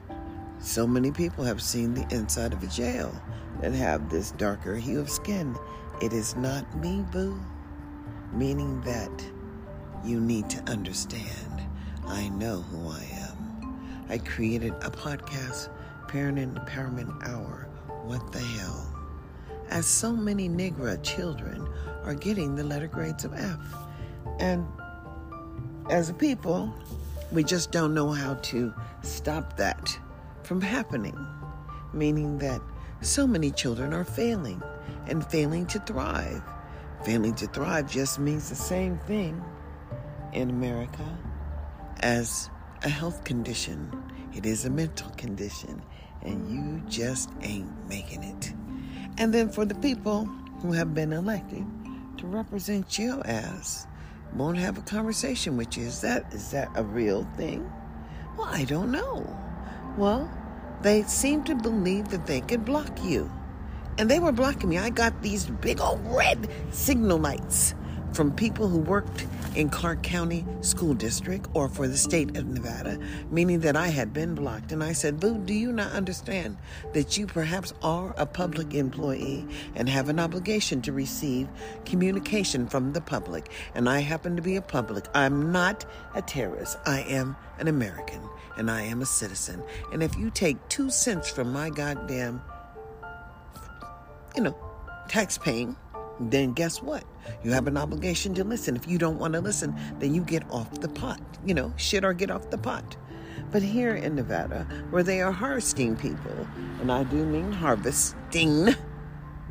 So 0.58 0.86
many 0.86 1.10
people 1.10 1.44
have 1.44 1.62
seen 1.62 1.94
the 1.94 2.06
inside 2.14 2.52
of 2.52 2.62
a 2.62 2.66
jail 2.66 3.14
that 3.60 3.72
have 3.72 4.10
this 4.10 4.32
darker 4.32 4.76
hue 4.76 5.00
of 5.00 5.10
skin. 5.10 5.56
It 6.02 6.12
is 6.12 6.36
not 6.36 6.76
me, 6.78 7.04
boo. 7.12 7.40
Meaning 8.32 8.80
that 8.82 9.24
you 10.04 10.20
need 10.20 10.48
to 10.50 10.62
understand 10.70 11.62
I 12.06 12.28
know 12.28 12.62
who 12.62 12.88
I 12.88 13.04
am. 13.12 14.04
I 14.08 14.18
created 14.18 14.72
a 14.74 14.90
podcast, 14.90 15.70
Parent 16.06 16.38
Empowerment 16.38 17.28
Hour. 17.28 17.68
What 18.04 18.30
the 18.30 18.38
hell? 18.38 18.85
As 19.68 19.86
so 19.86 20.12
many 20.12 20.48
Negra 20.48 20.96
children 20.98 21.68
are 22.04 22.14
getting 22.14 22.54
the 22.54 22.64
letter 22.64 22.86
grades 22.86 23.24
of 23.24 23.34
F. 23.34 23.60
And 24.38 24.66
as 25.90 26.10
a 26.10 26.14
people, 26.14 26.72
we 27.32 27.44
just 27.44 27.72
don't 27.72 27.94
know 27.94 28.10
how 28.10 28.34
to 28.34 28.72
stop 29.02 29.56
that 29.56 29.98
from 30.42 30.60
happening, 30.60 31.16
meaning 31.92 32.38
that 32.38 32.60
so 33.00 33.26
many 33.26 33.50
children 33.50 33.92
are 33.92 34.04
failing 34.04 34.62
and 35.06 35.26
failing 35.26 35.66
to 35.66 35.78
thrive. 35.80 36.42
Failing 37.04 37.34
to 37.34 37.46
thrive 37.48 37.90
just 37.90 38.18
means 38.18 38.48
the 38.48 38.56
same 38.56 38.98
thing 39.06 39.42
in 40.32 40.50
America 40.50 41.18
as 42.00 42.50
a 42.82 42.88
health 42.88 43.24
condition, 43.24 43.90
it 44.34 44.44
is 44.44 44.64
a 44.64 44.70
mental 44.70 45.10
condition, 45.10 45.82
and 46.22 46.48
you 46.48 46.82
just 46.88 47.30
ain't 47.42 47.88
making 47.88 48.22
it. 48.22 48.52
And 49.18 49.32
then 49.32 49.48
for 49.48 49.64
the 49.64 49.74
people 49.76 50.26
who 50.60 50.72
have 50.72 50.94
been 50.94 51.12
elected 51.12 51.64
to 52.18 52.26
represent 52.26 52.98
your 52.98 53.26
ass, 53.26 53.86
won't 54.34 54.58
have 54.58 54.76
a 54.76 54.82
conversation 54.82 55.56
with 55.56 55.76
you. 55.76 55.84
Is 55.86 56.00
that 56.02 56.32
is 56.32 56.50
that 56.50 56.68
a 56.74 56.82
real 56.82 57.26
thing? 57.36 57.70
Well, 58.36 58.48
I 58.50 58.64
don't 58.64 58.92
know. 58.92 59.24
Well, 59.96 60.30
they 60.82 61.02
seem 61.04 61.44
to 61.44 61.54
believe 61.54 62.08
that 62.08 62.26
they 62.26 62.42
could 62.42 62.64
block 62.64 63.02
you. 63.02 63.30
And 63.98 64.10
they 64.10 64.18
were 64.18 64.32
blocking 64.32 64.68
me. 64.68 64.78
I 64.78 64.90
got 64.90 65.22
these 65.22 65.46
big 65.46 65.80
old 65.80 66.00
red 66.06 66.50
signal 66.70 67.18
lights 67.18 67.74
from 68.16 68.32
people 68.32 68.66
who 68.66 68.78
worked 68.78 69.26
in 69.56 69.68
Clark 69.68 70.02
County 70.02 70.42
School 70.62 70.94
District 70.94 71.46
or 71.52 71.68
for 71.68 71.86
the 71.86 71.98
state 71.98 72.34
of 72.38 72.46
Nevada, 72.46 72.98
meaning 73.30 73.60
that 73.60 73.76
I 73.76 73.88
had 73.88 74.14
been 74.14 74.34
blocked. 74.34 74.72
And 74.72 74.82
I 74.82 74.92
said, 74.94 75.20
Boo, 75.20 75.36
do 75.36 75.52
you 75.52 75.70
not 75.70 75.92
understand 75.92 76.56
that 76.94 77.18
you 77.18 77.26
perhaps 77.26 77.74
are 77.82 78.14
a 78.16 78.24
public 78.24 78.72
employee 78.72 79.46
and 79.74 79.86
have 79.86 80.08
an 80.08 80.18
obligation 80.18 80.80
to 80.82 80.92
receive 80.92 81.46
communication 81.84 82.66
from 82.66 82.94
the 82.94 83.02
public? 83.02 83.50
And 83.74 83.86
I 83.86 84.00
happen 84.00 84.34
to 84.36 84.42
be 84.42 84.56
a 84.56 84.62
public. 84.62 85.04
I'm 85.14 85.52
not 85.52 85.84
a 86.14 86.22
terrorist. 86.22 86.78
I 86.86 87.00
am 87.00 87.36
an 87.58 87.68
American 87.68 88.22
and 88.56 88.70
I 88.70 88.80
am 88.80 89.02
a 89.02 89.06
citizen. 89.06 89.62
And 89.92 90.02
if 90.02 90.16
you 90.16 90.30
take 90.30 90.56
two 90.70 90.88
cents 90.88 91.28
from 91.28 91.52
my 91.52 91.68
goddamn, 91.68 92.40
you 94.34 94.42
know, 94.42 94.56
tax 95.08 95.36
paying, 95.36 95.76
then 96.20 96.52
guess 96.52 96.82
what? 96.82 97.04
You 97.44 97.52
have 97.52 97.66
an 97.66 97.76
obligation 97.76 98.34
to 98.34 98.44
listen. 98.44 98.76
If 98.76 98.88
you 98.88 98.98
don't 98.98 99.18
want 99.18 99.34
to 99.34 99.40
listen, 99.40 99.74
then 99.98 100.14
you 100.14 100.22
get 100.22 100.48
off 100.50 100.80
the 100.80 100.88
pot. 100.88 101.20
You 101.44 101.54
know, 101.54 101.72
shit 101.76 102.04
or 102.04 102.12
get 102.12 102.30
off 102.30 102.50
the 102.50 102.58
pot. 102.58 102.96
But 103.52 103.62
here 103.62 103.94
in 103.94 104.14
Nevada, 104.14 104.66
where 104.90 105.02
they 105.02 105.20
are 105.20 105.32
harvesting 105.32 105.96
people, 105.96 106.46
and 106.80 106.90
I 106.90 107.04
do 107.04 107.24
mean 107.24 107.52
harvesting, 107.52 108.74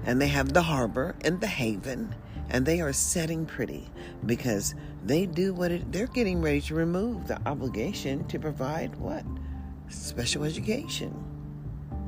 and 0.05 0.21
they 0.21 0.27
have 0.27 0.53
the 0.53 0.61
harbor 0.61 1.15
and 1.21 1.39
the 1.39 1.47
haven, 1.47 2.13
and 2.49 2.65
they 2.65 2.81
are 2.81 2.93
setting 2.93 3.45
pretty 3.45 3.89
because 4.25 4.75
they 5.03 5.25
do 5.25 5.53
what 5.53 5.71
it, 5.71 5.91
they're 5.91 6.07
getting 6.07 6.41
ready 6.41 6.61
to 6.61 6.75
remove 6.75 7.27
the 7.27 7.39
obligation 7.47 8.27
to 8.27 8.39
provide 8.39 8.95
what? 8.97 9.23
Special 9.87 10.43
education. 10.43 11.23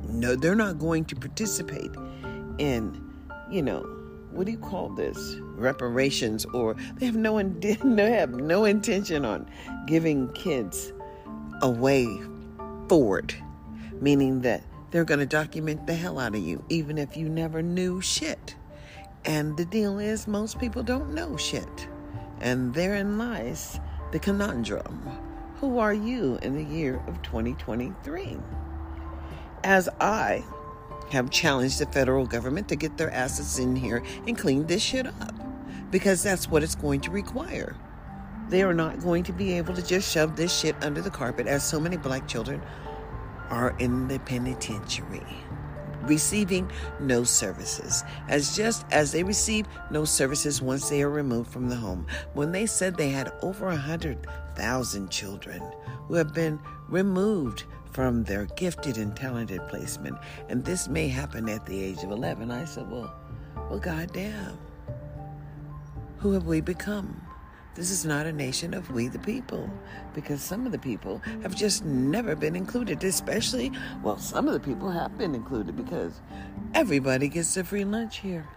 No, 0.08 0.36
they're 0.36 0.54
not 0.54 0.78
going 0.78 1.04
to 1.06 1.16
participate 1.16 1.90
in, 2.58 3.12
you 3.50 3.62
know, 3.62 3.97
what 4.30 4.46
do 4.46 4.52
you 4.52 4.58
call 4.58 4.90
this? 4.90 5.36
Reparations, 5.56 6.44
or 6.46 6.74
they 6.96 7.06
have 7.06 7.16
no 7.16 7.42
they 7.60 8.10
have 8.12 8.34
no 8.34 8.64
intention 8.64 9.24
on 9.24 9.50
giving 9.86 10.32
kids 10.32 10.92
a 11.62 11.70
way 11.70 12.06
forward, 12.88 13.34
meaning 14.00 14.42
that 14.42 14.62
they're 14.90 15.04
going 15.04 15.20
to 15.20 15.26
document 15.26 15.86
the 15.86 15.94
hell 15.94 16.18
out 16.18 16.34
of 16.34 16.42
you, 16.42 16.64
even 16.68 16.98
if 16.98 17.16
you 17.16 17.28
never 17.28 17.62
knew 17.62 18.00
shit. 18.00 18.56
And 19.24 19.56
the 19.56 19.64
deal 19.64 19.98
is, 19.98 20.26
most 20.26 20.58
people 20.58 20.82
don't 20.82 21.12
know 21.12 21.36
shit, 21.36 21.88
and 22.40 22.72
therein 22.72 23.18
lies 23.18 23.80
the 24.12 24.18
conundrum. 24.18 25.06
Who 25.60 25.78
are 25.78 25.92
you 25.92 26.38
in 26.42 26.54
the 26.54 26.64
year 26.64 27.02
of 27.08 27.20
2023? 27.22 28.38
As 29.64 29.88
I 30.00 30.44
have 31.10 31.30
challenged 31.30 31.78
the 31.78 31.86
federal 31.86 32.26
government 32.26 32.68
to 32.68 32.76
get 32.76 32.96
their 32.96 33.10
assets 33.10 33.58
in 33.58 33.76
here 33.76 34.02
and 34.26 34.38
clean 34.38 34.66
this 34.66 34.82
shit 34.82 35.06
up 35.06 35.34
because 35.90 36.22
that's 36.22 36.48
what 36.48 36.62
it's 36.62 36.74
going 36.74 37.00
to 37.02 37.10
require. 37.10 37.76
They 38.48 38.62
are 38.62 38.74
not 38.74 39.00
going 39.00 39.24
to 39.24 39.32
be 39.32 39.52
able 39.54 39.74
to 39.74 39.82
just 39.82 40.10
shove 40.10 40.36
this 40.36 40.56
shit 40.56 40.76
under 40.82 41.00
the 41.00 41.10
carpet 41.10 41.46
as 41.46 41.62
so 41.64 41.78
many 41.78 41.96
black 41.96 42.26
children 42.26 42.62
are 43.50 43.76
in 43.78 44.08
the 44.08 44.18
penitentiary 44.20 45.26
receiving 46.02 46.70
no 47.00 47.24
services 47.24 48.04
as 48.28 48.56
just 48.56 48.86
as 48.90 49.12
they 49.12 49.22
receive 49.22 49.66
no 49.90 50.04
services 50.04 50.62
once 50.62 50.88
they 50.88 51.02
are 51.02 51.10
removed 51.10 51.50
from 51.50 51.68
the 51.68 51.76
home 51.76 52.06
when 52.34 52.52
they 52.52 52.66
said 52.66 52.96
they 52.96 53.10
had 53.10 53.32
over 53.42 53.68
a 53.68 53.76
hundred 53.76 54.26
thousand 54.54 55.10
children 55.10 55.62
who 56.06 56.14
have 56.14 56.32
been 56.32 56.58
removed 56.88 57.64
from 57.92 58.24
their 58.24 58.46
gifted 58.56 58.96
and 58.98 59.14
talented 59.16 59.66
placement. 59.68 60.16
And 60.48 60.64
this 60.64 60.88
may 60.88 61.08
happen 61.08 61.48
at 61.48 61.66
the 61.66 61.82
age 61.82 62.02
of 62.02 62.10
11. 62.10 62.50
I 62.50 62.64
said, 62.64 62.90
well, 62.90 63.14
well, 63.68 63.78
goddamn. 63.78 64.58
Who 66.18 66.32
have 66.32 66.46
we 66.46 66.60
become? 66.60 67.20
This 67.74 67.92
is 67.92 68.04
not 68.04 68.26
a 68.26 68.32
nation 68.32 68.74
of 68.74 68.90
we 68.90 69.06
the 69.06 69.20
people 69.20 69.70
because 70.12 70.42
some 70.42 70.66
of 70.66 70.72
the 70.72 70.80
people 70.80 71.18
have 71.42 71.54
just 71.54 71.84
never 71.84 72.34
been 72.34 72.56
included, 72.56 73.04
especially, 73.04 73.70
well, 74.02 74.18
some 74.18 74.48
of 74.48 74.54
the 74.54 74.58
people 74.58 74.90
have 74.90 75.16
been 75.16 75.32
included 75.32 75.76
because 75.76 76.20
everybody 76.74 77.28
gets 77.28 77.56
a 77.56 77.62
free 77.62 77.84
lunch 77.84 78.18
here. 78.18 78.48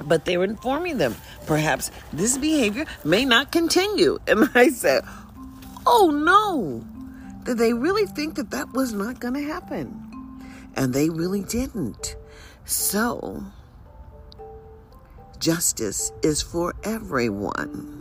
But 0.00 0.24
they 0.24 0.36
were 0.36 0.44
informing 0.44 0.98
them 0.98 1.14
perhaps 1.46 1.92
this 2.12 2.36
behavior 2.36 2.86
may 3.04 3.24
not 3.24 3.52
continue. 3.52 4.18
And 4.26 4.50
I 4.56 4.70
said, 4.70 5.04
oh 5.86 6.10
no, 6.10 6.84
did 7.44 7.58
they 7.58 7.72
really 7.72 8.06
think 8.06 8.34
that 8.36 8.50
that 8.50 8.72
was 8.72 8.92
not 8.92 9.20
going 9.20 9.34
to 9.34 9.42
happen? 9.42 10.10
And 10.76 10.92
they 10.92 11.08
really 11.08 11.42
didn't. 11.42 12.16
So, 12.64 13.44
justice 15.38 16.10
is 16.22 16.42
for 16.42 16.74
everyone. 16.82 18.00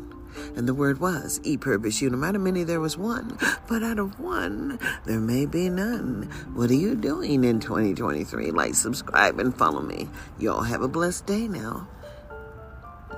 And 0.56 0.68
the 0.68 0.74
word 0.74 1.00
was, 1.00 1.39
e 1.44 1.58
pluribus 1.58 2.02
unum. 2.02 2.24
Out 2.24 2.36
of 2.36 2.41
many 2.41 2.64
there 2.64 2.80
was 2.80 2.98
one, 2.98 3.38
but 3.68 3.84
out 3.84 4.00
of 4.00 4.20
one 4.20 4.80
there 5.06 5.20
may 5.20 5.46
be 5.46 5.70
none. 5.70 6.24
What 6.54 6.72
are 6.72 6.76
you 6.76 6.96
doing 6.96 7.44
in 7.44 7.60
2023? 7.60 8.52
Like, 8.52 8.74
subscribe, 8.74 9.39
and 9.39 9.56
follow 9.56 9.82
me. 9.82 10.08
Y'all 10.39 10.64
have 10.64 10.82
a 10.82 10.88
blessed 10.88 11.26
day 11.26 11.48
now. 11.48 11.88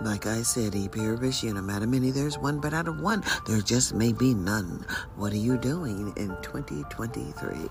Like 0.01 0.25
I 0.25 0.41
said, 0.41 0.75
E 0.75 0.87
pluribus 0.87 1.43
unum. 1.43 1.69
Out 1.69 1.83
of 1.83 1.89
many 1.89 2.11
there's 2.11 2.37
one, 2.37 2.59
but 2.59 2.73
out 2.73 2.87
of 2.87 2.99
one 2.99 3.23
there 3.47 3.61
just 3.61 3.93
may 3.93 4.11
be 4.11 4.33
none. 4.33 4.85
What 5.15 5.33
are 5.33 5.37
you 5.37 5.57
doing 5.57 6.13
in 6.17 6.35
2023? 6.41 7.69